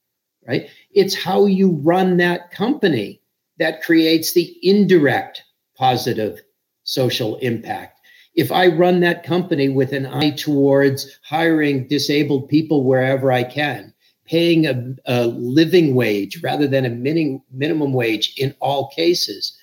right? 0.46 0.68
It's 0.92 1.14
how 1.14 1.46
you 1.46 1.72
run 1.82 2.18
that 2.18 2.50
company 2.50 3.20
that 3.58 3.82
creates 3.82 4.32
the 4.32 4.56
indirect 4.62 5.42
positive 5.76 6.40
social 6.84 7.36
impact. 7.36 8.00
If 8.34 8.52
I 8.52 8.66
run 8.66 9.00
that 9.00 9.24
company 9.24 9.68
with 9.68 9.92
an 9.92 10.06
eye 10.06 10.30
towards 10.30 11.18
hiring 11.22 11.88
disabled 11.88 12.48
people 12.48 12.84
wherever 12.84 13.32
I 13.32 13.44
can, 13.44 13.94
paying 14.26 14.66
a, 14.66 14.94
a 15.06 15.26
living 15.26 15.94
wage 15.94 16.42
rather 16.42 16.66
than 16.66 16.84
a 16.84 16.90
minim, 16.90 17.42
minimum 17.50 17.92
wage 17.92 18.34
in 18.36 18.54
all 18.60 18.90
cases, 18.90 19.58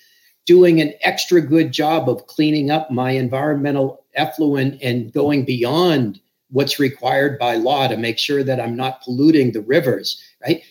doing 0.46 0.82
an 0.82 0.94
extra 1.02 1.40
good 1.40 1.72
job 1.72 2.10
of 2.10 2.26
cleaning 2.28 2.72
up 2.72 2.90
my 2.90 3.12
environmental 3.12 4.06
effluent 4.16 4.82
and 4.82 5.14
going 5.14 5.46
beyond 5.46 6.20
what's 6.50 6.80
required 6.80 7.38
by 7.40 7.56
law 7.56 7.88
to 7.88 7.98
make 7.98 8.18
sure 8.18 8.44
that 8.44 8.60
I'm 8.60 8.76
not 8.76 9.02
polluting 9.02 9.52
the 9.52 9.62
rivers, 9.62 10.22
right? 10.46 10.62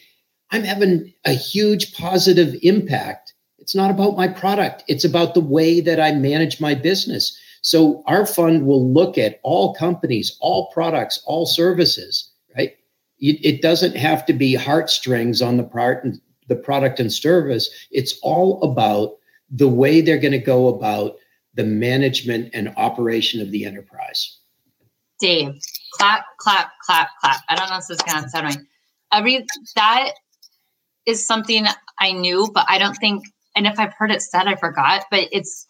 I'm 0.51 0.65
having 0.65 1.13
a 1.25 1.33
huge 1.33 1.95
positive 1.95 2.55
impact 2.63 3.22
it's 3.73 3.77
not 3.79 3.91
about 3.91 4.19
my 4.19 4.29
product, 4.29 4.85
it's 4.87 5.03
about 5.03 5.33
the 5.33 5.41
way 5.41 5.81
that 5.81 5.99
I 5.99 6.13
manage 6.13 6.61
my 6.61 6.75
business. 6.75 7.35
So 7.63 8.03
our 8.07 8.27
fund 8.27 8.67
will 8.67 8.87
look 8.87 9.17
at 9.17 9.41
all 9.43 9.73
companies, 9.73 10.37
all 10.41 10.71
products, 10.73 11.23
all 11.25 11.47
services, 11.47 12.31
right? 12.55 12.77
It, 13.19 13.63
doesn't 13.63 13.97
have 13.97 14.27
to 14.27 14.35
be 14.35 14.55
heartstrings 14.55 15.41
on 15.41 15.57
the 15.57 15.63
part 15.63 16.05
and 16.05 16.21
the 16.49 16.55
product 16.55 17.01
and 17.01 17.11
service. 17.11 17.71
It's 17.91 18.19
all 18.23 18.61
about 18.63 19.17
the 19.49 19.69
way 19.69 20.03
they're 20.03 20.19
going 20.19 20.33
to 20.33 20.39
go 20.39 20.69
about 20.69 21.17
the 21.55 21.65
management 21.65 22.51
and 22.53 22.75
operation 22.77 23.41
of 23.41 23.53
the 23.53 23.65
enterprise. 23.65 24.37
Dave, 25.19 25.59
clap, 25.95 26.27
clap, 26.37 26.73
clap, 26.85 27.09
clap. 27.23 27.41
I 27.49 27.55
don't 27.55 27.71
know 27.71 27.79
if 27.79 27.87
this 27.87 27.97
is 27.97 28.03
going 28.03 28.23
to 28.23 28.29
sound 28.29 28.45
right. 28.45 28.59
Every 29.15 29.47
that 29.77 30.13
is 31.07 31.27
something 31.27 31.65
I 31.99 32.13
knew, 32.13 32.51
but 32.53 32.67
I 32.69 32.79
don't 32.79 32.97
think 32.97 33.25
and 33.55 33.67
if 33.67 33.79
I've 33.79 33.95
heard 33.95 34.11
it 34.11 34.23
said, 34.23 34.47
I 34.47 34.57
forgot. 34.57 35.05
But 35.11 35.29
it's 35.33 35.67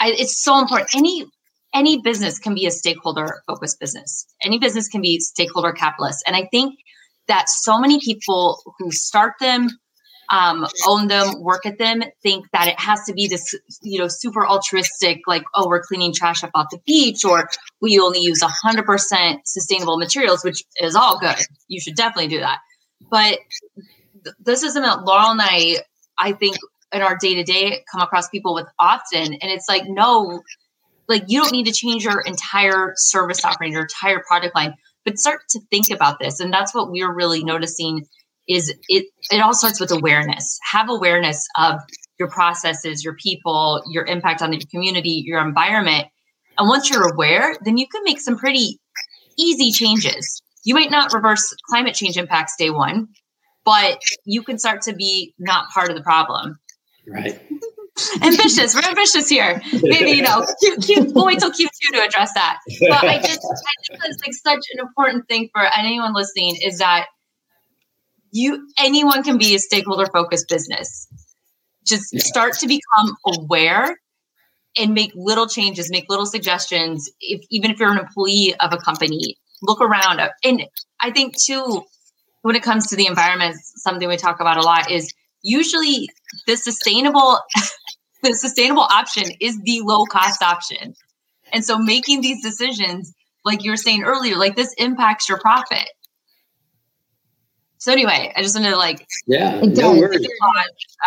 I, 0.00 0.10
it's 0.10 0.42
so 0.42 0.58
important. 0.58 0.94
Any 0.94 1.26
any 1.74 2.00
business 2.00 2.38
can 2.38 2.54
be 2.54 2.66
a 2.66 2.70
stakeholder 2.70 3.42
focused 3.46 3.78
business. 3.78 4.26
Any 4.42 4.58
business 4.58 4.88
can 4.88 5.02
be 5.02 5.20
stakeholder 5.20 5.72
capitalist. 5.72 6.24
And 6.26 6.34
I 6.34 6.48
think 6.50 6.78
that 7.28 7.48
so 7.48 7.78
many 7.78 8.00
people 8.00 8.62
who 8.78 8.90
start 8.90 9.34
them, 9.38 9.68
um, 10.30 10.66
own 10.86 11.08
them, 11.08 11.40
work 11.42 11.66
at 11.66 11.78
them, 11.78 12.02
think 12.22 12.46
that 12.52 12.68
it 12.68 12.80
has 12.80 13.04
to 13.04 13.12
be 13.12 13.28
this, 13.28 13.54
you 13.82 13.98
know, 13.98 14.08
super 14.08 14.46
altruistic, 14.46 15.20
like, 15.26 15.42
oh, 15.54 15.68
we're 15.68 15.82
cleaning 15.82 16.14
trash 16.14 16.42
up 16.42 16.50
off 16.54 16.66
the 16.70 16.80
beach, 16.86 17.24
or 17.24 17.48
we 17.82 17.98
only 17.98 18.20
use 18.20 18.42
100% 18.42 19.38
sustainable 19.44 19.98
materials, 19.98 20.42
which 20.42 20.64
is 20.80 20.94
all 20.94 21.18
good. 21.18 21.36
You 21.68 21.80
should 21.80 21.94
definitely 21.94 22.28
do 22.28 22.40
that. 22.40 22.58
But 23.10 23.38
th- 24.24 24.36
this 24.40 24.62
is 24.62 24.72
something 24.72 24.90
that 24.90 25.04
Laurel 25.04 25.32
and 25.32 25.40
I, 25.42 25.82
I 26.18 26.32
think, 26.32 26.56
in 26.92 27.02
our 27.02 27.16
day 27.16 27.34
to 27.34 27.44
day 27.44 27.84
come 27.90 28.00
across 28.00 28.28
people 28.28 28.54
with 28.54 28.66
often. 28.78 29.22
And 29.22 29.50
it's 29.50 29.68
like, 29.68 29.84
no, 29.86 30.42
like 31.08 31.24
you 31.28 31.40
don't 31.40 31.52
need 31.52 31.66
to 31.66 31.72
change 31.72 32.04
your 32.04 32.20
entire 32.20 32.92
service 32.96 33.44
offering, 33.44 33.72
your 33.72 33.82
entire 33.82 34.22
product 34.26 34.54
line, 34.54 34.74
but 35.04 35.18
start 35.18 35.40
to 35.50 35.60
think 35.70 35.90
about 35.90 36.18
this. 36.18 36.40
And 36.40 36.52
that's 36.52 36.74
what 36.74 36.90
we're 36.90 37.12
really 37.12 37.44
noticing 37.44 38.06
is 38.48 38.72
it 38.88 39.06
it 39.30 39.40
all 39.40 39.54
starts 39.54 39.78
with 39.78 39.90
awareness. 39.90 40.58
Have 40.72 40.88
awareness 40.88 41.46
of 41.58 41.80
your 42.18 42.28
processes, 42.28 43.04
your 43.04 43.14
people, 43.14 43.82
your 43.90 44.04
impact 44.06 44.42
on 44.42 44.50
the 44.50 44.58
community, 44.70 45.22
your 45.24 45.46
environment. 45.46 46.06
And 46.58 46.68
once 46.68 46.90
you're 46.90 47.12
aware, 47.12 47.54
then 47.64 47.76
you 47.76 47.86
can 47.86 48.02
make 48.04 48.20
some 48.20 48.36
pretty 48.36 48.80
easy 49.38 49.70
changes. 49.70 50.42
You 50.64 50.74
might 50.74 50.90
not 50.90 51.12
reverse 51.12 51.54
climate 51.68 51.94
change 51.94 52.16
impacts 52.16 52.56
day 52.56 52.70
one, 52.70 53.08
but 53.64 54.00
you 54.24 54.42
can 54.42 54.58
start 54.58 54.82
to 54.82 54.94
be 54.94 55.34
not 55.38 55.70
part 55.70 55.90
of 55.90 55.96
the 55.96 56.02
problem. 56.02 56.58
Right. 57.08 57.40
ambitious. 58.22 58.74
We're 58.74 58.88
ambitious 58.88 59.28
here. 59.28 59.60
Maybe 59.82 60.12
you 60.12 60.22
know, 60.22 60.46
Q, 60.60 60.76
Q, 60.76 61.12
we'll 61.14 61.26
wait 61.26 61.38
till 61.38 61.50
Q 61.50 61.66
two 61.66 61.96
to 61.96 62.04
address 62.04 62.32
that. 62.34 62.58
But 62.80 63.04
I 63.04 63.18
just 63.18 63.40
I 63.44 63.86
think 63.86 64.00
that's 64.02 64.18
like 64.24 64.34
such 64.34 64.64
an 64.74 64.80
important 64.80 65.28
thing 65.28 65.48
for 65.52 65.62
anyone 65.62 66.14
listening 66.14 66.56
is 66.62 66.78
that 66.78 67.06
you 68.30 68.68
anyone 68.78 69.22
can 69.22 69.38
be 69.38 69.54
a 69.54 69.58
stakeholder 69.58 70.06
focused 70.06 70.48
business. 70.48 71.08
Just 71.86 72.12
yeah. 72.12 72.20
start 72.20 72.54
to 72.58 72.66
become 72.66 73.16
aware 73.26 73.98
and 74.76 74.94
make 74.94 75.12
little 75.14 75.46
changes, 75.46 75.90
make 75.90 76.06
little 76.08 76.26
suggestions. 76.26 77.10
If 77.20 77.44
even 77.50 77.70
if 77.70 77.78
you're 77.78 77.90
an 77.90 77.98
employee 77.98 78.54
of 78.60 78.72
a 78.72 78.78
company, 78.78 79.36
look 79.62 79.80
around. 79.80 80.20
And 80.44 80.64
I 81.00 81.10
think 81.10 81.34
too, 81.40 81.84
when 82.42 82.56
it 82.56 82.62
comes 82.62 82.88
to 82.88 82.96
the 82.96 83.06
environment, 83.06 83.56
something 83.62 84.08
we 84.08 84.16
talk 84.16 84.40
about 84.40 84.56
a 84.56 84.62
lot 84.62 84.90
is 84.90 85.12
usually 85.48 86.08
the 86.46 86.56
sustainable 86.56 87.38
the 88.22 88.34
sustainable 88.34 88.82
option 88.82 89.24
is 89.40 89.58
the 89.62 89.80
low 89.82 90.04
cost 90.04 90.42
option. 90.42 90.94
And 91.52 91.64
so 91.64 91.78
making 91.78 92.20
these 92.20 92.42
decisions, 92.42 93.14
like 93.44 93.64
you 93.64 93.70
were 93.70 93.76
saying 93.76 94.02
earlier, 94.02 94.36
like 94.36 94.56
this 94.56 94.74
impacts 94.74 95.28
your 95.28 95.38
profit. 95.38 95.88
So 97.78 97.92
anyway, 97.92 98.32
I 98.36 98.42
just 98.42 98.56
wanted 98.56 98.70
to 98.70 98.76
like 98.76 99.06
yeah, 99.26 99.60
no 99.60 99.92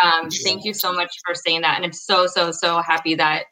um, 0.02 0.30
thank 0.30 0.64
you 0.64 0.72
so 0.72 0.92
much 0.92 1.14
for 1.24 1.34
saying 1.34 1.60
that, 1.60 1.76
and 1.76 1.84
I'm 1.84 1.92
so 1.92 2.26
so 2.26 2.50
so 2.50 2.80
happy 2.80 3.14
that 3.16 3.44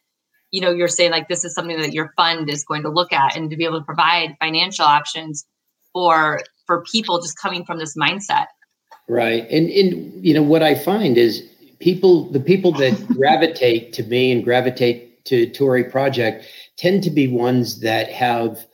you 0.51 0.63
know 0.63 0.71
you're 0.71 0.89
saying 0.89 1.11
like 1.11 1.29
this 1.29 1.45
is 1.45 1.55
something 1.55 1.79
that 1.81 1.93
your 1.93 2.15
fund 2.17 2.49
is 2.49 2.65
going 2.65 2.83
to 2.83 2.89
look 2.89 3.13
at 3.13 3.37
and 3.37 3.51
to 3.51 3.57
be 3.57 3.67
able 3.67 3.79
to 3.79 3.85
provide 3.85 4.37
financial 4.41 4.87
options 4.87 5.45
for 5.93 6.41
for 6.67 6.83
people 6.91 7.21
just 7.21 7.39
coming 7.39 7.65
from 7.65 7.79
this 7.79 7.95
mindset. 7.95 8.47
Right, 9.11 9.45
and 9.51 9.69
and 9.69 10.25
you 10.25 10.33
know 10.35 10.43
what 10.43 10.63
I 10.63 10.77
find 10.77 11.19
is 11.19 11.43
people 11.81 12.31
the 12.31 12.39
people 12.39 12.71
that 12.73 13.09
gravitate 13.17 13.93
to 13.95 14.05
me 14.05 14.31
and 14.31 14.45
gravitate 14.45 15.25
to 15.25 15.51
Tory 15.51 15.83
Project 15.83 16.47
tend 16.77 17.03
to 17.03 17.11
be 17.11 17.27
ones 17.27 17.81
that 17.81 18.09
have 18.13 18.65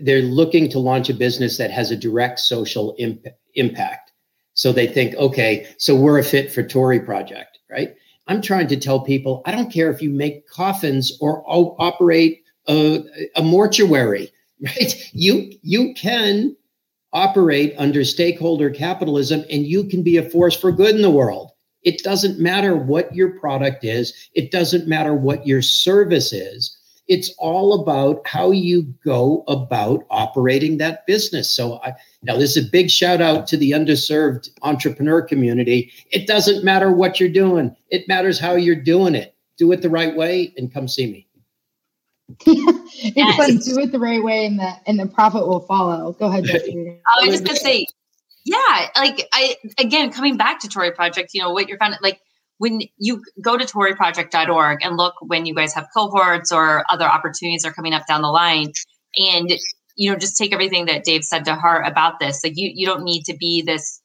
they're 0.00 0.22
looking 0.22 0.68
to 0.70 0.78
launch 0.78 1.10
a 1.10 1.14
business 1.14 1.56
that 1.56 1.72
has 1.72 1.90
a 1.90 1.96
direct 1.96 2.38
social 2.38 2.94
imp- 2.96 3.26
impact. 3.56 4.12
So 4.54 4.72
they 4.72 4.86
think, 4.86 5.16
okay, 5.16 5.66
so 5.78 5.96
we're 5.96 6.20
a 6.20 6.22
fit 6.22 6.52
for 6.52 6.62
Tory 6.62 7.00
Project, 7.00 7.58
right? 7.68 7.92
I'm 8.28 8.40
trying 8.40 8.68
to 8.68 8.76
tell 8.76 9.00
people, 9.00 9.42
I 9.46 9.50
don't 9.50 9.72
care 9.72 9.90
if 9.90 10.00
you 10.00 10.10
make 10.10 10.46
coffins 10.46 11.18
or 11.20 11.42
operate 11.48 12.44
a, 12.68 13.02
a 13.34 13.42
mortuary, 13.42 14.30
right? 14.62 14.94
You 15.12 15.50
you 15.62 15.92
can 15.94 16.54
operate 17.12 17.74
under 17.78 18.04
stakeholder 18.04 18.70
capitalism 18.70 19.44
and 19.50 19.66
you 19.66 19.84
can 19.84 20.02
be 20.02 20.16
a 20.16 20.28
force 20.30 20.56
for 20.56 20.72
good 20.72 20.94
in 20.94 21.02
the 21.02 21.10
world. 21.10 21.50
It 21.82 22.02
doesn't 22.02 22.38
matter 22.38 22.76
what 22.76 23.14
your 23.14 23.38
product 23.38 23.84
is, 23.84 24.14
it 24.34 24.50
doesn't 24.50 24.88
matter 24.88 25.14
what 25.14 25.46
your 25.46 25.62
service 25.62 26.32
is. 26.32 26.76
It's 27.08 27.34
all 27.38 27.82
about 27.82 28.26
how 28.26 28.52
you 28.52 28.82
go 29.04 29.44
about 29.48 30.06
operating 30.08 30.78
that 30.78 31.04
business. 31.06 31.50
So 31.50 31.80
I 31.82 31.94
now 32.22 32.36
this 32.36 32.56
is 32.56 32.66
a 32.68 32.70
big 32.70 32.90
shout 32.90 33.20
out 33.20 33.46
to 33.48 33.56
the 33.56 33.72
underserved 33.72 34.48
entrepreneur 34.62 35.20
community. 35.20 35.92
It 36.12 36.28
doesn't 36.28 36.64
matter 36.64 36.92
what 36.92 37.18
you're 37.18 37.28
doing. 37.28 37.76
It 37.90 38.06
matters 38.06 38.38
how 38.38 38.54
you're 38.54 38.76
doing 38.76 39.16
it. 39.16 39.34
Do 39.58 39.72
it 39.72 39.82
the 39.82 39.90
right 39.90 40.16
way 40.16 40.54
and 40.56 40.72
come 40.72 40.86
see 40.86 41.10
me. 41.10 41.26
it's 42.46 43.16
yes. 43.16 43.64
do 43.64 43.78
it 43.80 43.92
the 43.92 43.98
right 43.98 44.22
way 44.22 44.46
and 44.46 44.58
the 44.58 44.72
and 44.86 44.98
the 44.98 45.06
profit 45.06 45.46
will 45.46 45.60
follow. 45.60 46.12
Go 46.12 46.26
ahead, 46.26 46.44
Jesse. 46.44 47.00
I 47.06 47.26
was 47.26 47.34
just 47.34 47.44
gonna 47.44 47.58
say, 47.58 47.86
yeah, 48.44 48.88
like 48.96 49.28
I 49.32 49.56
again 49.78 50.10
coming 50.10 50.36
back 50.36 50.60
to 50.60 50.68
Tory 50.68 50.92
Project, 50.92 51.30
you 51.34 51.42
know, 51.42 51.52
what 51.52 51.68
you're 51.68 51.78
finding 51.78 51.98
like 52.02 52.20
when 52.62 52.80
you 52.96 53.20
go 53.40 53.56
to 53.56 53.64
toryproject.org 53.64 54.78
and 54.82 54.96
look 54.96 55.14
when 55.20 55.46
you 55.46 55.52
guys 55.52 55.74
have 55.74 55.88
cohorts 55.92 56.52
or 56.52 56.84
other 56.88 57.04
opportunities 57.04 57.64
are 57.64 57.72
coming 57.72 57.92
up 57.92 58.06
down 58.06 58.22
the 58.22 58.28
line 58.28 58.72
and 59.16 59.50
you 59.96 60.10
know 60.12 60.16
just 60.16 60.36
take 60.36 60.52
everything 60.52 60.86
that 60.86 61.02
dave 61.02 61.24
said 61.24 61.44
to 61.44 61.56
heart 61.56 61.84
about 61.88 62.20
this 62.20 62.44
like 62.44 62.52
you 62.54 62.70
you 62.72 62.86
don't 62.86 63.02
need 63.02 63.24
to 63.24 63.36
be 63.36 63.62
this 63.62 64.00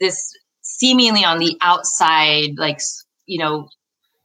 this 0.00 0.32
seemingly 0.62 1.24
on 1.24 1.38
the 1.38 1.56
outside 1.60 2.50
like 2.56 2.80
you 3.26 3.38
know 3.38 3.68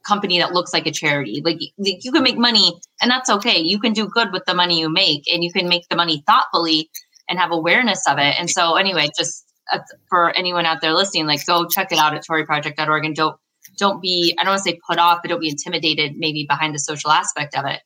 company 0.06 0.38
that 0.38 0.52
looks 0.52 0.72
like 0.72 0.86
a 0.86 0.90
charity. 0.90 1.42
Like, 1.44 1.58
you 1.76 2.12
can 2.12 2.22
make 2.22 2.38
money 2.38 2.80
and 3.00 3.10
that's 3.10 3.30
okay. 3.30 3.58
You 3.58 3.78
can 3.78 3.92
do 3.92 4.08
good 4.08 4.32
with 4.32 4.44
the 4.46 4.54
money 4.54 4.80
you 4.80 4.90
make 4.90 5.30
and 5.32 5.44
you 5.44 5.52
can 5.52 5.68
make 5.68 5.88
the 5.88 5.96
money 5.96 6.22
thoughtfully 6.26 6.90
and 7.28 7.38
have 7.38 7.50
awareness 7.50 8.06
of 8.08 8.18
it. 8.18 8.34
And 8.38 8.48
so 8.50 8.76
anyway 8.76 9.08
just 9.16 9.44
uh, 9.72 9.78
for 10.08 10.30
anyone 10.36 10.66
out 10.66 10.80
there 10.80 10.94
listening, 10.94 11.26
like 11.26 11.44
go 11.46 11.66
check 11.66 11.92
it 11.92 11.98
out 11.98 12.14
at 12.14 12.24
toryproject.org 12.26 13.04
and 13.04 13.14
don't 13.14 13.36
don't 13.76 14.02
be 14.02 14.34
I 14.38 14.44
don't 14.44 14.52
want 14.52 14.64
to 14.64 14.70
say 14.70 14.80
put 14.88 14.98
off, 14.98 15.20
but 15.22 15.28
don't 15.28 15.40
be 15.40 15.48
intimidated 15.48 16.16
maybe 16.16 16.44
behind 16.48 16.74
the 16.74 16.78
social 16.78 17.10
aspect 17.10 17.56
of 17.56 17.66
it. 17.66 17.80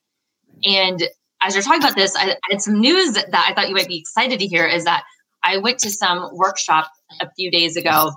And 0.63 1.01
as 1.41 1.53
you're 1.53 1.63
talking 1.63 1.81
about 1.81 1.95
this, 1.95 2.15
I, 2.15 2.31
I 2.31 2.37
had 2.49 2.61
some 2.61 2.79
news 2.79 3.13
that 3.13 3.27
I 3.33 3.53
thought 3.53 3.69
you 3.69 3.75
might 3.75 3.87
be 3.87 3.99
excited 3.99 4.39
to 4.39 4.47
hear 4.47 4.65
is 4.65 4.85
that 4.85 5.03
I 5.43 5.57
went 5.57 5.79
to 5.79 5.91
some 5.91 6.29
workshop 6.33 6.89
a 7.21 7.29
few 7.37 7.51
days 7.51 7.77
ago 7.77 8.11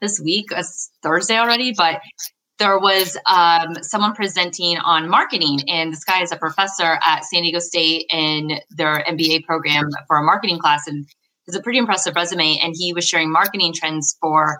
this 0.00 0.20
week, 0.20 0.46
it's 0.50 0.90
Thursday 1.02 1.36
already, 1.36 1.72
but 1.72 2.00
there 2.58 2.78
was 2.78 3.16
um, 3.26 3.74
someone 3.82 4.14
presenting 4.14 4.78
on 4.78 5.08
marketing, 5.08 5.60
and 5.68 5.92
this 5.92 6.04
guy 6.04 6.22
is 6.22 6.32
a 6.32 6.36
professor 6.36 6.98
at 7.04 7.24
San 7.24 7.42
Diego 7.42 7.58
State 7.58 8.06
in 8.12 8.60
their 8.70 9.04
MBA 9.08 9.44
program 9.44 9.88
for 10.06 10.16
a 10.18 10.22
marketing 10.22 10.58
class. 10.58 10.86
And 10.86 11.06
has 11.46 11.56
a 11.56 11.60
pretty 11.60 11.78
impressive 11.78 12.14
resume, 12.14 12.58
and 12.62 12.74
he 12.76 12.92
was 12.92 13.06
sharing 13.06 13.30
marketing 13.30 13.72
trends 13.74 14.16
for 14.20 14.58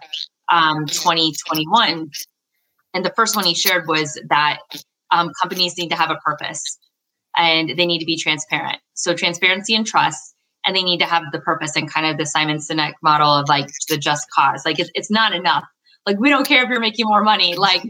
um, 0.52 0.86
2021. 0.86 2.10
And 2.92 3.04
the 3.04 3.12
first 3.16 3.36
one 3.36 3.44
he 3.44 3.54
shared 3.54 3.88
was 3.88 4.20
that 4.28 4.58
um, 5.10 5.30
companies 5.40 5.76
need 5.78 5.88
to 5.88 5.96
have 5.96 6.10
a 6.10 6.16
purpose 6.16 6.78
and 7.36 7.70
they 7.70 7.86
need 7.86 7.98
to 7.98 8.06
be 8.06 8.16
transparent. 8.16 8.78
So 8.94 9.14
transparency 9.14 9.74
and 9.74 9.86
trust, 9.86 10.34
and 10.64 10.76
they 10.76 10.82
need 10.82 10.98
to 10.98 11.06
have 11.06 11.24
the 11.32 11.40
purpose 11.40 11.74
and 11.76 11.90
kind 11.90 12.06
of 12.06 12.16
the 12.16 12.26
Simon 12.26 12.58
Sinek 12.58 12.92
model 13.02 13.28
of 13.28 13.48
like 13.48 13.68
the 13.88 13.96
just 13.96 14.26
cause. 14.30 14.64
Like 14.64 14.78
it's, 14.78 14.90
it's 14.94 15.10
not 15.10 15.34
enough. 15.34 15.64
Like 16.06 16.18
we 16.18 16.28
don't 16.28 16.46
care 16.46 16.62
if 16.62 16.68
you're 16.68 16.80
making 16.80 17.06
more 17.06 17.22
money. 17.22 17.54
Like 17.56 17.82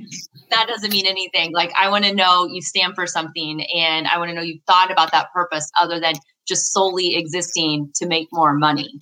that 0.50 0.66
doesn't 0.68 0.92
mean 0.92 1.06
anything. 1.06 1.52
Like 1.52 1.72
I 1.76 1.88
want 1.88 2.04
to 2.04 2.14
know 2.14 2.46
you 2.46 2.62
stand 2.62 2.94
for 2.94 3.06
something, 3.06 3.66
and 3.74 4.06
I 4.06 4.18
want 4.18 4.30
to 4.30 4.34
know 4.34 4.42
you 4.42 4.60
thought 4.66 4.90
about 4.90 5.12
that 5.12 5.32
purpose 5.32 5.70
other 5.80 6.00
than 6.00 6.14
just 6.46 6.72
solely 6.72 7.16
existing 7.16 7.90
to 7.96 8.06
make 8.06 8.28
more 8.32 8.54
money. 8.54 8.92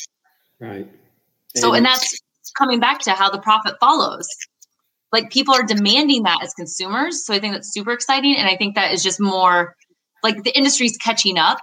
Right. 0.60 0.88
So, 1.56 1.74
and 1.74 1.84
that's 1.84 2.18
coming 2.56 2.80
back 2.80 3.00
to 3.00 3.12
how 3.12 3.30
the 3.30 3.40
profit 3.40 3.74
follows. 3.80 4.26
Like 5.10 5.30
people 5.30 5.54
are 5.54 5.64
demanding 5.64 6.22
that 6.22 6.42
as 6.42 6.54
consumers. 6.54 7.26
So 7.26 7.34
I 7.34 7.38
think 7.38 7.52
that's 7.52 7.72
super 7.72 7.92
exciting. 7.92 8.36
And 8.36 8.48
I 8.48 8.56
think 8.56 8.76
that 8.76 8.92
is 8.92 9.02
just 9.02 9.20
more 9.20 9.74
like 10.22 10.42
the 10.42 10.56
industry's 10.56 10.96
catching 10.96 11.36
up 11.36 11.58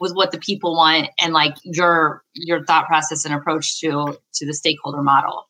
with 0.00 0.12
what 0.14 0.32
the 0.32 0.38
people 0.38 0.74
want 0.74 1.08
and 1.20 1.32
like 1.32 1.54
your 1.64 2.22
your 2.34 2.64
thought 2.64 2.86
process 2.86 3.24
and 3.24 3.34
approach 3.34 3.80
to 3.80 4.16
to 4.34 4.46
the 4.46 4.54
stakeholder 4.54 5.02
model 5.02 5.47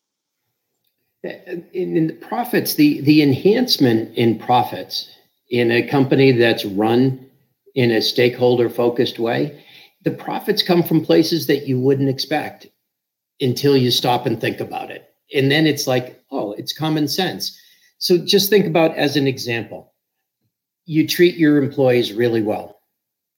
in, 1.23 1.65
in 1.73 2.07
the 2.07 2.13
profits 2.13 2.75
the 2.75 3.01
the 3.01 3.21
enhancement 3.21 4.15
in 4.15 4.39
profits 4.39 5.09
in 5.49 5.71
a 5.71 5.87
company 5.87 6.31
that's 6.31 6.63
run 6.65 7.25
in 7.75 7.91
a 7.91 8.01
stakeholder 8.01 8.69
focused 8.69 9.19
way 9.19 9.63
the 10.03 10.11
profits 10.11 10.63
come 10.63 10.81
from 10.81 11.03
places 11.03 11.47
that 11.47 11.67
you 11.67 11.79
wouldn't 11.79 12.09
expect 12.09 12.67
until 13.41 13.75
you 13.75 13.91
stop 13.91 14.25
and 14.25 14.39
think 14.39 14.59
about 14.59 14.91
it. 14.91 15.09
And 15.33 15.51
then 15.51 15.67
it's 15.67 15.87
like, 15.87 16.21
oh, 16.31 16.53
it's 16.53 16.73
common 16.73 17.07
sense. 17.07 17.57
So 17.97 18.17
just 18.17 18.49
think 18.49 18.65
about 18.65 18.95
as 18.95 19.15
an 19.15 19.27
example 19.27 19.93
you 20.85 21.07
treat 21.07 21.35
your 21.35 21.61
employees 21.61 22.13
really 22.13 22.41
well, 22.41 22.78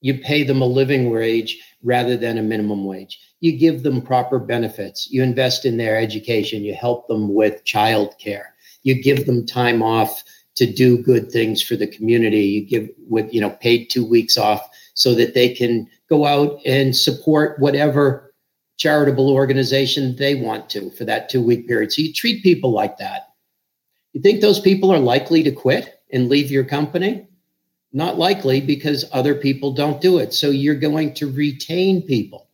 you 0.02 0.18
pay 0.18 0.44
them 0.44 0.62
a 0.62 0.66
living 0.66 1.10
wage 1.10 1.60
rather 1.84 2.18
than 2.18 2.38
a 2.38 2.44
minimum 2.44 2.86
wage. 2.86 3.20
You 3.40 3.58
give 3.58 3.84
them 3.84 4.02
proper 4.02 4.40
benefits. 4.40 5.08
You 5.10 5.24
invest 5.24 5.66
in 5.66 5.78
their 5.78 5.98
education. 5.98 6.64
You 6.64 6.74
help 6.74 7.08
them 7.08 7.34
with 7.34 7.64
child 7.64 8.16
care. 8.20 8.54
You 8.84 9.02
give 9.02 9.26
them 9.26 9.46
time 9.46 9.82
off 9.82 10.24
to 10.56 10.72
do 10.72 11.02
good 11.02 11.32
things 11.32 11.62
for 11.62 11.76
the 11.76 11.88
community. 11.88 12.42
You 12.42 12.66
give 12.66 12.90
with, 13.08 13.34
you 13.34 13.40
know, 13.40 13.52
paid 13.52 13.90
two 13.90 14.06
weeks 14.06 14.38
off 14.38 14.68
so 14.94 15.16
that 15.16 15.34
they 15.34 15.54
can 15.54 15.88
go 16.10 16.26
out 16.26 16.60
and 16.66 16.96
support 16.96 17.60
whatever 17.60 18.34
charitable 18.78 19.30
organization 19.30 20.16
they 20.16 20.36
want 20.36 20.70
to 20.72 20.90
for 20.92 21.06
that 21.06 21.30
two 21.30 21.42
week 21.42 21.68
period. 21.68 21.94
So 21.94 22.02
you 22.02 22.14
treat 22.14 22.44
people 22.44 22.72
like 22.72 22.98
that. 22.98 23.30
You 24.14 24.22
think 24.22 24.42
those 24.42 24.60
people 24.60 24.92
are 24.92 25.00
likely 25.00 25.44
to 25.44 25.52
quit 25.52 26.02
and 26.12 26.30
leave 26.30 26.52
your 26.52 26.66
company? 26.66 27.28
Not 27.94 28.18
likely 28.18 28.62
because 28.62 29.06
other 29.12 29.36
people 29.36 29.74
don't 29.74 30.02
do 30.02 30.18
it. 30.18 30.34
So 30.34 30.50
you're 30.50 30.76
going 30.76 31.14
to 31.16 31.32
retain 31.32 32.02
people. 32.02 32.48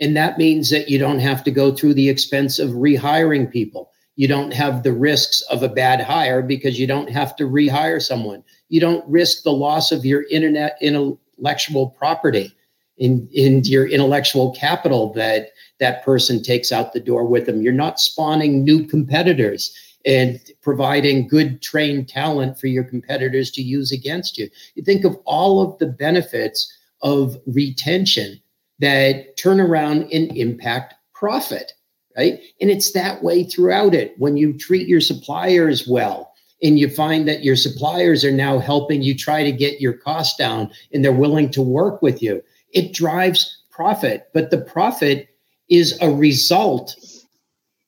And 0.00 0.16
that 0.16 0.38
means 0.38 0.70
that 0.70 0.88
you 0.88 0.98
don't 0.98 1.18
have 1.18 1.44
to 1.44 1.50
go 1.50 1.72
through 1.74 1.94
the 1.94 2.08
expense 2.08 2.58
of 2.58 2.70
rehiring 2.70 3.50
people. 3.50 3.90
You 4.16 4.28
don't 4.28 4.52
have 4.52 4.82
the 4.82 4.92
risks 4.92 5.42
of 5.42 5.62
a 5.62 5.68
bad 5.68 6.00
hire 6.00 6.42
because 6.42 6.78
you 6.78 6.86
don't 6.86 7.10
have 7.10 7.36
to 7.36 7.44
rehire 7.44 8.02
someone. 8.02 8.42
You 8.68 8.80
don't 8.80 9.08
risk 9.08 9.42
the 9.42 9.52
loss 9.52 9.92
of 9.92 10.04
your 10.04 10.24
internet 10.30 10.78
intellectual 10.80 11.90
property 11.90 12.52
in, 12.96 13.28
in 13.32 13.62
your 13.64 13.86
intellectual 13.86 14.52
capital 14.52 15.12
that 15.14 15.50
that 15.78 16.04
person 16.04 16.42
takes 16.42 16.72
out 16.72 16.92
the 16.92 17.00
door 17.00 17.24
with 17.24 17.46
them. 17.46 17.62
You're 17.62 17.72
not 17.72 18.00
spawning 18.00 18.64
new 18.64 18.86
competitors 18.86 19.72
and 20.04 20.40
providing 20.62 21.28
good 21.28 21.60
trained 21.60 22.08
talent 22.08 22.58
for 22.58 22.66
your 22.66 22.84
competitors 22.84 23.50
to 23.52 23.62
use 23.62 23.92
against 23.92 24.38
you. 24.38 24.48
You 24.74 24.84
think 24.84 25.04
of 25.04 25.16
all 25.24 25.60
of 25.60 25.78
the 25.78 25.86
benefits 25.86 26.72
of 27.02 27.36
retention 27.46 28.40
that 28.78 29.36
turn 29.36 29.60
around 29.60 30.12
and 30.12 30.36
impact 30.36 30.94
profit, 31.12 31.72
right? 32.16 32.40
And 32.60 32.70
it's 32.70 32.92
that 32.92 33.22
way 33.22 33.44
throughout 33.44 33.94
it. 33.94 34.14
When 34.18 34.36
you 34.36 34.56
treat 34.56 34.88
your 34.88 35.00
suppliers 35.00 35.86
well, 35.88 36.32
and 36.62 36.78
you 36.78 36.88
find 36.88 37.28
that 37.28 37.44
your 37.44 37.56
suppliers 37.56 38.24
are 38.24 38.32
now 38.32 38.58
helping 38.58 39.02
you 39.02 39.16
try 39.16 39.44
to 39.44 39.52
get 39.52 39.80
your 39.80 39.92
costs 39.92 40.36
down 40.36 40.70
and 40.92 41.04
they're 41.04 41.12
willing 41.12 41.50
to 41.50 41.62
work 41.62 42.02
with 42.02 42.22
you, 42.22 42.42
it 42.72 42.92
drives 42.92 43.62
profit. 43.70 44.28
But 44.34 44.50
the 44.50 44.58
profit 44.58 45.28
is 45.68 45.96
a 46.00 46.10
result. 46.10 46.96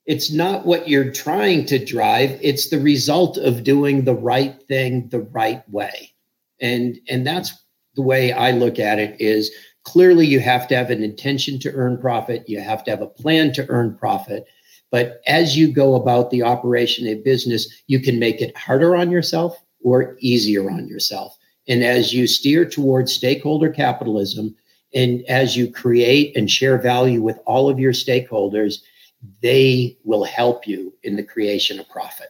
It's 0.07 0.33
not 0.33 0.67
what 0.67 0.89
you're 0.89 1.13
trying 1.13 1.67
to 1.67 1.85
drive, 1.85 2.39
it's 2.43 2.71
the 2.71 2.81
result 2.81 3.37
of 3.37 3.65
doing 3.65 4.05
the 4.05 4.15
right 4.15 4.61
thing 4.67 5.09
the 5.09 5.21
right 5.21 5.69
way. 5.71 6.13
And 6.61 6.99
and 7.09 7.27
that's 7.27 7.53
the 7.97 8.03
way 8.03 8.33
I 8.33 8.53
look 8.53 8.79
at 8.79 8.99
it 8.99 9.21
is 9.21 9.51
clearly 9.85 10.27
you 10.27 10.41
have 10.41 10.69
to 10.69 10.77
have 10.77 10.91
an 10.91 11.03
intention 11.03 11.59
to 11.61 11.73
earn 11.73 11.99
profit, 11.99 12.49
you 12.49 12.61
have 12.61 12.85
to 12.85 12.91
have 12.91 13.03
a 13.03 13.07
plan 13.07 13.53
to 13.55 13.67
earn 13.69 13.97
profit. 13.97 14.47
But 14.91 15.21
as 15.27 15.57
you 15.57 15.73
go 15.73 15.95
about 15.95 16.31
the 16.31 16.43
operation 16.43 17.07
of 17.09 17.25
business, 17.25 17.69
you 17.87 18.01
can 18.01 18.19
make 18.19 18.41
it 18.41 18.57
harder 18.57 18.97
on 18.97 19.11
yourself 19.11 19.63
or 19.83 20.17
easier 20.21 20.71
on 20.71 20.89
yourself. 20.89 21.37
And 21.69 21.85
as 21.85 22.13
you 22.13 22.27
steer 22.27 22.65
towards 22.65 23.13
stakeholder 23.13 23.71
capitalism, 23.71 24.57
and 24.93 25.23
as 25.29 25.57
you 25.57 25.71
create 25.71 26.37
and 26.37 26.51
share 26.51 26.79
value 26.79 27.23
with 27.23 27.39
all 27.47 27.69
of 27.69 27.79
your 27.79 27.93
stakeholders, 27.93 28.79
they 29.43 29.99
will 30.05 30.25
help 30.25 30.67
you 30.67 30.93
in 31.03 31.17
the 31.17 31.23
creation 31.23 31.79
of 31.79 31.89
profit. 31.89 32.29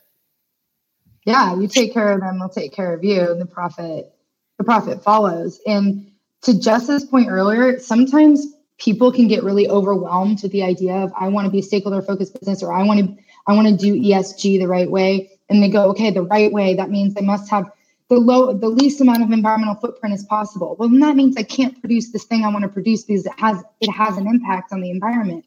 Yeah, 1.24 1.58
you 1.58 1.68
take 1.68 1.92
care 1.92 2.12
of 2.12 2.20
them, 2.20 2.38
they'll 2.38 2.48
take 2.48 2.72
care 2.72 2.94
of 2.94 3.04
you, 3.04 3.30
and 3.30 3.40
the 3.40 3.46
profit, 3.46 4.12
the 4.58 4.64
profit 4.64 5.02
follows. 5.02 5.60
And 5.66 6.10
to 6.42 6.58
Jess's 6.58 7.04
point 7.04 7.28
earlier, 7.28 7.78
sometimes 7.78 8.46
people 8.78 9.12
can 9.12 9.28
get 9.28 9.44
really 9.44 9.68
overwhelmed 9.68 10.42
with 10.42 10.52
the 10.52 10.62
idea 10.62 10.94
of 10.94 11.12
I 11.18 11.28
want 11.28 11.44
to 11.44 11.50
be 11.50 11.60
a 11.60 11.62
stakeholder 11.62 12.02
focused 12.02 12.38
business 12.38 12.62
or 12.62 12.72
I 12.72 12.82
want 12.82 13.00
to 13.00 13.22
I 13.46 13.52
want 13.52 13.68
to 13.68 13.76
do 13.76 13.94
ESG 13.94 14.58
the 14.58 14.66
right 14.66 14.90
way. 14.90 15.30
And 15.48 15.62
they 15.62 15.68
go, 15.68 15.90
okay, 15.90 16.10
the 16.10 16.22
right 16.22 16.52
way, 16.52 16.74
that 16.74 16.90
means 16.90 17.14
I 17.16 17.22
must 17.22 17.50
have 17.50 17.70
the 18.08 18.16
low 18.16 18.52
the 18.52 18.68
least 18.68 19.00
amount 19.00 19.22
of 19.22 19.30
environmental 19.30 19.76
footprint 19.76 20.14
as 20.14 20.24
possible. 20.24 20.76
Well, 20.78 20.88
then 20.88 21.00
that 21.00 21.16
means 21.16 21.36
I 21.36 21.42
can't 21.42 21.78
produce 21.80 22.10
this 22.10 22.24
thing 22.24 22.44
I 22.44 22.48
want 22.48 22.62
to 22.62 22.68
produce 22.68 23.04
because 23.04 23.26
it 23.26 23.32
has 23.38 23.62
it 23.80 23.90
has 23.90 24.16
an 24.16 24.26
impact 24.26 24.72
on 24.72 24.80
the 24.80 24.90
environment. 24.90 25.44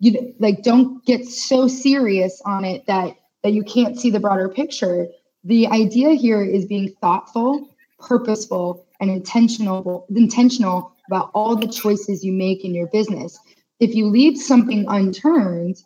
You 0.00 0.34
like 0.38 0.62
don't 0.62 1.04
get 1.04 1.26
so 1.26 1.68
serious 1.68 2.40
on 2.44 2.64
it 2.64 2.86
that 2.86 3.16
that 3.42 3.52
you 3.52 3.62
can't 3.62 3.98
see 3.98 4.10
the 4.10 4.20
broader 4.20 4.48
picture. 4.48 5.08
The 5.44 5.66
idea 5.68 6.10
here 6.10 6.42
is 6.42 6.66
being 6.66 6.94
thoughtful, 7.00 7.68
purposeful, 7.98 8.86
and 9.00 9.10
intentional 9.10 10.06
intentional 10.14 10.92
about 11.06 11.30
all 11.34 11.56
the 11.56 11.68
choices 11.68 12.24
you 12.24 12.32
make 12.32 12.64
in 12.64 12.74
your 12.74 12.86
business. 12.86 13.38
If 13.78 13.94
you 13.94 14.06
leave 14.06 14.38
something 14.38 14.84
unturned 14.88 15.76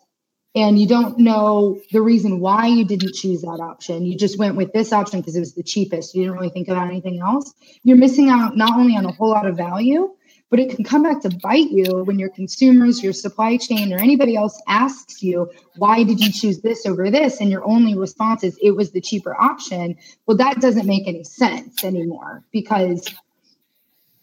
and 0.53 0.79
you 0.79 0.87
don't 0.87 1.17
know 1.17 1.79
the 1.91 2.01
reason 2.01 2.39
why 2.39 2.67
you 2.67 2.85
didn't 2.85 3.13
choose 3.13 3.41
that 3.41 3.59
option, 3.61 4.05
you 4.05 4.17
just 4.17 4.37
went 4.37 4.55
with 4.55 4.71
this 4.71 4.93
option 4.93 5.19
because 5.19 5.35
it 5.35 5.39
was 5.39 5.55
the 5.55 5.63
cheapest, 5.63 6.13
you 6.13 6.23
didn't 6.23 6.37
really 6.37 6.49
think 6.49 6.67
about 6.67 6.87
anything 6.87 7.19
else, 7.19 7.53
you're 7.83 7.97
missing 7.97 8.29
out 8.29 8.55
not 8.55 8.77
only 8.77 8.95
on 8.95 9.05
a 9.05 9.11
whole 9.11 9.29
lot 9.29 9.47
of 9.47 9.57
value, 9.57 10.09
but 10.49 10.59
it 10.59 10.69
can 10.75 10.83
come 10.83 11.03
back 11.03 11.21
to 11.21 11.29
bite 11.41 11.71
you 11.71 12.03
when 12.03 12.19
your 12.19 12.29
consumers, 12.29 13.03
your 13.03 13.13
supply 13.13 13.57
chain, 13.57 13.91
or 13.91 13.97
anybody 13.97 14.35
else 14.35 14.61
asks 14.67 15.23
you, 15.23 15.49
why 15.77 16.03
did 16.03 16.19
you 16.19 16.31
choose 16.31 16.61
this 16.61 16.85
over 16.85 17.09
this? 17.09 17.41
And 17.41 17.49
your 17.49 17.65
only 17.65 17.97
response 17.97 18.43
is, 18.43 18.57
it 18.61 18.71
was 18.71 18.91
the 18.91 19.01
cheaper 19.01 19.35
option. 19.35 19.97
Well, 20.25 20.37
that 20.37 20.61
doesn't 20.61 20.85
make 20.85 21.07
any 21.07 21.23
sense 21.23 21.83
anymore 21.83 22.43
because 22.51 23.13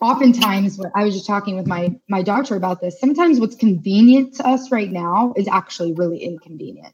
oftentimes 0.03 0.77
when 0.79 0.91
i 0.97 1.05
was 1.05 1.15
just 1.15 1.27
talking 1.27 1.57
with 1.57 1.67
my 1.67 1.89
my 2.09 2.23
doctor 2.23 2.57
about 2.57 2.81
this 2.81 2.99
sometimes 2.99 3.39
what's 3.39 3.55
convenient 3.55 4.35
to 4.35 4.45
us 4.47 4.73
right 4.73 4.91
now 4.91 5.33
is 5.37 5.47
actually 5.47 5.93
really 5.93 6.19
inconvenient 6.19 6.93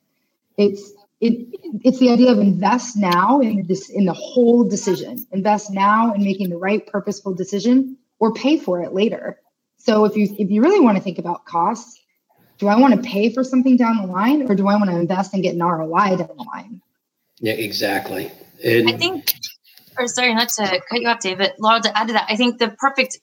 it's 0.59 0.93
it, 1.20 1.49
it's 1.83 1.99
the 1.99 2.11
idea 2.11 2.31
of 2.31 2.39
invest 2.39 2.97
now 2.97 3.41
in 3.41 3.66
this 3.66 3.89
in 3.89 4.05
the 4.05 4.12
whole 4.12 4.62
decision 4.62 5.26
invest 5.33 5.70
now 5.70 6.12
in 6.12 6.22
making 6.22 6.51
the 6.51 6.59
right 6.59 6.87
purposeful 6.87 7.33
decision 7.35 7.97
or 8.20 8.32
pay 8.32 8.58
for 8.58 8.80
it 8.80 8.92
later 8.92 9.38
so 9.78 10.04
if 10.04 10.16
you 10.16 10.28
if 10.38 10.50
you 10.50 10.62
really 10.62 10.80
want 10.80 10.96
to 10.96 11.02
think 11.02 11.18
about 11.18 11.44
costs 11.44 12.00
do 12.58 12.68
i 12.68 12.76
want 12.76 12.94
to 12.94 13.08
pay 13.08 13.32
for 13.32 13.44
something 13.44 13.76
down 13.76 13.96
the 13.96 14.06
line 14.06 14.42
or 14.50 14.54
do 14.54 14.68
i 14.68 14.74
want 14.76 14.90
to 14.90 14.96
invest 14.96 15.34
and 15.34 15.42
get 15.42 15.54
an 15.54 15.62
roi 15.62 16.16
down 16.16 16.30
the 16.36 16.44
line 16.44 16.80
yeah 17.40 17.52
exactly 17.52 18.30
and 18.64 18.88
i 18.88 18.92
think 18.92 19.34
or 19.98 20.06
sorry, 20.06 20.34
not 20.34 20.48
to 20.50 20.80
cut 20.88 21.00
you 21.00 21.08
off, 21.08 21.20
David. 21.20 21.52
Laura, 21.58 21.80
to 21.80 21.98
add 21.98 22.06
to 22.06 22.12
that, 22.12 22.26
I 22.28 22.36
think 22.36 22.58
the 22.58 22.70
perfect 22.70 23.18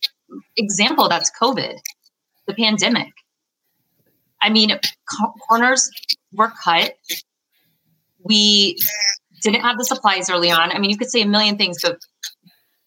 example 0.58 1.08
that's 1.08 1.32
COVID, 1.40 1.78
the 2.48 2.54
pandemic. 2.54 3.14
I 4.42 4.50
mean, 4.50 4.78
corners 5.48 5.90
were 6.34 6.52
cut. 6.64 6.96
We 8.24 8.78
didn't 9.42 9.62
have 9.62 9.78
the 9.78 9.86
supplies 9.86 10.30
early 10.30 10.52
on. 10.52 10.72
I 10.72 10.80
mean, 10.80 10.90
you 10.90 10.98
could 10.98 11.10
say 11.10 11.22
a 11.22 11.26
million 11.26 11.58
things, 11.58 11.78
but 11.82 12.00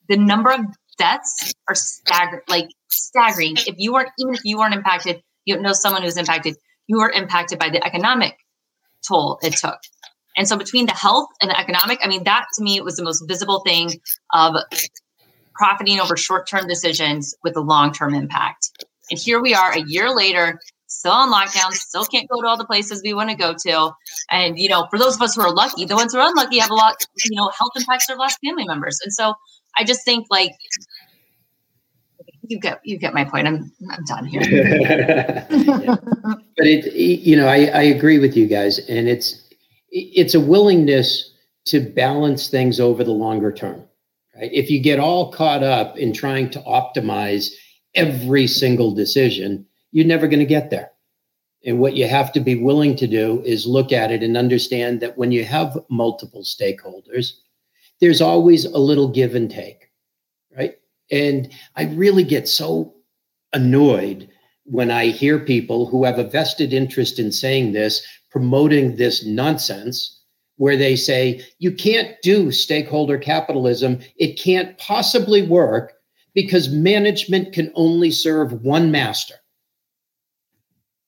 the 0.08 0.16
number 0.16 0.50
of 0.50 0.60
deaths 0.98 1.54
are 1.68 1.74
stagger 1.74 2.42
like 2.48 2.68
staggering. 2.88 3.56
If 3.56 3.76
you 3.78 3.92
weren't, 3.92 4.10
even 4.18 4.34
if 4.34 4.40
you 4.44 4.58
weren't 4.58 4.74
impacted, 4.74 5.22
you 5.44 5.60
know 5.60 5.72
someone 5.72 6.02
who's 6.02 6.16
impacted. 6.16 6.56
You 6.86 6.98
were 6.98 7.10
impacted 7.10 7.58
by 7.58 7.70
the 7.70 7.84
economic 7.84 8.36
toll 9.06 9.38
it 9.42 9.54
took. 9.56 9.78
And 10.36 10.46
so 10.46 10.56
between 10.56 10.86
the 10.86 10.92
health 10.92 11.28
and 11.42 11.50
the 11.50 11.58
economic, 11.58 11.98
I 12.02 12.08
mean, 12.08 12.24
that 12.24 12.46
to 12.54 12.62
me 12.62 12.80
was 12.80 12.96
the 12.96 13.04
most 13.04 13.24
visible 13.26 13.60
thing 13.66 14.00
of 14.32 14.54
profiting 15.54 16.00
over 16.00 16.16
short-term 16.16 16.68
decisions 16.68 17.34
with 17.42 17.56
a 17.56 17.60
long-term 17.60 18.14
impact. 18.14 18.70
And 19.10 19.18
here 19.18 19.40
we 19.40 19.54
are 19.54 19.72
a 19.72 19.80
year 19.80 20.14
later, 20.14 20.60
still 20.86 21.12
on 21.12 21.32
lockdown, 21.32 21.72
still 21.72 22.04
can't 22.04 22.28
go 22.28 22.40
to 22.40 22.46
all 22.46 22.56
the 22.56 22.64
places 22.64 23.02
we 23.04 23.14
want 23.14 23.30
to 23.30 23.36
go 23.36 23.54
to. 23.66 23.90
And 24.30 24.58
you 24.58 24.68
know, 24.68 24.86
for 24.90 24.98
those 24.98 25.16
of 25.16 25.22
us 25.22 25.34
who 25.34 25.42
are 25.42 25.52
lucky, 25.52 25.84
the 25.84 25.96
ones 25.96 26.12
who 26.14 26.20
are 26.20 26.28
unlucky 26.28 26.58
have 26.58 26.70
a 26.70 26.74
lot, 26.74 26.94
you 27.24 27.36
know, 27.36 27.50
health 27.58 27.72
impacts 27.76 28.06
their 28.06 28.16
last 28.16 28.38
family 28.44 28.64
members. 28.64 28.98
And 29.02 29.12
so 29.12 29.34
I 29.76 29.84
just 29.84 30.04
think 30.04 30.26
like 30.30 30.52
you 32.42 32.58
get 32.58 32.80
you 32.84 32.98
get 32.98 33.14
my 33.14 33.24
point. 33.24 33.46
I'm 33.46 33.72
I'm 33.90 34.04
done 34.04 34.24
here. 34.24 34.40
but 35.50 36.66
it 36.66 36.92
you 36.94 37.36
know, 37.36 37.46
I, 37.46 37.66
I 37.66 37.82
agree 37.82 38.18
with 38.18 38.36
you 38.36 38.46
guys. 38.46 38.78
And 38.88 39.08
it's 39.08 39.48
it's 39.90 40.34
a 40.34 40.40
willingness 40.40 41.32
to 41.66 41.80
balance 41.80 42.48
things 42.48 42.80
over 42.80 43.04
the 43.04 43.12
longer 43.12 43.52
term. 43.52 43.84
Right? 44.36 44.50
If 44.52 44.70
you 44.70 44.80
get 44.80 44.98
all 44.98 45.32
caught 45.32 45.62
up 45.62 45.98
in 45.98 46.12
trying 46.12 46.50
to 46.50 46.60
optimize 46.60 47.50
every 47.94 48.46
single 48.46 48.94
decision, 48.94 49.66
you're 49.90 50.06
never 50.06 50.28
going 50.28 50.40
to 50.40 50.46
get 50.46 50.70
there. 50.70 50.90
And 51.64 51.80
what 51.80 51.96
you 51.96 52.06
have 52.06 52.32
to 52.32 52.40
be 52.40 52.54
willing 52.54 52.96
to 52.96 53.06
do 53.06 53.42
is 53.44 53.66
look 53.66 53.92
at 53.92 54.12
it 54.12 54.22
and 54.22 54.36
understand 54.36 55.00
that 55.00 55.18
when 55.18 55.32
you 55.32 55.44
have 55.44 55.76
multiple 55.90 56.42
stakeholders, 56.42 57.32
there's 58.00 58.20
always 58.20 58.64
a 58.64 58.78
little 58.78 59.08
give 59.08 59.34
and 59.34 59.50
take, 59.50 59.90
right? 60.56 60.74
And 61.10 61.50
I 61.76 61.84
really 61.84 62.24
get 62.24 62.48
so 62.48 62.94
annoyed 63.52 64.28
when 64.64 64.90
I 64.90 65.06
hear 65.06 65.38
people 65.38 65.86
who 65.86 66.04
have 66.04 66.18
a 66.18 66.28
vested 66.28 66.72
interest 66.72 67.18
in 67.18 67.32
saying 67.32 67.72
this 67.72 68.06
promoting 68.30 68.96
this 68.96 69.24
nonsense 69.24 70.22
where 70.56 70.76
they 70.76 70.96
say 70.96 71.42
you 71.58 71.72
can't 71.72 72.14
do 72.22 72.52
stakeholder 72.52 73.16
capitalism. 73.16 74.00
It 74.16 74.38
can't 74.38 74.76
possibly 74.78 75.42
work 75.42 75.94
because 76.34 76.68
management 76.68 77.52
can 77.52 77.72
only 77.74 78.10
serve 78.10 78.52
one 78.62 78.90
master. 78.90 79.34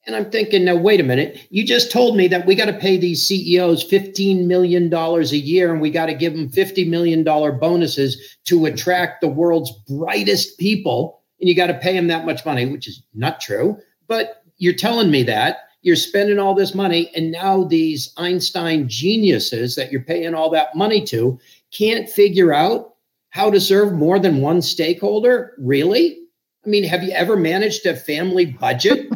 And 0.07 0.17
I'm 0.17 0.31
thinking, 0.31 0.65
now, 0.65 0.77
wait 0.77 1.01
a 1.01 1.05
minute. 1.05 1.47
You 1.51 1.65
just 1.65 1.93
told 1.93 2.17
me 2.17 2.27
that 2.29 2.47
we 2.47 2.55
got 2.55 2.67
to 2.67 2.73
pay 2.73 2.97
these 2.97 3.27
CEOs 3.27 3.89
$15 3.89 4.47
million 4.47 4.93
a 4.93 5.23
year 5.23 5.71
and 5.73 5.81
we 5.81 5.91
got 5.91 6.07
to 6.07 6.15
give 6.15 6.33
them 6.33 6.49
$50 6.49 6.89
million 6.89 7.23
bonuses 7.23 8.37
to 8.45 8.65
attract 8.65 9.21
the 9.21 9.29
world's 9.29 9.73
brightest 9.87 10.59
people. 10.59 11.23
And 11.39 11.49
you 11.49 11.55
got 11.55 11.67
to 11.67 11.75
pay 11.75 11.93
them 11.93 12.09
that 12.09 12.25
much 12.25 12.47
money, 12.47 12.65
which 12.67 12.89
is 12.89 13.03
not 13.15 13.41
true. 13.41 13.79
But 14.09 14.43
you're 14.57 14.75
telling 14.75 15.11
me 15.11 15.23
that 15.25 15.59
you're 15.83 15.97
spending 15.97 16.39
all 16.39 16.55
this 16.55 16.75
money 16.75 17.11
and 17.15 17.31
now 17.31 17.65
these 17.65 18.13
einstein 18.17 18.89
geniuses 18.89 19.77
that 19.77 19.91
you're 19.91 20.03
paying 20.03 20.35
all 20.35 20.51
that 20.51 20.75
money 20.75 21.05
to 21.07 21.39
can't 21.73 22.09
figure 22.09 22.53
out 22.53 22.95
how 23.31 23.51
to 23.51 23.61
serve 23.61 23.93
more 23.93 24.19
than 24.19 24.41
one 24.41 24.61
stakeholder 24.61 25.55
really 25.59 26.19
i 26.67 26.69
mean 26.69 26.85
have 26.85 27.03
you 27.03 27.13
ever 27.13 27.37
managed 27.37 27.87
a 27.87 27.97
family 27.97 28.45
budget 28.45 29.11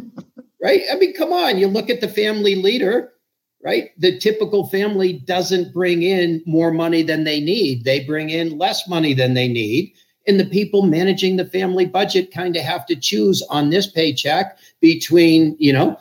right? 0.65 0.81
I 0.91 0.95
mean 0.95 1.13
come 1.13 1.31
on 1.31 1.57
you 1.57 1.67
look 1.67 1.89
at 1.89 2.01
the 2.01 2.07
family 2.07 2.55
leader 2.55 3.11
right? 3.65 3.89
The 3.97 4.17
typical 4.19 4.67
family 4.67 5.13
doesn't 5.13 5.73
bring 5.73 6.03
in 6.03 6.43
more 6.45 6.71
money 6.71 7.01
than 7.01 7.23
they 7.23 7.41
need. 7.41 7.83
They 7.83 8.01
bring 8.01 8.29
in 8.29 8.59
less 8.59 8.87
money 8.87 9.15
than 9.15 9.33
they 9.33 9.47
need. 9.47 9.91
And 10.27 10.39
the 10.39 10.45
people 10.45 10.83
managing 10.83 11.35
the 11.35 11.45
family 11.45 11.85
budget 11.85 12.31
kind 12.31 12.55
of 12.55 12.63
have 12.63 12.85
to 12.85 12.95
choose 12.95 13.41
on 13.49 13.71
this 13.71 13.87
paycheck 13.87 14.57
between 14.81 15.55
you 15.59 15.73
know 15.73 15.97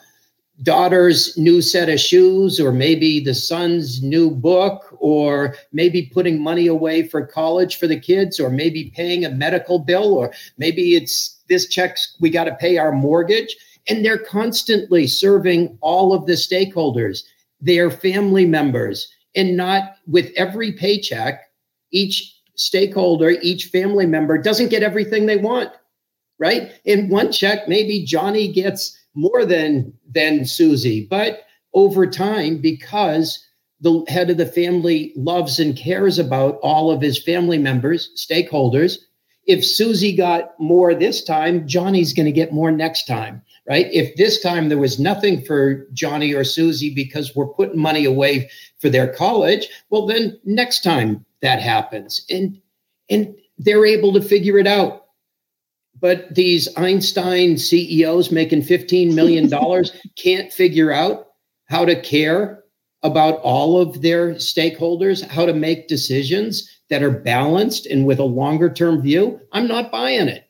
daughter's 0.62 1.36
new 1.36 1.60
set 1.60 1.88
of 1.88 1.98
shoes 1.98 2.60
or 2.60 2.70
maybe 2.70 3.18
the 3.18 3.34
son's 3.34 4.02
new 4.02 4.30
book 4.30 4.96
or 5.00 5.56
maybe 5.72 6.10
putting 6.14 6.40
money 6.40 6.68
away 6.68 7.02
for 7.02 7.26
college 7.26 7.76
for 7.76 7.88
the 7.88 7.98
kids 7.98 8.38
or 8.38 8.50
maybe 8.50 8.92
paying 8.94 9.24
a 9.24 9.30
medical 9.30 9.80
bill 9.80 10.14
or 10.14 10.32
maybe 10.56 10.94
it's 10.94 11.42
this 11.48 11.66
checks 11.66 12.16
we 12.20 12.30
got 12.30 12.44
to 12.44 12.54
pay 12.54 12.78
our 12.78 12.92
mortgage 12.92 13.56
And 13.88 14.04
they're 14.04 14.18
constantly 14.18 15.06
serving 15.06 15.78
all 15.80 16.14
of 16.14 16.26
the 16.26 16.32
stakeholders, 16.32 17.22
their 17.60 17.90
family 17.90 18.46
members, 18.46 19.08
and 19.34 19.56
not 19.56 19.96
with 20.06 20.32
every 20.36 20.72
paycheck, 20.72 21.42
each 21.90 22.34
stakeholder, 22.56 23.30
each 23.42 23.66
family 23.66 24.06
member 24.06 24.38
doesn't 24.38 24.70
get 24.70 24.82
everything 24.82 25.26
they 25.26 25.36
want, 25.36 25.70
right? 26.38 26.72
In 26.84 27.08
one 27.08 27.32
check, 27.32 27.68
maybe 27.68 28.04
Johnny 28.04 28.52
gets 28.52 28.96
more 29.14 29.44
than 29.44 29.92
than 30.12 30.44
Susie, 30.44 31.06
but 31.08 31.42
over 31.72 32.06
time, 32.06 32.58
because 32.58 33.44
the 33.80 34.04
head 34.08 34.30
of 34.30 34.36
the 34.36 34.46
family 34.46 35.12
loves 35.16 35.58
and 35.58 35.76
cares 35.76 36.18
about 36.18 36.58
all 36.62 36.90
of 36.90 37.02
his 37.02 37.22
family 37.22 37.58
members, 37.58 38.10
stakeholders, 38.16 38.98
if 39.46 39.64
Susie 39.64 40.16
got 40.16 40.58
more 40.58 40.94
this 40.94 41.22
time, 41.22 41.66
Johnny's 41.68 42.14
going 42.14 42.26
to 42.26 42.32
get 42.32 42.52
more 42.52 42.70
next 42.70 43.06
time, 43.06 43.42
right? 43.68 43.86
If 43.92 44.16
this 44.16 44.40
time 44.40 44.68
there 44.68 44.78
was 44.78 44.98
nothing 44.98 45.42
for 45.42 45.86
Johnny 45.92 46.34
or 46.34 46.44
Susie 46.44 46.92
because 46.94 47.34
we're 47.34 47.46
putting 47.46 47.80
money 47.80 48.04
away 48.04 48.50
for 48.78 48.88
their 48.88 49.12
college, 49.12 49.68
well, 49.90 50.06
then 50.06 50.38
next 50.44 50.82
time 50.82 51.24
that 51.40 51.60
happens. 51.60 52.24
And 52.30 52.60
and 53.10 53.34
they're 53.58 53.86
able 53.86 54.12
to 54.14 54.20
figure 54.20 54.58
it 54.58 54.66
out. 54.66 55.06
But 56.00 56.34
these 56.34 56.68
Einstein 56.76 57.56
CEOs 57.56 58.30
making 58.30 58.62
$15 58.62 59.14
million 59.14 59.50
can't 60.16 60.52
figure 60.52 60.92
out 60.92 61.28
how 61.66 61.84
to 61.84 62.00
care 62.00 62.64
about 63.02 63.38
all 63.40 63.80
of 63.80 64.02
their 64.02 64.34
stakeholders, 64.34 65.26
how 65.26 65.46
to 65.46 65.52
make 65.52 65.88
decisions 65.88 66.70
that 66.90 67.02
are 67.02 67.10
balanced 67.10 67.86
and 67.86 68.06
with 68.06 68.18
a 68.18 68.24
longer 68.24 68.72
term 68.72 69.02
view. 69.02 69.40
I'm 69.52 69.68
not 69.68 69.92
buying 69.92 70.28
it. 70.28 70.43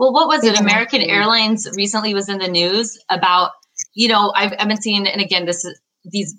Well, 0.00 0.14
what 0.14 0.28
was 0.28 0.42
it? 0.44 0.58
American 0.58 1.02
Airlines 1.02 1.68
recently 1.74 2.14
was 2.14 2.30
in 2.30 2.38
the 2.38 2.48
news 2.48 2.98
about, 3.10 3.50
you 3.92 4.08
know, 4.08 4.32
I've, 4.34 4.54
I've 4.58 4.66
been 4.66 4.80
seeing, 4.80 5.06
and 5.06 5.20
again, 5.20 5.44
this 5.44 5.62
is 5.62 5.78
these 6.06 6.34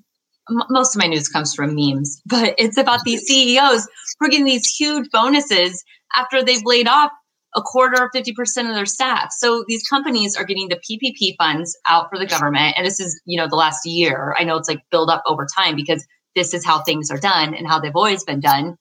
most 0.49 0.95
of 0.95 0.99
my 0.99 1.05
news 1.05 1.27
comes 1.27 1.53
from 1.53 1.75
memes, 1.75 2.23
but 2.25 2.55
it's 2.57 2.77
about 2.77 3.03
these 3.03 3.21
CEOs 3.21 3.87
who 4.19 4.25
are 4.25 4.29
getting 4.29 4.47
these 4.47 4.65
huge 4.65 5.11
bonuses 5.11 5.83
after 6.15 6.43
they've 6.43 6.65
laid 6.65 6.87
off 6.87 7.11
a 7.55 7.61
quarter 7.61 8.01
or 8.01 8.09
50% 8.09 8.67
of 8.67 8.73
their 8.73 8.87
staff. 8.87 9.31
So 9.31 9.63
these 9.67 9.87
companies 9.87 10.35
are 10.35 10.43
getting 10.43 10.69
the 10.69 10.77
PPP 10.77 11.35
funds 11.37 11.77
out 11.87 12.09
for 12.09 12.17
the 12.17 12.25
government. 12.25 12.73
And 12.77 12.87
this 12.87 12.99
is, 12.99 13.21
you 13.25 13.39
know, 13.39 13.47
the 13.47 13.57
last 13.57 13.85
year. 13.85 14.33
I 14.39 14.43
know 14.43 14.57
it's 14.57 14.69
like 14.69 14.81
build 14.89 15.11
up 15.11 15.21
over 15.27 15.45
time 15.55 15.75
because 15.75 16.03
this 16.35 16.55
is 16.55 16.65
how 16.65 16.81
things 16.81 17.11
are 17.11 17.19
done 17.19 17.53
and 17.53 17.67
how 17.67 17.79
they've 17.79 17.95
always 17.95 18.23
been 18.23 18.39
done. 18.39 18.75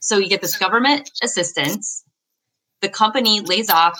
So 0.00 0.16
you 0.16 0.30
get 0.30 0.40
this 0.40 0.56
government 0.56 1.10
assistance. 1.22 2.03
The 2.84 2.90
company 2.90 3.40
lays 3.40 3.70
off, 3.70 3.98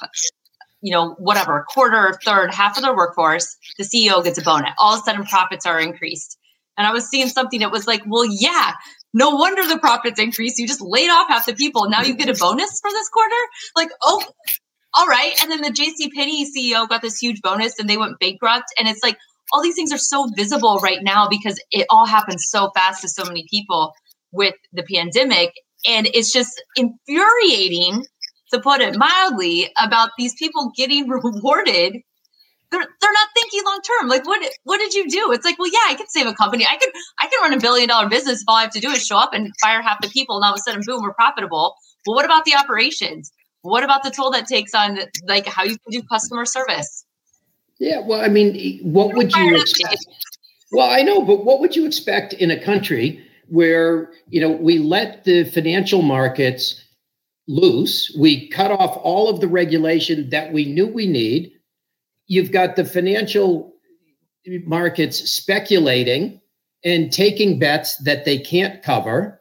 you 0.83 0.93
know, 0.93 1.15
whatever, 1.19 1.65
quarter, 1.73 2.19
third, 2.23 2.53
half 2.53 2.77
of 2.77 2.83
their 2.83 2.95
workforce. 2.95 3.57
The 3.79 3.85
CEO 3.85 4.23
gets 4.23 4.39
a 4.39 4.43
bonus. 4.43 4.75
All 4.79 4.93
of 4.93 5.01
a 5.01 5.03
sudden, 5.05 5.25
profits 5.25 5.65
are 5.65 5.81
increased. 5.81 6.37
And 6.77 6.87
I 6.87 6.93
was 6.93 7.09
seeing 7.09 7.29
something 7.29 7.61
that 7.61 7.73
was 7.73 7.87
like, 7.87 8.03
well, 8.07 8.27
yeah, 8.29 8.73
no 9.15 9.31
wonder 9.31 9.67
the 9.67 9.79
profits 9.79 10.21
increased. 10.21 10.59
You 10.59 10.67
just 10.67 10.83
laid 10.83 11.09
off 11.09 11.29
half 11.29 11.47
the 11.47 11.55
people. 11.55 11.89
Now 11.89 12.03
you 12.03 12.15
get 12.15 12.29
a 12.29 12.39
bonus 12.39 12.79
for 12.79 12.91
this 12.91 13.09
quarter. 13.09 13.35
Like, 13.75 13.89
oh, 14.03 14.23
all 14.93 15.07
right. 15.07 15.33
And 15.41 15.51
then 15.51 15.63
the 15.63 15.71
JC 15.71 16.13
Penney 16.13 16.45
CEO 16.45 16.87
got 16.87 17.01
this 17.01 17.19
huge 17.19 17.41
bonus 17.41 17.79
and 17.79 17.89
they 17.89 17.97
went 17.97 18.19
bankrupt. 18.21 18.67
And 18.79 18.87
it's 18.87 19.03
like 19.03 19.17
all 19.51 19.63
these 19.63 19.77
things 19.77 19.93
are 19.93 19.99
so 19.99 20.29
visible 20.37 20.79
right 20.83 21.03
now 21.03 21.29
because 21.31 21.59
it 21.71 21.87
all 21.89 22.05
happens 22.05 22.45
so 22.51 22.71
fast 22.75 23.01
to 23.01 23.09
so 23.09 23.25
many 23.25 23.47
people 23.49 23.95
with 24.33 24.55
the 24.75 24.85
pandemic. 24.93 25.53
And 25.87 26.09
it's 26.13 26.33
just 26.33 26.63
infuriating, 26.77 28.05
to 28.55 28.61
put 28.61 28.81
it 28.81 28.97
mildly, 28.97 29.71
about 29.79 30.11
these 30.19 30.35
people 30.35 30.73
getting 30.77 31.09
rewarded 31.09 32.03
they're 32.75 32.89
they're 33.01 33.13
not 33.13 33.29
thinking 33.35 33.61
long 33.65 33.81
term. 33.83 34.09
Like 34.09 34.27
what 34.27 34.43
what 34.65 34.79
did 34.79 34.95
you 34.95 35.09
do? 35.09 35.33
It's 35.33 35.45
like, 35.45 35.59
well, 35.59 35.71
yeah, 35.71 35.87
I 35.87 35.95
can 35.95 36.09
save 36.09 36.27
a 36.27 36.35
company. 36.35 36.67
I 36.67 36.77
can 36.77 36.91
I 37.21 37.27
can 37.27 37.41
run 37.41 37.53
a 37.55 37.61
billion 37.61 37.89
dollar 37.89 38.09
business 38.09 38.41
if 38.41 38.45
all 38.49 38.57
I 38.57 38.63
have 38.63 38.73
to 38.73 38.81
do 38.81 38.91
is 38.91 39.05
show 39.05 39.17
up 39.17 39.33
and 39.33 39.53
fire 39.61 39.83
half 39.83 40.01
the 40.01 40.09
people, 40.09 40.37
and 40.37 40.45
all 40.45 40.53
of 40.53 40.59
a 40.59 40.63
sudden, 40.63 40.83
boom, 40.85 41.03
we're 41.03 41.15
profitable. 41.15 41.77
Well, 42.07 42.17
what 42.17 42.25
about 42.25 42.45
the 42.45 42.55
operations? 42.55 43.33
What 43.63 43.85
about 43.85 44.03
the 44.03 44.11
toll 44.11 44.31
that 44.33 44.47
takes 44.47 44.75
on 44.75 44.99
like 45.27 45.47
how 45.47 45.65
you 45.65 45.79
can 45.79 45.91
do 45.91 46.03
customer 46.03 46.45
service? 46.45 47.05
Yeah, 47.79 48.01
well, 48.01 48.21
I 48.21 48.29
mean, 48.29 48.81
what 48.83 49.15
would 49.15 49.33
you 49.33 49.57
expect? 49.57 50.07
Well, 50.73 50.91
I 50.91 51.03
know, 51.03 51.23
but 51.23 51.45
what 51.45 51.61
would 51.61 51.77
you 51.77 51.87
expect 51.87 52.33
in 52.35 52.51
a 52.51 52.61
country 52.61 53.25
where 53.49 54.11
you 54.29 54.41
know 54.41 54.51
we 54.51 54.79
let 54.79 55.25
the 55.25 55.45
financial 55.45 56.03
markets 56.03 56.84
loose, 57.47 58.15
we 58.19 58.49
cut 58.49 58.71
off 58.71 58.99
all 59.03 59.29
of 59.29 59.41
the 59.41 59.49
regulation 59.49 60.31
that 60.31 60.53
we 60.53 60.65
knew 60.65 60.87
we 60.87 61.07
need 61.07 61.53
you've 62.27 62.53
got 62.53 62.77
the 62.77 62.85
financial 62.85 63.73
markets 64.67 65.31
speculating 65.31 66.41
and 66.85 67.13
taking 67.13 67.59
bets 67.59 67.97
that 67.99 68.25
they 68.25 68.39
can't 68.39 68.83
cover, 68.83 69.41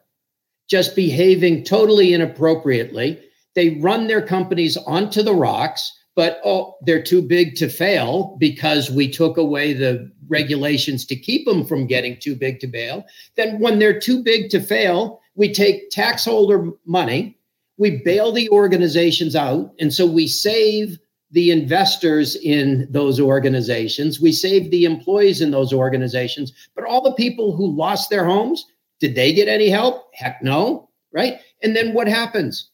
just 0.68 0.96
behaving 0.96 1.64
totally 1.64 2.14
inappropriately. 2.14 3.20
They 3.54 3.78
run 3.80 4.06
their 4.06 4.22
companies 4.22 4.76
onto 4.76 5.22
the 5.22 5.34
rocks, 5.34 5.92
but 6.16 6.40
oh, 6.44 6.74
they're 6.82 7.02
too 7.02 7.20
big 7.20 7.54
to 7.56 7.68
fail 7.68 8.36
because 8.38 8.90
we 8.90 9.10
took 9.10 9.36
away 9.36 9.72
the 9.72 10.10
regulations 10.28 11.04
to 11.06 11.16
keep 11.16 11.44
them 11.46 11.64
from 11.64 11.86
getting 11.86 12.18
too 12.18 12.34
big 12.34 12.60
to 12.60 12.70
fail. 12.70 13.04
Then, 13.36 13.60
when 13.60 13.78
they're 13.78 14.00
too 14.00 14.22
big 14.22 14.48
to 14.50 14.60
fail, 14.60 15.20
we 15.34 15.52
take 15.52 15.90
tax 15.90 16.24
holder 16.24 16.70
money, 16.86 17.38
we 17.76 18.02
bail 18.04 18.32
the 18.32 18.48
organizations 18.50 19.34
out, 19.34 19.72
and 19.80 19.92
so 19.92 20.06
we 20.06 20.26
save 20.26 20.98
the 21.34 21.50
investors 21.50 22.36
in 22.36 22.86
those 22.90 23.18
organizations. 23.18 24.20
We 24.20 24.30
save 24.30 24.70
the 24.70 24.84
employees 24.84 25.40
in 25.40 25.50
those 25.50 25.72
organizations. 25.72 26.52
But 26.76 26.84
all 26.84 27.02
the 27.02 27.14
people 27.14 27.56
who 27.56 27.74
lost 27.74 28.08
their 28.08 28.24
homes, 28.24 28.64
did 29.00 29.16
they 29.16 29.32
get 29.32 29.48
any 29.48 29.68
help? 29.68 30.14
Heck 30.14 30.40
no, 30.42 30.88
right? 31.12 31.40
And 31.60 31.74
then 31.74 31.92
what 31.92 32.06
happens? 32.06 32.70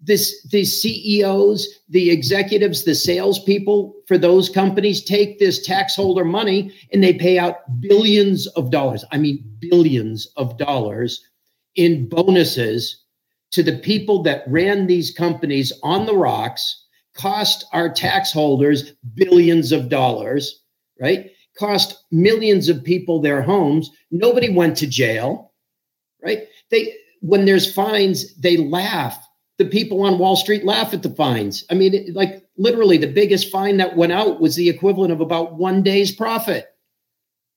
This 0.00 0.46
the 0.50 0.64
CEOs, 0.64 1.68
the 1.88 2.10
executives, 2.10 2.84
the 2.84 2.94
salespeople 2.94 3.94
for 4.06 4.16
those 4.16 4.48
companies 4.48 5.04
take 5.04 5.38
this 5.38 5.66
tax 5.66 5.96
holder 5.96 6.24
money 6.24 6.72
and 6.92 7.02
they 7.02 7.12
pay 7.12 7.38
out 7.38 7.80
billions 7.80 8.46
of 8.48 8.70
dollars. 8.70 9.04
I 9.10 9.18
mean 9.18 9.44
billions 9.58 10.26
of 10.36 10.56
dollars 10.56 11.22
in 11.74 12.08
bonuses 12.08 13.04
to 13.52 13.62
the 13.62 13.78
people 13.78 14.22
that 14.22 14.44
ran 14.46 14.86
these 14.86 15.10
companies 15.10 15.72
on 15.82 16.06
the 16.06 16.16
rocks 16.16 16.84
cost 17.14 17.66
our 17.72 17.88
tax 17.88 18.32
holders 18.32 18.92
billions 19.14 19.72
of 19.72 19.88
dollars, 19.88 20.62
right? 21.00 21.30
Cost 21.58 22.04
millions 22.10 22.68
of 22.68 22.84
people 22.84 23.20
their 23.20 23.42
homes. 23.42 23.90
Nobody 24.10 24.48
went 24.48 24.76
to 24.78 24.86
jail, 24.86 25.52
right? 26.22 26.46
They 26.70 26.94
when 27.20 27.44
there's 27.44 27.72
fines, 27.72 28.34
they 28.36 28.56
laugh. 28.56 29.18
The 29.58 29.66
people 29.66 30.02
on 30.02 30.18
Wall 30.18 30.36
Street 30.36 30.64
laugh 30.64 30.94
at 30.94 31.02
the 31.02 31.10
fines. 31.10 31.64
I 31.70 31.74
mean, 31.74 31.92
it, 31.92 32.14
like 32.14 32.42
literally, 32.56 32.96
the 32.96 33.12
biggest 33.12 33.50
fine 33.50 33.76
that 33.76 33.96
went 33.96 34.12
out 34.12 34.40
was 34.40 34.56
the 34.56 34.70
equivalent 34.70 35.12
of 35.12 35.20
about 35.20 35.56
one 35.56 35.82
day's 35.82 36.12
profit. 36.12 36.66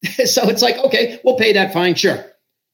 so 0.26 0.50
it's 0.50 0.62
like, 0.62 0.78
okay, 0.80 1.22
we'll 1.24 1.38
pay 1.38 1.54
that 1.54 1.72
fine, 1.72 1.96
sure, 1.96 2.26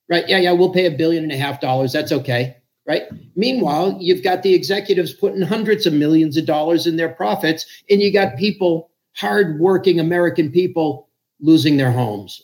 right? 0.10 0.28
Yeah, 0.28 0.40
yeah, 0.40 0.54
we'll 0.54 0.74
pay 0.74 0.88
a 0.88 0.98
billion 0.98 1.22
and 1.24 1.32
a 1.32 1.38
half 1.38 1.62
dollars. 1.62 1.94
That's 1.94 2.12
okay 2.12 2.59
right? 2.90 3.04
Meanwhile, 3.36 3.98
you've 4.02 4.24
got 4.24 4.42
the 4.42 4.56
executives 4.56 5.14
putting 5.14 5.44
hundreds 5.44 5.86
of 5.86 5.94
millions 5.94 6.36
of 6.38 6.48
dollars 6.48 6.88
in 6.88 6.98
their 6.98 7.08
profits, 7.08 7.64
and 7.88 8.02
you 8.02 8.12
got 8.12 8.36
people, 8.36 8.90
hardworking 9.16 10.00
American 10.00 10.52
people, 10.52 11.08
losing 11.40 11.78
their 11.78 11.92
homes. 11.92 12.42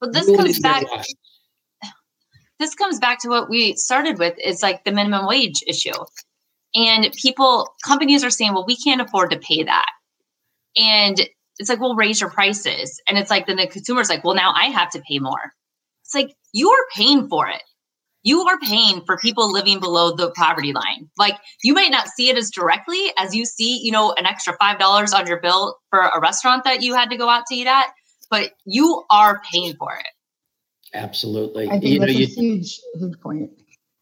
But 0.00 0.14
this 0.14 0.26
comes 0.34 0.58
back. 0.58 0.84
This 2.58 2.76
comes 2.76 3.00
back 3.00 3.18
to 3.22 3.28
what 3.28 3.50
we 3.50 3.74
started 3.74 4.20
with 4.20 4.38
is 4.38 4.62
like 4.62 4.84
the 4.84 4.92
minimum 4.92 5.26
wage 5.26 5.64
issue. 5.66 5.98
And 6.76 7.12
people, 7.20 7.74
companies 7.84 8.22
are 8.22 8.30
saying, 8.30 8.52
well, 8.54 8.64
we 8.64 8.76
can't 8.76 9.00
afford 9.00 9.32
to 9.32 9.38
pay 9.40 9.64
that. 9.64 9.90
And 10.76 11.28
it's 11.58 11.68
like, 11.68 11.80
well, 11.80 11.96
raise 11.96 12.20
your 12.20 12.30
prices. 12.30 13.02
And 13.08 13.18
it's 13.18 13.30
like, 13.30 13.48
then 13.48 13.56
the 13.56 13.66
consumer's 13.66 14.08
like, 14.08 14.22
well, 14.22 14.36
now 14.36 14.52
I 14.54 14.66
have 14.66 14.90
to 14.90 15.00
pay 15.00 15.18
more. 15.18 15.52
It's 16.04 16.14
like, 16.14 16.36
you 16.52 16.70
are 16.70 16.86
paying 16.94 17.28
for 17.28 17.48
it 17.48 17.62
you 18.22 18.40
are 18.42 18.58
paying 18.58 19.04
for 19.04 19.16
people 19.16 19.50
living 19.50 19.80
below 19.80 20.14
the 20.14 20.30
poverty 20.32 20.72
line. 20.72 21.08
Like 21.18 21.36
you 21.62 21.74
might 21.74 21.90
not 21.90 22.08
see 22.08 22.28
it 22.28 22.36
as 22.36 22.50
directly 22.50 23.12
as 23.18 23.34
you 23.34 23.44
see, 23.44 23.80
you 23.82 23.92
know, 23.92 24.12
an 24.12 24.26
extra 24.26 24.56
$5 24.56 25.14
on 25.14 25.26
your 25.26 25.40
bill 25.40 25.78
for 25.90 26.00
a 26.00 26.20
restaurant 26.20 26.64
that 26.64 26.82
you 26.82 26.94
had 26.94 27.10
to 27.10 27.16
go 27.16 27.28
out 27.28 27.46
to 27.46 27.54
eat 27.54 27.66
at, 27.66 27.86
but 28.30 28.52
you 28.64 29.04
are 29.10 29.40
paying 29.52 29.74
for 29.74 29.94
it. 29.94 30.06
Absolutely. 30.94 31.68
I 31.68 31.78
think 31.78 31.84
you 31.84 32.00
that's 32.00 32.12
know, 32.12 32.18
a 32.18 32.20
you, 32.20 32.26
huge, 32.26 32.80
huge 32.94 33.20
point. 33.20 33.50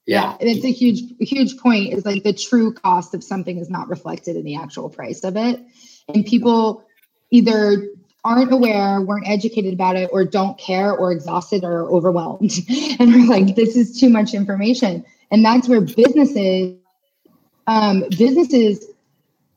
Yeah. 0.07 0.23
yeah. 0.23 0.37
And 0.41 0.49
it's 0.49 0.65
a 0.65 0.73
huge, 0.73 1.03
huge 1.21 1.57
point 1.59 1.93
is 1.93 2.05
like 2.05 2.23
the 2.23 2.33
true 2.33 2.75
cost 2.75 3.15
of 3.15 3.23
something 3.23 3.59
is 3.59 3.71
not 3.71 3.89
reflected 3.89 4.37
in 4.37 4.45
the 4.45 4.57
actual 4.57 4.91
price 4.91 5.25
of 5.25 5.37
it. 5.37 5.61
And 6.13 6.27
people 6.27 6.85
either 7.31 7.87
aren't 8.25 8.53
aware, 8.53 9.01
weren't 9.01 9.29
educated 9.29 9.73
about 9.73 9.97
it, 9.97 10.11
or 10.13 10.25
don't 10.25 10.59
care, 10.59 10.93
or 10.93 11.13
exhausted, 11.13 11.65
or 11.65 11.89
overwhelmed. 11.91 12.53
and 12.99 13.13
we're 13.13 13.27
like, 13.27 13.57
this 13.57 13.77
is 13.77 13.99
too 13.99 14.11
much 14.11 14.35
information. 14.35 15.05
And 15.31 15.45
that's 15.45 15.69
where 15.69 15.81
businesses, 15.81 16.77
um, 17.67 18.05
businesses 18.11 18.87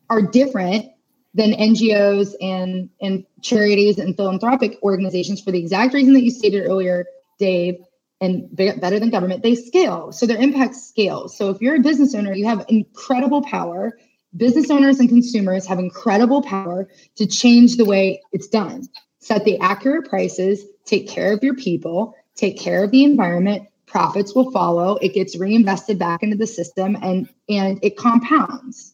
are 0.10 0.22
different 0.22 0.92
than 1.34 1.52
NGOs 1.52 2.36
and, 2.42 2.90
and 3.02 3.26
charities 3.42 3.98
and 3.98 4.16
philanthropic 4.16 4.78
organizations 4.84 5.42
for 5.42 5.52
the 5.52 5.60
exact 5.60 5.94
reason 5.94 6.14
that 6.14 6.24
you 6.24 6.32
stated 6.32 6.66
earlier, 6.68 7.06
Dave, 7.40 7.78
and 8.22 8.56
better 8.56 9.00
than 9.00 9.10
government, 9.10 9.44
they 9.44 9.56
scale. 9.56 10.12
So 10.12 10.26
their 10.26 10.38
impact 10.38 10.76
scales. 10.76 11.36
So 11.36 11.50
if 11.50 11.62
you're 11.62 11.76
a 11.76 11.80
business 11.80 12.16
owner, 12.16 12.34
you 12.34 12.46
have 12.46 12.66
incredible 12.70 13.42
power. 13.42 13.98
Business 14.36 14.70
owners 14.72 15.00
and 15.00 15.10
consumers 15.10 15.66
have 15.68 15.80
incredible 15.80 16.42
power 16.42 16.88
to 17.16 17.28
change 17.28 17.78
the 17.78 17.86
way 17.86 18.22
it's 18.32 18.48
done. 18.48 18.88
Set 19.20 19.46
the 19.46 19.60
accurate 19.60 20.10
prices, 20.10 20.66
take 20.86 21.08
care 21.08 21.34
of 21.34 21.44
your 21.44 21.56
people, 21.56 22.16
take 22.36 22.58
care 22.58 22.84
of 22.84 22.92
the 22.92 23.04
environment, 23.04 23.68
profits 23.86 24.34
will 24.34 24.52
follow. 24.52 24.98
It 24.98 25.14
gets 25.14 25.38
reinvested 25.38 26.00
back 26.00 26.24
into 26.24 26.36
the 26.36 26.48
system 26.48 26.98
and 27.02 27.30
and 27.48 27.80
it 27.84 27.96
compounds. 27.96 28.94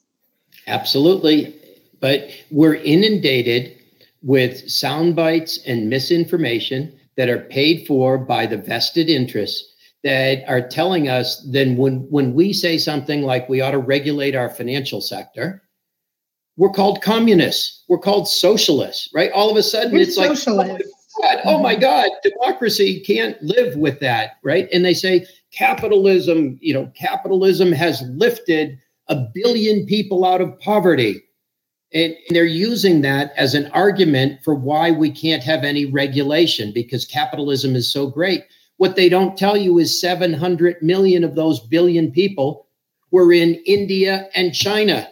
Absolutely. 0.68 1.56
But 2.02 2.30
we're 2.52 2.76
inundated 2.76 3.78
with 4.22 4.70
sound 4.70 5.16
bites 5.16 5.60
and 5.66 5.90
misinformation 5.90 7.00
that 7.16 7.30
are 7.30 7.40
paid 7.40 7.88
for 7.88 8.18
by 8.18 8.46
the 8.46 8.58
vested 8.58 9.10
interests 9.10 9.69
that 10.04 10.44
are 10.48 10.68
telling 10.68 11.10
us 11.10 11.46
then 11.52 11.76
when 11.76 12.00
when 12.10 12.34
we 12.34 12.54
say 12.54 12.78
something 12.78 13.24
like 13.24 13.50
we 13.50 13.62
ought 13.62 13.72
to 13.72 13.80
regulate 13.80 14.36
our 14.36 14.50
financial 14.50 15.02
sector 15.02 15.62
we're 16.58 16.72
called 16.72 17.02
communists 17.02 17.84
we're 17.90 17.98
called 17.98 18.28
socialists 18.28 19.10
right 19.14 19.32
all 19.32 19.50
of 19.50 19.58
a 19.58 19.64
sudden 19.64 19.94
You're 19.94 20.02
it's 20.02 20.16
socialist. 20.16 20.72
like 20.72 20.82
oh 20.82 21.00
God, 21.22 21.40
oh 21.46 21.60
my 21.60 21.74
mm-hmm. 21.74 21.82
God, 21.82 22.10
democracy 22.24 23.02
can't 23.02 23.42
live 23.42 23.76
with 23.76 24.00
that, 24.00 24.38
right? 24.44 24.68
And 24.72 24.86
they 24.86 24.94
say 24.94 25.26
capitalism, 25.52 26.58
you 26.62 26.74
know, 26.74 26.92
capitalism 26.96 27.72
has 27.72 28.02
lifted 28.10 28.80
a 29.08 29.28
billion 29.34 29.86
people 29.86 30.26
out 30.26 30.42
of 30.42 30.58
poverty. 30.60 31.22
And 31.94 32.16
they're 32.30 32.46
using 32.46 33.02
that 33.02 33.34
as 33.36 33.56
an 33.56 33.68
argument 33.72 34.44
for 34.44 34.54
why 34.54 34.92
we 34.92 35.10
can't 35.10 35.44
have 35.44 35.64
any 35.64 35.86
regulation 35.86 36.72
because 36.72 37.04
capitalism 37.04 37.76
is 37.76 37.92
so 37.92 38.08
great. 38.08 38.44
What 38.80 38.96
they 38.96 39.10
don't 39.10 39.38
tell 39.38 39.58
you 39.58 39.78
is 39.78 40.00
700 40.00 40.82
million 40.82 41.26
of 41.26 41.36
those 41.36 41.60
billion 41.60 42.12
people 42.12 42.66
were 43.12 43.34
in 43.34 43.56
India 43.66 44.30
and 44.36 44.56
China, 44.56 45.06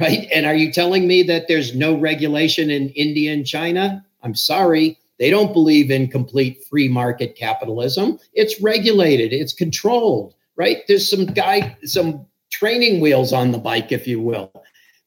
right? 0.00 0.26
And 0.32 0.46
are 0.46 0.54
you 0.54 0.72
telling 0.72 1.06
me 1.06 1.22
that 1.24 1.48
there's 1.48 1.76
no 1.76 1.98
regulation 1.98 2.70
in 2.70 2.88
India 2.90 3.34
and 3.34 3.46
China? 3.46 4.02
I'm 4.22 4.34
sorry. 4.34 4.98
They 5.18 5.28
don't 5.28 5.52
believe 5.52 5.90
in 5.90 6.08
complete 6.08 6.64
free 6.64 6.88
market 6.88 7.36
capitalism. 7.36 8.18
It's 8.32 8.58
regulated, 8.62 9.34
it's 9.34 9.52
controlled, 9.52 10.34
right? 10.56 10.78
There's 10.88 11.10
some 11.10 11.26
guy, 11.26 11.76
some 11.84 12.24
training 12.50 13.02
wheels 13.02 13.34
on 13.34 13.52
the 13.52 13.58
bike, 13.58 13.92
if 13.92 14.08
you 14.08 14.18
will. 14.18 14.50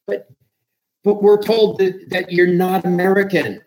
But 0.05 0.29
but 1.03 1.23
we're 1.23 1.41
told 1.41 1.79
that, 1.79 2.11
that 2.11 2.31
you're 2.31 2.45
not 2.45 2.85
American, 2.85 3.59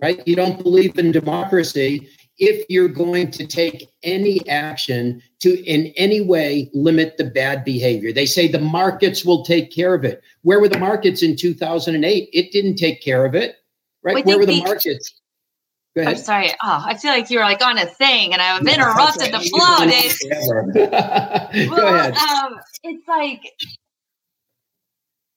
right? 0.00 0.26
You 0.26 0.34
don't 0.34 0.62
believe 0.62 0.98
in 0.98 1.12
democracy 1.12 2.08
if 2.40 2.64
you're 2.70 2.88
going 2.88 3.30
to 3.30 3.46
take 3.46 3.90
any 4.02 4.46
action 4.48 5.22
to 5.40 5.62
in 5.64 5.92
any 5.96 6.22
way 6.22 6.70
limit 6.72 7.18
the 7.18 7.24
bad 7.24 7.64
behavior. 7.64 8.12
They 8.12 8.26
say 8.26 8.48
the 8.48 8.58
markets 8.58 9.24
will 9.24 9.44
take 9.44 9.70
care 9.70 9.94
of 9.94 10.04
it. 10.04 10.22
Where 10.42 10.58
were 10.58 10.68
the 10.68 10.78
markets 10.78 11.22
in 11.22 11.36
2008? 11.36 12.30
It 12.32 12.50
didn't 12.50 12.76
take 12.76 13.02
care 13.02 13.26
of 13.26 13.34
it, 13.34 13.56
right? 14.02 14.24
Where 14.24 14.38
were 14.38 14.46
the 14.46 14.62
markets? 14.64 15.14
I'm 15.98 16.16
sorry. 16.16 16.50
Oh, 16.62 16.82
I 16.86 16.96
feel 16.96 17.10
like 17.10 17.30
you 17.30 17.38
were 17.38 17.44
like 17.44 17.62
on 17.62 17.76
a 17.76 17.84
thing, 17.84 18.32
and 18.32 18.40
I've 18.40 18.66
interrupted 18.66 19.32
the 19.32 19.40
flow, 19.40 19.86
Dave. 19.86 20.16
well, 21.70 21.76
Go 21.76 21.86
ahead. 21.86 22.14
Um, 22.16 22.60
it's 22.84 23.06
like 23.06 23.42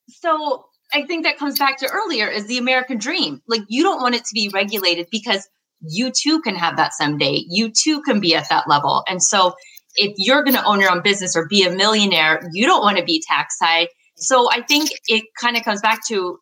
so. 0.09 0.65
I 0.95 1.05
think 1.07 1.25
that 1.25 1.39
comes 1.39 1.57
back 1.57 1.77
to 1.79 1.87
earlier 1.87 2.27
is 2.27 2.45
the 2.45 2.59
American 2.59 2.99
dream. 2.99 3.41
Like 3.47 3.61
you 3.67 3.81
don't 3.81 3.99
want 3.99 4.13
it 4.13 4.25
to 4.25 4.33
be 4.33 4.51
regulated 4.53 5.07
because 5.11 5.49
you 5.87 6.11
too 6.11 6.41
can 6.41 6.55
have 6.55 6.77
that 6.77 6.93
someday. 6.93 7.43
You 7.47 7.71
too 7.71 8.01
can 8.01 8.19
be 8.19 8.35
at 8.35 8.49
that 8.49 8.67
level, 8.67 9.03
and 9.07 9.21
so 9.21 9.53
if 9.95 10.13
you're 10.17 10.43
going 10.43 10.55
to 10.55 10.65
own 10.65 10.81
your 10.81 10.91
own 10.91 11.03
business 11.03 11.35
or 11.35 11.47
be 11.47 11.63
a 11.63 11.69
millionaire, 11.69 12.41
you 12.51 12.65
don't 12.65 12.81
want 12.81 12.97
to 12.97 13.03
be 13.03 13.23
tax 13.27 13.55
high. 13.61 13.87
So 14.15 14.49
I 14.51 14.61
think 14.61 14.89
it 15.07 15.23
kind 15.39 15.55
of 15.55 15.63
comes 15.63 15.81
back 15.81 15.99
to 16.07 16.39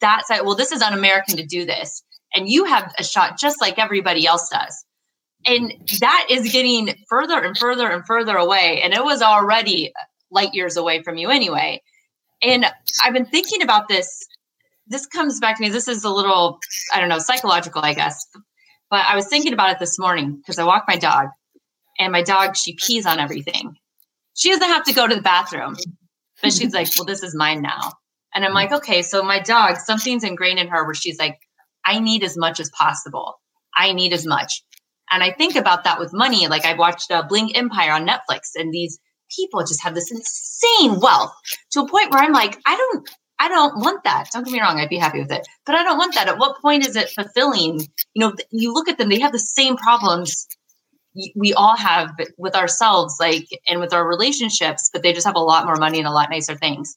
that 0.00 0.26
side. 0.26 0.40
Well, 0.44 0.56
this 0.56 0.72
is 0.72 0.82
un-American 0.82 1.36
to 1.36 1.46
do 1.46 1.64
this 1.64 2.02
and 2.34 2.48
you 2.48 2.64
have 2.64 2.92
a 2.98 3.04
shot 3.04 3.38
just 3.38 3.60
like 3.60 3.78
everybody 3.78 4.26
else 4.26 4.48
does. 4.50 4.84
And 5.46 5.72
that 6.00 6.26
is 6.30 6.52
getting 6.52 6.94
further 7.08 7.40
and 7.42 7.56
further 7.56 7.88
and 7.88 8.04
further 8.06 8.36
away. 8.36 8.80
And 8.82 8.92
it 8.92 9.04
was 9.04 9.22
already 9.22 9.92
light 10.30 10.52
years 10.52 10.76
away 10.76 11.02
from 11.02 11.16
you 11.16 11.30
anyway. 11.30 11.80
And 12.42 12.66
I've 13.04 13.12
been 13.12 13.26
thinking 13.26 13.62
about 13.62 13.88
this. 13.88 14.26
This 14.86 15.06
comes 15.06 15.38
back 15.40 15.56
to 15.56 15.62
me. 15.62 15.70
This 15.70 15.88
is 15.88 16.04
a 16.04 16.10
little, 16.10 16.58
I 16.94 17.00
don't 17.00 17.08
know, 17.08 17.18
psychological, 17.18 17.82
I 17.82 17.94
guess. 17.94 18.18
But 18.90 19.04
I 19.06 19.16
was 19.16 19.28
thinking 19.28 19.52
about 19.52 19.72
it 19.72 19.78
this 19.78 19.98
morning 19.98 20.36
because 20.36 20.58
I 20.58 20.64
walk 20.64 20.84
my 20.88 20.96
dog 20.96 21.28
and 21.98 22.12
my 22.12 22.22
dog, 22.22 22.56
she 22.56 22.74
pees 22.74 23.06
on 23.06 23.18
everything. 23.18 23.76
She 24.34 24.50
doesn't 24.50 24.68
have 24.68 24.84
to 24.84 24.94
go 24.94 25.06
to 25.06 25.14
the 25.14 25.22
bathroom, 25.22 25.76
but 26.42 26.52
she's 26.52 26.72
like, 26.72 26.88
well, 26.96 27.04
this 27.04 27.22
is 27.22 27.34
mine 27.34 27.60
now. 27.60 27.92
And 28.34 28.44
I'm 28.44 28.54
like, 28.54 28.72
okay, 28.72 29.02
so 29.02 29.22
my 29.22 29.40
dog, 29.40 29.76
something's 29.78 30.24
ingrained 30.24 30.58
in 30.58 30.68
her 30.68 30.84
where 30.84 30.94
she's 30.94 31.18
like, 31.18 31.38
I 31.84 31.98
need 31.98 32.22
as 32.22 32.36
much 32.36 32.60
as 32.60 32.70
possible. 32.70 33.40
I 33.74 33.92
need 33.92 34.12
as 34.12 34.26
much. 34.26 34.62
And 35.10 35.22
I 35.22 35.32
think 35.32 35.56
about 35.56 35.84
that 35.84 35.98
with 35.98 36.12
money. 36.12 36.46
Like 36.46 36.64
I 36.64 36.74
watched 36.74 37.10
uh, 37.10 37.22
Bling 37.26 37.56
Empire 37.56 37.92
on 37.92 38.06
Netflix, 38.06 38.50
and 38.54 38.72
these 38.72 38.98
people 39.34 39.60
just 39.60 39.82
have 39.82 39.94
this 39.94 40.10
insane 40.10 41.00
wealth 41.00 41.32
to 41.72 41.80
a 41.80 41.88
point 41.88 42.10
where 42.10 42.22
I'm 42.22 42.32
like, 42.32 42.58
I 42.66 42.76
don't, 42.76 43.08
I 43.40 43.48
don't 43.48 43.76
want 43.78 44.04
that. 44.04 44.30
Don't 44.32 44.44
get 44.44 44.52
me 44.52 44.60
wrong, 44.60 44.80
I'd 44.80 44.88
be 44.88 44.98
happy 44.98 45.20
with 45.20 45.30
it, 45.30 45.46
but 45.64 45.74
I 45.74 45.84
don't 45.84 45.98
want 45.98 46.14
that. 46.14 46.28
At 46.28 46.38
what 46.38 46.60
point 46.60 46.86
is 46.86 46.96
it 46.96 47.10
fulfilling? 47.10 47.80
You 48.14 48.20
know, 48.20 48.34
you 48.50 48.72
look 48.72 48.88
at 48.88 48.98
them; 48.98 49.08
they 49.08 49.20
have 49.20 49.32
the 49.32 49.38
same 49.38 49.76
problems 49.76 50.46
we 51.34 51.52
all 51.54 51.76
have 51.76 52.10
with 52.36 52.54
ourselves, 52.54 53.16
like 53.20 53.46
and 53.68 53.80
with 53.80 53.92
our 53.92 54.06
relationships, 54.06 54.90
but 54.92 55.02
they 55.02 55.12
just 55.12 55.26
have 55.26 55.36
a 55.36 55.40
lot 55.40 55.66
more 55.66 55.76
money 55.76 55.98
and 55.98 56.06
a 56.06 56.12
lot 56.12 56.30
nicer 56.30 56.56
things. 56.56 56.96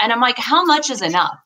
And 0.00 0.12
I'm 0.12 0.20
like, 0.20 0.38
how 0.38 0.64
much 0.64 0.90
is 0.90 1.02
enough? 1.02 1.36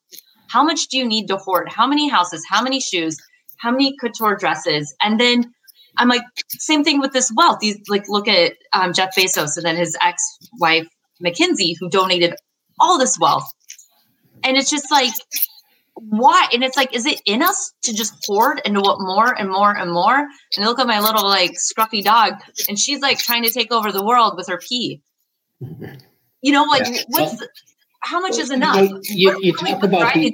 How 0.48 0.62
much 0.62 0.88
do 0.88 0.98
you 0.98 1.06
need 1.06 1.26
to 1.26 1.36
hoard? 1.36 1.68
How 1.68 1.86
many 1.86 2.08
houses? 2.08 2.44
How 2.48 2.62
many 2.62 2.80
shoes? 2.80 3.16
How 3.58 3.70
many 3.70 3.96
couture 4.00 4.36
dresses? 4.36 4.94
And 5.02 5.18
then 5.18 5.52
I'm 5.98 6.08
like, 6.08 6.22
same 6.50 6.84
thing 6.84 7.00
with 7.00 7.12
this 7.12 7.32
wealth. 7.34 7.58
These 7.60 7.80
like 7.88 8.08
look 8.08 8.28
at 8.28 8.52
um, 8.72 8.92
Jeff 8.92 9.14
Bezos 9.16 9.56
and 9.56 9.64
then 9.64 9.76
his 9.76 9.96
ex-wife 10.02 10.86
Mackenzie, 11.20 11.76
who 11.80 11.88
donated 11.88 12.34
all 12.78 12.98
this 12.98 13.18
wealth. 13.18 13.50
And 14.42 14.56
it's 14.56 14.70
just 14.70 14.90
like, 14.90 15.12
why? 15.94 16.48
And 16.52 16.62
it's 16.62 16.76
like, 16.76 16.94
is 16.94 17.06
it 17.06 17.20
in 17.24 17.42
us 17.42 17.72
to 17.82 17.94
just 17.94 18.14
hoard 18.26 18.60
and 18.64 18.74
to 18.74 18.80
want 18.80 19.00
more 19.00 19.32
and 19.38 19.50
more 19.50 19.76
and 19.76 19.90
more? 19.90 20.18
And 20.18 20.64
I 20.64 20.66
look 20.66 20.78
at 20.78 20.86
my 20.86 21.00
little 21.00 21.24
like 21.24 21.52
scruffy 21.52 22.04
dog, 22.04 22.34
and 22.68 22.78
she's 22.78 23.00
like 23.00 23.18
trying 23.18 23.42
to 23.44 23.50
take 23.50 23.72
over 23.72 23.90
the 23.90 24.04
world 24.04 24.34
with 24.36 24.48
her 24.48 24.58
pee. 24.58 25.00
You 26.42 26.52
know, 26.52 26.64
like 26.64 26.86
yeah. 26.86 27.02
what's 27.08 27.42
how 28.00 28.20
much 28.20 28.38
is 28.38 28.50
enough? 28.50 28.76
You, 28.76 29.00
you, 29.08 29.38
you 29.40 29.52
talk 29.52 29.82
about 29.82 30.14
the, 30.14 30.32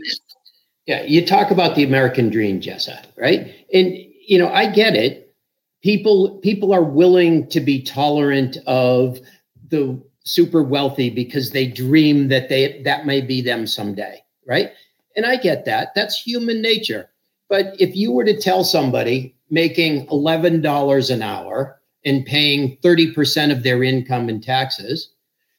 yeah, 0.86 1.02
you 1.04 1.24
talk 1.24 1.50
about 1.50 1.76
the 1.76 1.84
American 1.84 2.28
dream, 2.28 2.60
Jessa, 2.60 3.04
right? 3.16 3.54
And 3.72 3.96
you 4.26 4.38
know, 4.38 4.48
I 4.48 4.70
get 4.70 4.94
it. 4.94 5.34
People 5.82 6.38
people 6.38 6.72
are 6.72 6.82
willing 6.82 7.48
to 7.48 7.60
be 7.60 7.82
tolerant 7.82 8.58
of 8.66 9.20
the 9.68 10.02
super 10.24 10.62
wealthy 10.62 11.10
because 11.10 11.50
they 11.50 11.66
dream 11.66 12.28
that 12.28 12.48
they 12.48 12.80
that 12.82 13.06
may 13.06 13.20
be 13.20 13.40
them 13.40 13.66
someday, 13.66 14.22
right? 14.46 14.70
And 15.16 15.26
I 15.26 15.36
get 15.36 15.64
that. 15.66 15.94
That's 15.94 16.20
human 16.20 16.62
nature. 16.62 17.10
But 17.48 17.74
if 17.78 17.94
you 17.94 18.12
were 18.12 18.24
to 18.24 18.40
tell 18.40 18.64
somebody 18.64 19.34
making 19.50 20.06
$11 20.06 21.10
an 21.10 21.22
hour 21.22 21.80
and 22.04 22.24
paying 22.24 22.78
30% 22.78 23.52
of 23.52 23.62
their 23.62 23.82
income 23.82 24.30
in 24.30 24.40
taxes, 24.40 25.10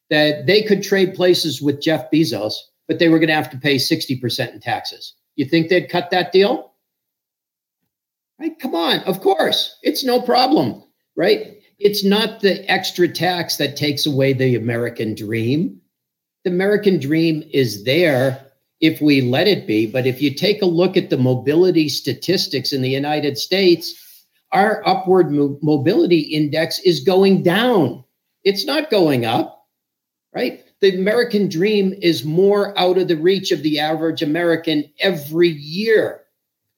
that 0.10 0.48
they 0.48 0.64
could 0.64 0.82
trade 0.82 1.14
places 1.14 1.62
with 1.62 1.82
Jeff 1.82 2.10
Bezos, 2.12 2.56
but 2.88 3.00
they 3.00 3.10
were 3.10 3.20
going 3.20 3.30
to 3.30 3.36
have 3.36 3.50
to 3.52 3.58
pay 3.58 3.76
60% 3.76 4.54
in 4.54 4.60
taxes. 4.60 5.14
You 5.36 5.46
think 5.46 5.70
they'd 5.70 5.90
cut 5.90 6.10
that 6.12 6.32
deal? 6.32 6.74
Right? 8.40 8.58
Come 8.60 8.76
on, 8.76 9.00
of 9.02 9.22
course. 9.22 9.78
It's 9.84 10.04
no 10.04 10.22
problem, 10.22 10.84
right? 11.16 11.58
It's 11.84 12.04
not 12.04 12.40
the 12.40 12.70
extra 12.72 13.08
tax 13.08 13.58
that 13.58 13.76
takes 13.76 14.06
away 14.06 14.34
the 14.34 14.56
American 14.56 15.16
dream. 15.16 15.80
The 16.44 16.52
American 16.52 17.00
dream 17.00 17.44
is 17.52 17.84
there 17.84 18.46
if 18.80 19.02
we 19.02 19.22
let 19.22 19.48
it 19.48 19.68
be. 19.68 19.86
But 19.88 20.08
if 20.08 20.22
you 20.22 20.34
take 20.34 20.62
a 20.62 20.66
look 20.68 20.98
at 20.98 21.10
the 21.10 21.18
mobility 21.18 21.90
statistics 21.90 22.74
in 22.74 22.82
the 22.82 22.90
United 22.90 23.38
States, 23.38 24.26
our 24.52 24.82
upward 24.88 25.32
mo- 25.32 25.58
mobility 25.62 26.20
index 26.20 26.80
is 26.80 27.00
going 27.00 27.44
down. 27.44 28.04
It's 28.44 28.66
not 28.66 28.90
going 28.90 29.26
up 29.26 29.64
right? 30.34 30.64
The 30.82 30.98
American 30.98 31.48
dream 31.48 31.94
is 32.02 32.26
more 32.26 32.78
out 32.78 32.98
of 32.98 33.08
the 33.08 33.16
reach 33.16 33.52
of 33.52 33.64
the 33.64 33.80
average 33.80 34.22
American 34.22 34.90
every 35.00 35.50
year. 35.50 36.22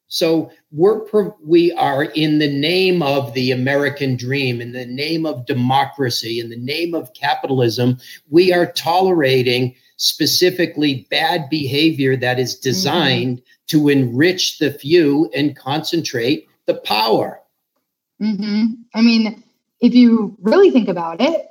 So 0.07 0.51
we're 0.71 1.01
we 1.43 1.71
are 1.73 2.03
in 2.03 2.39
the 2.39 2.51
name 2.51 3.01
of 3.01 3.33
the 3.33 3.51
American 3.51 4.15
dream, 4.15 4.61
in 4.61 4.71
the 4.71 4.85
name 4.85 5.25
of 5.25 5.45
democracy, 5.45 6.39
in 6.39 6.49
the 6.49 6.57
name 6.57 6.93
of 6.93 7.13
capitalism, 7.13 7.97
we 8.29 8.53
are 8.53 8.71
tolerating 8.71 9.75
specifically 9.97 11.07
bad 11.09 11.49
behavior 11.49 12.15
that 12.17 12.39
is 12.39 12.55
designed 12.55 13.39
mm-hmm. 13.39 13.79
to 13.79 13.89
enrich 13.89 14.59
the 14.59 14.71
few 14.71 15.29
and 15.35 15.55
concentrate 15.55 16.47
the 16.65 16.75
power. 16.75 17.41
Mm-hmm. 18.21 18.65
I 18.93 19.01
mean, 19.01 19.43
if 19.79 19.93
you 19.93 20.35
really 20.39 20.71
think 20.71 20.87
about 20.87 21.19
it, 21.19 21.47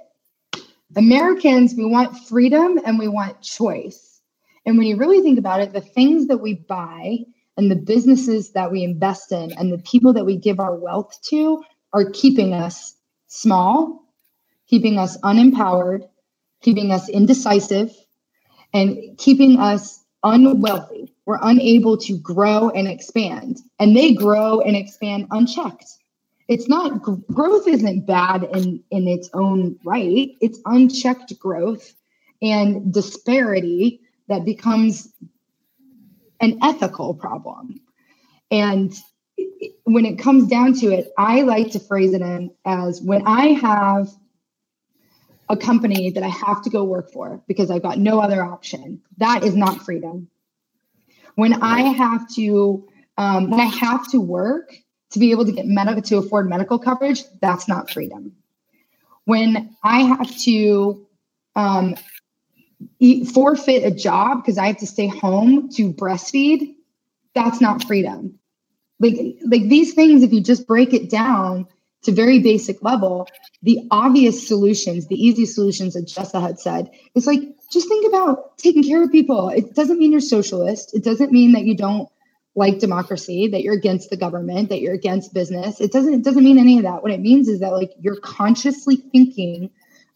Americans, 0.96 1.74
we 1.76 1.86
want 1.86 2.16
freedom 2.28 2.78
and 2.84 2.98
we 2.98 3.08
want 3.08 3.42
choice. 3.42 4.20
And 4.64 4.78
when 4.78 4.86
you 4.86 4.96
really 4.96 5.20
think 5.20 5.38
about 5.38 5.60
it, 5.60 5.72
the 5.72 5.80
things 5.80 6.28
that 6.28 6.38
we 6.38 6.54
buy 6.54 7.24
and 7.56 7.70
the 7.70 7.76
businesses 7.76 8.52
that 8.52 8.70
we 8.70 8.82
invest 8.82 9.32
in 9.32 9.52
and 9.52 9.72
the 9.72 9.78
people 9.78 10.12
that 10.12 10.26
we 10.26 10.36
give 10.36 10.60
our 10.60 10.74
wealth 10.74 11.18
to 11.22 11.62
are 11.92 12.10
keeping 12.10 12.52
us 12.52 12.96
small, 13.28 14.04
keeping 14.66 14.98
us 14.98 15.18
unempowered, 15.20 16.08
keeping 16.62 16.90
us 16.90 17.08
indecisive, 17.08 17.92
and 18.72 19.16
keeping 19.18 19.58
us 19.58 20.02
unwealthy. 20.24 21.12
We're 21.26 21.38
unable 21.42 21.96
to 21.98 22.18
grow 22.18 22.70
and 22.70 22.88
expand. 22.88 23.58
And 23.78 23.96
they 23.96 24.14
grow 24.14 24.60
and 24.60 24.76
expand 24.76 25.26
unchecked. 25.30 25.86
It's 26.48 26.68
not 26.68 27.00
growth 27.00 27.66
isn't 27.66 28.06
bad 28.06 28.44
in 28.44 28.82
in 28.90 29.08
its 29.08 29.30
own 29.32 29.78
right. 29.84 30.30
It's 30.40 30.60
unchecked 30.66 31.38
growth 31.38 31.94
and 32.42 32.92
disparity 32.92 34.00
that 34.28 34.44
becomes 34.44 35.12
an 36.40 36.58
ethical 36.62 37.14
problem. 37.14 37.80
And 38.50 38.92
when 39.84 40.06
it 40.06 40.18
comes 40.18 40.48
down 40.48 40.74
to 40.74 40.92
it, 40.92 41.12
I 41.18 41.42
like 41.42 41.72
to 41.72 41.80
phrase 41.80 42.14
it 42.14 42.22
in 42.22 42.50
as 42.64 43.00
when 43.00 43.26
I 43.26 43.48
have 43.48 44.08
a 45.48 45.56
company 45.56 46.10
that 46.10 46.22
I 46.22 46.28
have 46.28 46.62
to 46.62 46.70
go 46.70 46.84
work 46.84 47.12
for 47.12 47.42
because 47.46 47.70
I've 47.70 47.82
got 47.82 47.98
no 47.98 48.20
other 48.20 48.42
option, 48.42 49.02
that 49.18 49.44
is 49.44 49.54
not 49.54 49.82
freedom. 49.82 50.28
When 51.34 51.62
I 51.62 51.80
have 51.80 52.28
to, 52.36 52.88
um, 53.18 53.50
when 53.50 53.60
I 53.60 53.64
have 53.64 54.08
to 54.12 54.20
work 54.20 54.74
to 55.10 55.18
be 55.18 55.32
able 55.32 55.44
to 55.44 55.52
get 55.52 55.66
medical 55.66 56.02
to 56.02 56.18
afford 56.18 56.48
medical 56.48 56.78
coverage, 56.78 57.22
that's 57.40 57.68
not 57.68 57.90
freedom. 57.90 58.36
When 59.24 59.76
I 59.82 60.02
have 60.02 60.36
to 60.42 61.06
um, 61.56 61.96
eat, 63.04 63.28
forfeit 63.28 63.84
a 63.84 63.90
job 63.90 64.42
because 64.42 64.58
I 64.58 64.68
have 64.68 64.78
to 64.78 64.86
stay 64.86 65.06
home 65.06 65.68
to 65.70 65.92
breastfeed, 65.92 66.74
that's 67.34 67.60
not 67.60 67.84
freedom. 67.84 68.38
Like, 68.98 69.36
like 69.44 69.68
these 69.68 69.92
things, 69.92 70.22
if 70.22 70.32
you 70.32 70.40
just 70.40 70.66
break 70.66 70.94
it 70.94 71.10
down 71.10 71.66
to 72.04 72.12
very 72.12 72.38
basic 72.38 72.82
level, 72.82 73.28
the 73.62 73.86
obvious 73.90 74.46
solutions, 74.46 75.08
the 75.08 75.22
easy 75.22 75.46
solutions 75.46 75.94
that 75.94 76.06
Jessa 76.06 76.40
had 76.40 76.58
said, 76.58 76.90
is 77.14 77.26
like 77.26 77.40
just 77.70 77.88
think 77.88 78.06
about 78.06 78.56
taking 78.56 78.84
care 78.84 79.02
of 79.02 79.10
people. 79.10 79.48
It 79.48 79.74
doesn't 79.74 79.98
mean 79.98 80.12
you're 80.12 80.20
socialist. 80.20 80.94
It 80.94 81.04
doesn't 81.04 81.32
mean 81.32 81.52
that 81.52 81.64
you 81.64 81.76
don't 81.76 82.08
like 82.54 82.78
democracy, 82.78 83.48
that 83.48 83.62
you're 83.62 83.74
against 83.74 84.10
the 84.10 84.16
government, 84.16 84.68
that 84.68 84.80
you're 84.80 84.94
against 84.94 85.34
business. 85.34 85.80
It 85.80 85.92
doesn't 85.92 86.14
it 86.14 86.24
doesn't 86.24 86.44
mean 86.44 86.58
any 86.58 86.78
of 86.78 86.84
that. 86.84 87.02
What 87.02 87.12
it 87.12 87.20
means 87.20 87.48
is 87.48 87.60
that 87.60 87.72
like 87.72 87.92
you're 88.00 88.20
consciously 88.20 88.96
thinking 88.96 89.70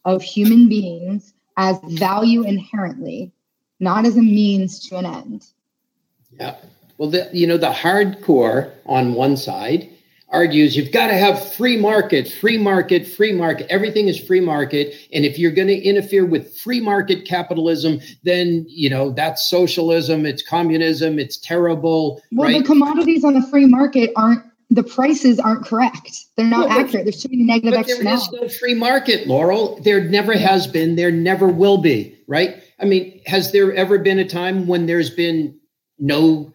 of 0.05 0.23
human 0.23 0.69
beings 0.69 1.33
as 1.59 1.77
value 1.83 2.43
inherently, 2.43 3.31
not 3.81 4.05
as 4.05 4.15
a 4.15 4.21
means 4.21 4.79
to 4.87 4.97
an 4.97 5.05
end. 5.05 5.45
Yeah. 6.31 6.55
Well, 6.97 7.09
the, 7.09 7.29
you 7.33 7.45
know, 7.45 7.57
the 7.57 7.71
hardcore 7.71 8.71
on 8.85 9.13
one 9.13 9.35
side 9.35 9.89
argues 10.29 10.77
you've 10.77 10.91
got 10.91 11.07
to 11.07 11.15
have 11.15 11.53
free 11.53 11.75
market, 11.75 12.31
free 12.31 12.57
market, 12.57 13.05
free 13.05 13.33
market. 13.33 13.67
Everything 13.69 14.07
is 14.07 14.17
free 14.19 14.39
market. 14.39 14.95
And 15.11 15.25
if 15.25 15.37
you're 15.37 15.51
going 15.51 15.67
to 15.67 15.81
interfere 15.81 16.25
with 16.25 16.55
free 16.57 16.79
market 16.79 17.25
capitalism, 17.25 17.99
then, 18.23 18.65
you 18.69 18.89
know, 18.89 19.11
that's 19.11 19.49
socialism, 19.49 20.25
it's 20.25 20.41
communism, 20.41 21.19
it's 21.19 21.37
terrible. 21.37 22.21
Well, 22.31 22.49
right? 22.49 22.59
the 22.59 22.63
commodities 22.63 23.25
on 23.25 23.33
the 23.33 23.45
free 23.47 23.65
market 23.65 24.11
aren't 24.15 24.43
the 24.69 24.83
prices 24.83 25.39
aren't 25.39 25.65
correct. 25.65 26.25
They're 26.35 26.45
not 26.45 26.69
well, 26.69 26.79
accurate. 26.79 27.05
There's 27.05 27.21
too 27.21 27.29
many 27.29 27.43
negative 27.43 27.79
but. 27.79 27.87
There 27.87 28.13
is 28.13 28.31
no 28.31 28.47
free 28.47 28.75
market, 28.75 29.27
Laurel. 29.27 29.79
There 29.81 30.03
never 30.03 30.33
has 30.33 30.67
been. 30.67 30.95
There 30.95 31.11
never 31.11 31.47
will 31.47 31.79
be. 31.79 32.17
Right? 32.27 32.61
I 32.79 32.85
mean, 32.85 33.21
has 33.25 33.51
there 33.51 33.73
ever 33.73 33.97
been 33.97 34.19
a 34.19 34.27
time 34.27 34.67
when 34.67 34.85
there's 34.85 35.09
been 35.09 35.59
no 35.97 36.53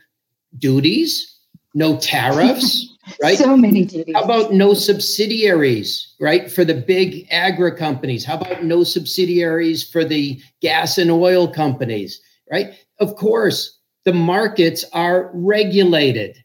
duties, 0.57 1.39
no 1.75 1.99
tariffs? 1.99 2.89
right? 3.23 3.37
So 3.37 3.57
many 3.57 3.85
duties. 3.85 4.15
How 4.15 4.23
about 4.23 4.53
no 4.53 4.75
subsidiaries, 4.75 6.15
right? 6.21 6.51
For 6.51 6.65
the 6.65 6.75
big 6.75 7.27
agri 7.31 7.77
companies. 7.77 8.25
How 8.25 8.37
about 8.37 8.65
no 8.65 8.85
subsidiaries 8.85 9.89
for 9.89 10.05
the 10.05 10.41
gas 10.61 10.99
and 10.99 11.11
oil 11.11 11.49
companies, 11.49 12.21
right? 12.51 12.75
Of 13.01 13.17
course, 13.17 13.79
the 14.05 14.13
markets 14.13 14.85
are 14.93 15.31
regulated, 15.35 16.37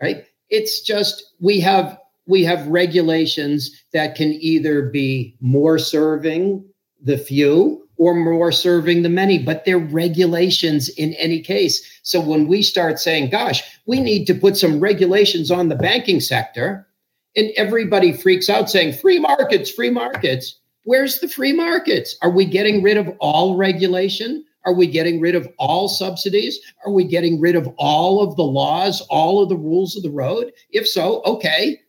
right? 0.00 0.24
It's 0.50 0.80
just 0.80 1.34
we 1.40 1.60
have 1.60 1.98
we 2.26 2.44
have 2.44 2.66
regulations 2.66 3.70
that 3.92 4.14
can 4.14 4.32
either 4.34 4.82
be 4.82 5.36
more 5.40 5.78
serving 5.78 6.64
the 7.02 7.16
few 7.16 7.88
or 7.96 8.14
more 8.14 8.52
serving 8.52 9.02
the 9.02 9.08
many, 9.08 9.38
but 9.38 9.64
they're 9.64 9.78
regulations 9.78 10.88
in 10.90 11.14
any 11.14 11.40
case. 11.40 12.00
So 12.02 12.20
when 12.20 12.46
we 12.46 12.62
start 12.62 13.00
saying, 13.00 13.30
gosh, 13.30 13.62
we 13.86 14.00
need 14.00 14.26
to 14.26 14.34
put 14.34 14.56
some 14.56 14.78
regulations 14.78 15.50
on 15.50 15.68
the 15.68 15.74
banking 15.74 16.20
sector, 16.20 16.86
and 17.34 17.50
everybody 17.56 18.12
freaks 18.12 18.48
out 18.48 18.70
saying, 18.70 18.92
free 18.94 19.18
markets, 19.18 19.70
free 19.70 19.90
markets. 19.90 20.58
Where's 20.84 21.18
the 21.18 21.28
free 21.28 21.52
markets? 21.52 22.16
Are 22.22 22.30
we 22.30 22.44
getting 22.44 22.82
rid 22.82 22.96
of 22.96 23.08
all 23.18 23.56
regulation? 23.56 24.44
Are 24.64 24.74
we 24.74 24.86
getting 24.86 25.20
rid 25.20 25.34
of 25.34 25.48
all 25.58 25.88
subsidies? 25.88 26.58
Are 26.84 26.92
we 26.92 27.04
getting 27.04 27.40
rid 27.40 27.56
of 27.56 27.68
all 27.78 28.22
of 28.22 28.36
the 28.36 28.44
laws, 28.44 29.00
all 29.02 29.42
of 29.42 29.48
the 29.48 29.56
rules 29.56 29.96
of 29.96 30.02
the 30.02 30.10
road? 30.10 30.52
If 30.70 30.86
so, 30.86 31.22
okay. 31.24 31.80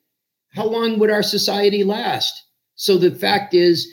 How 0.53 0.65
long 0.65 0.99
would 0.99 1.11
our 1.11 1.23
society 1.23 1.83
last? 1.83 2.45
So 2.75 2.97
the 2.97 3.11
fact 3.11 3.53
is, 3.53 3.91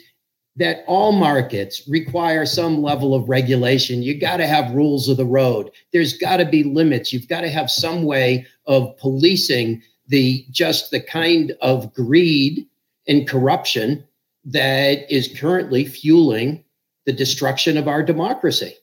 that 0.57 0.83
all 0.87 1.11
markets 1.11 1.87
require 1.87 2.45
some 2.45 2.81
level 2.81 3.13
of 3.13 3.29
regulation. 3.29 4.01
You 4.01 4.19
got 4.19 4.37
to 4.37 4.47
have 4.47 4.73
rules 4.73 5.07
of 5.07 5.17
the 5.17 5.25
road. 5.25 5.69
There's 5.93 6.17
got 6.17 6.37
to 6.37 6.45
be 6.45 6.63
limits. 6.63 7.13
You've 7.13 7.27
got 7.27 7.41
to 7.41 7.49
have 7.49 7.69
some 7.69 8.03
way 8.03 8.45
of 8.65 8.97
policing 8.97 9.83
the 10.07 10.45
just 10.49 10.89
the 10.89 10.99
kind 10.99 11.53
of 11.61 11.93
greed 11.93 12.65
and 13.07 13.27
corruption 13.27 14.03
that 14.45 15.09
is 15.13 15.33
currently 15.39 15.85
fueling 15.85 16.63
the 17.07 17.13
destruction 17.13 17.77
of 17.77 17.87
our 17.87 18.03
democracy. 18.03 18.75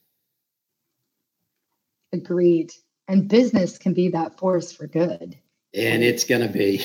Agreed. 2.13 2.73
And 3.07 3.29
business 3.29 3.79
can 3.79 3.95
be 3.95 4.09
that 4.09 4.37
force 4.39 4.73
for 4.73 4.89
good. 4.89 5.39
And 5.73 6.03
it's 6.03 6.25
going 6.25 6.41
to 6.41 6.49
be. 6.49 6.85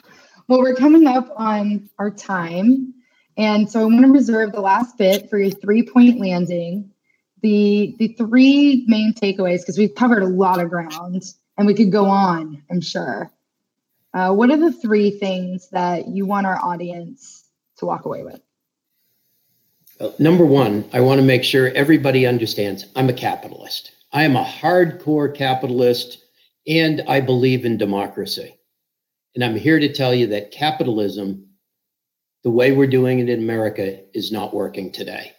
Well, 0.50 0.58
we're 0.58 0.74
coming 0.74 1.06
up 1.06 1.32
on 1.36 1.88
our 2.00 2.10
time. 2.10 2.92
And 3.36 3.70
so 3.70 3.82
I 3.82 3.84
want 3.84 4.04
to 4.04 4.10
reserve 4.10 4.50
the 4.50 4.60
last 4.60 4.98
bit 4.98 5.30
for 5.30 5.38
your 5.38 5.52
three 5.52 5.84
point 5.84 6.18
landing. 6.18 6.90
The, 7.40 7.94
the 8.00 8.08
three 8.18 8.84
main 8.88 9.14
takeaways, 9.14 9.60
because 9.60 9.78
we've 9.78 9.94
covered 9.94 10.24
a 10.24 10.26
lot 10.26 10.58
of 10.58 10.68
ground 10.68 11.22
and 11.56 11.68
we 11.68 11.74
could 11.74 11.92
go 11.92 12.06
on, 12.06 12.64
I'm 12.68 12.80
sure. 12.80 13.30
Uh, 14.12 14.32
what 14.32 14.50
are 14.50 14.56
the 14.56 14.72
three 14.72 15.12
things 15.12 15.68
that 15.70 16.08
you 16.08 16.26
want 16.26 16.48
our 16.48 16.58
audience 16.60 17.44
to 17.76 17.86
walk 17.86 18.04
away 18.04 18.24
with? 18.24 18.40
Uh, 20.00 20.10
number 20.18 20.46
one, 20.46 20.88
I 20.94 21.00
want 21.00 21.20
to 21.20 21.26
make 21.26 21.44
sure 21.44 21.68
everybody 21.74 22.26
understands 22.26 22.86
I'm 22.96 23.10
a 23.10 23.14
capitalist. 23.14 23.92
I 24.12 24.24
am 24.24 24.34
a 24.34 24.44
hardcore 24.44 25.34
capitalist 25.34 26.24
and 26.66 27.02
I 27.06 27.20
believe 27.20 27.66
in 27.66 27.76
democracy. 27.76 28.56
And 29.34 29.44
I'm 29.44 29.56
here 29.56 29.78
to 29.78 29.92
tell 29.92 30.14
you 30.14 30.26
that 30.28 30.52
capitalism, 30.52 31.46
the 32.42 32.50
way 32.50 32.72
we're 32.72 32.86
doing 32.86 33.18
it 33.18 33.28
in 33.28 33.40
America, 33.40 34.00
is 34.14 34.32
not 34.32 34.54
working 34.54 34.90
today. 34.90 35.32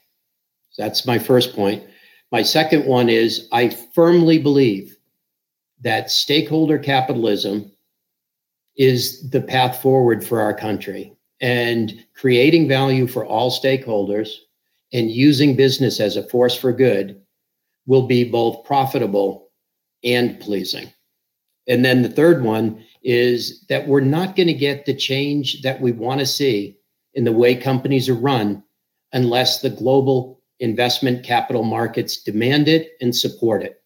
That's 0.77 1.07
my 1.07 1.17
first 1.17 1.55
point. 1.55 1.83
My 2.31 2.43
second 2.43 2.85
one 2.85 3.09
is 3.09 3.47
I 3.51 3.69
firmly 3.69 4.37
believe 4.37 4.95
that 5.81 6.11
stakeholder 6.11 6.77
capitalism 6.77 7.71
is 8.77 9.27
the 9.31 9.41
path 9.41 9.81
forward 9.81 10.23
for 10.23 10.39
our 10.39 10.53
country 10.53 11.13
and 11.41 12.05
creating 12.15 12.67
value 12.67 13.07
for 13.07 13.25
all 13.25 13.51
stakeholders 13.51 14.29
and 14.93 15.11
using 15.11 15.55
business 15.55 15.99
as 15.99 16.17
a 16.17 16.27
force 16.27 16.55
for 16.55 16.71
good 16.73 17.21
will 17.85 18.07
be 18.07 18.23
both 18.23 18.65
profitable 18.65 19.49
and 20.03 20.39
pleasing. 20.39 20.91
And 21.67 21.85
then 21.85 22.01
the 22.01 22.09
third 22.09 22.43
one 22.43 22.83
is 23.03 23.65
that 23.69 23.87
we're 23.87 24.01
not 24.01 24.35
going 24.35 24.47
to 24.47 24.53
get 24.53 24.85
the 24.85 24.95
change 24.95 25.61
that 25.61 25.81
we 25.81 25.91
want 25.91 26.19
to 26.19 26.25
see 26.25 26.77
in 27.13 27.23
the 27.23 27.31
way 27.31 27.55
companies 27.55 28.09
are 28.09 28.15
run 28.15 28.63
unless 29.13 29.61
the 29.61 29.69
global 29.69 30.41
investment 30.59 31.25
capital 31.25 31.63
markets 31.63 32.21
demand 32.21 32.67
it 32.67 32.91
and 33.01 33.15
support 33.15 33.63
it. 33.63 33.81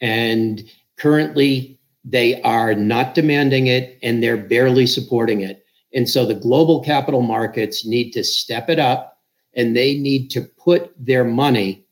And 0.00 0.62
currently, 0.96 1.78
they 2.04 2.40
are 2.42 2.74
not 2.74 3.14
demanding 3.14 3.66
it 3.66 3.98
and 4.02 4.22
they're 4.22 4.36
barely 4.36 4.86
supporting 4.86 5.40
it. 5.40 5.64
And 5.92 6.08
so 6.08 6.24
the 6.24 6.34
global 6.34 6.82
capital 6.82 7.22
markets 7.22 7.84
need 7.84 8.12
to 8.12 8.22
step 8.22 8.70
it 8.70 8.78
up 8.78 9.17
and 9.54 9.76
they 9.76 9.98
need 9.98 10.30
to 10.30 10.42
put 10.42 10.92
their 10.98 11.24
money 11.24 11.84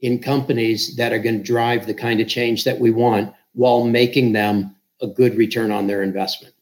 in 0.00 0.18
companies 0.18 0.96
that 0.96 1.12
are 1.12 1.18
going 1.18 1.38
to 1.38 1.44
drive 1.44 1.86
the 1.86 1.94
kind 1.94 2.20
of 2.20 2.28
change 2.28 2.64
that 2.64 2.78
we 2.78 2.90
want 2.90 3.34
while 3.52 3.84
making 3.84 4.32
them 4.32 4.74
a 5.02 5.06
good 5.06 5.36
return 5.36 5.70
on 5.70 5.86
their 5.86 6.02
investment. 6.02 6.54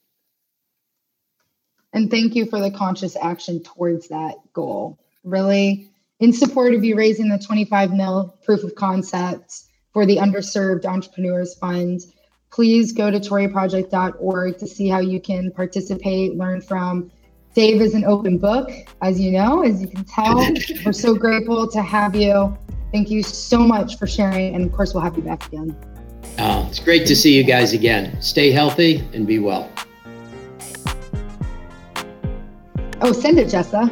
And 1.92 2.10
thank 2.10 2.34
you 2.34 2.46
for 2.46 2.60
the 2.60 2.70
conscious 2.70 3.16
action 3.16 3.62
towards 3.62 4.08
that 4.08 4.36
goal. 4.52 4.98
Really, 5.24 5.90
in 6.20 6.32
support 6.32 6.74
of 6.74 6.84
you 6.84 6.96
raising 6.96 7.28
the 7.28 7.38
25 7.38 7.92
mil 7.92 8.36
proof 8.44 8.64
of 8.64 8.74
concept 8.74 9.62
for 9.92 10.04
the 10.04 10.16
underserved 10.16 10.84
entrepreneurs 10.84 11.54
fund, 11.54 12.00
please 12.50 12.92
go 12.92 13.10
to 13.10 13.18
toryproject.org 13.18 14.58
to 14.58 14.66
see 14.66 14.88
how 14.88 15.00
you 15.00 15.20
can 15.20 15.50
participate, 15.50 16.36
learn 16.36 16.60
from. 16.60 17.10
Dave 17.54 17.80
is 17.80 17.94
an 17.94 18.04
open 18.04 18.38
book, 18.38 18.70
as 19.02 19.20
you 19.20 19.32
know, 19.32 19.62
as 19.62 19.80
you 19.80 19.88
can 19.88 20.04
tell. 20.04 20.36
We're 20.84 20.92
so 20.92 21.14
grateful 21.14 21.68
to 21.68 21.82
have 21.82 22.14
you. 22.14 22.56
Thank 22.92 23.10
you 23.10 23.22
so 23.22 23.58
much 23.58 23.98
for 23.98 24.06
sharing. 24.06 24.54
And 24.54 24.64
of 24.64 24.72
course, 24.72 24.94
we'll 24.94 25.02
have 25.02 25.16
you 25.16 25.22
back 25.22 25.46
again. 25.46 25.76
Oh, 26.38 26.66
it's 26.68 26.78
great 26.78 27.06
to 27.06 27.16
see 27.16 27.36
you 27.36 27.42
guys 27.42 27.72
again. 27.72 28.20
Stay 28.22 28.52
healthy 28.52 29.04
and 29.12 29.26
be 29.26 29.38
well. 29.38 29.70
Oh, 33.00 33.12
send 33.12 33.38
it, 33.38 33.48
Jessa. 33.48 33.88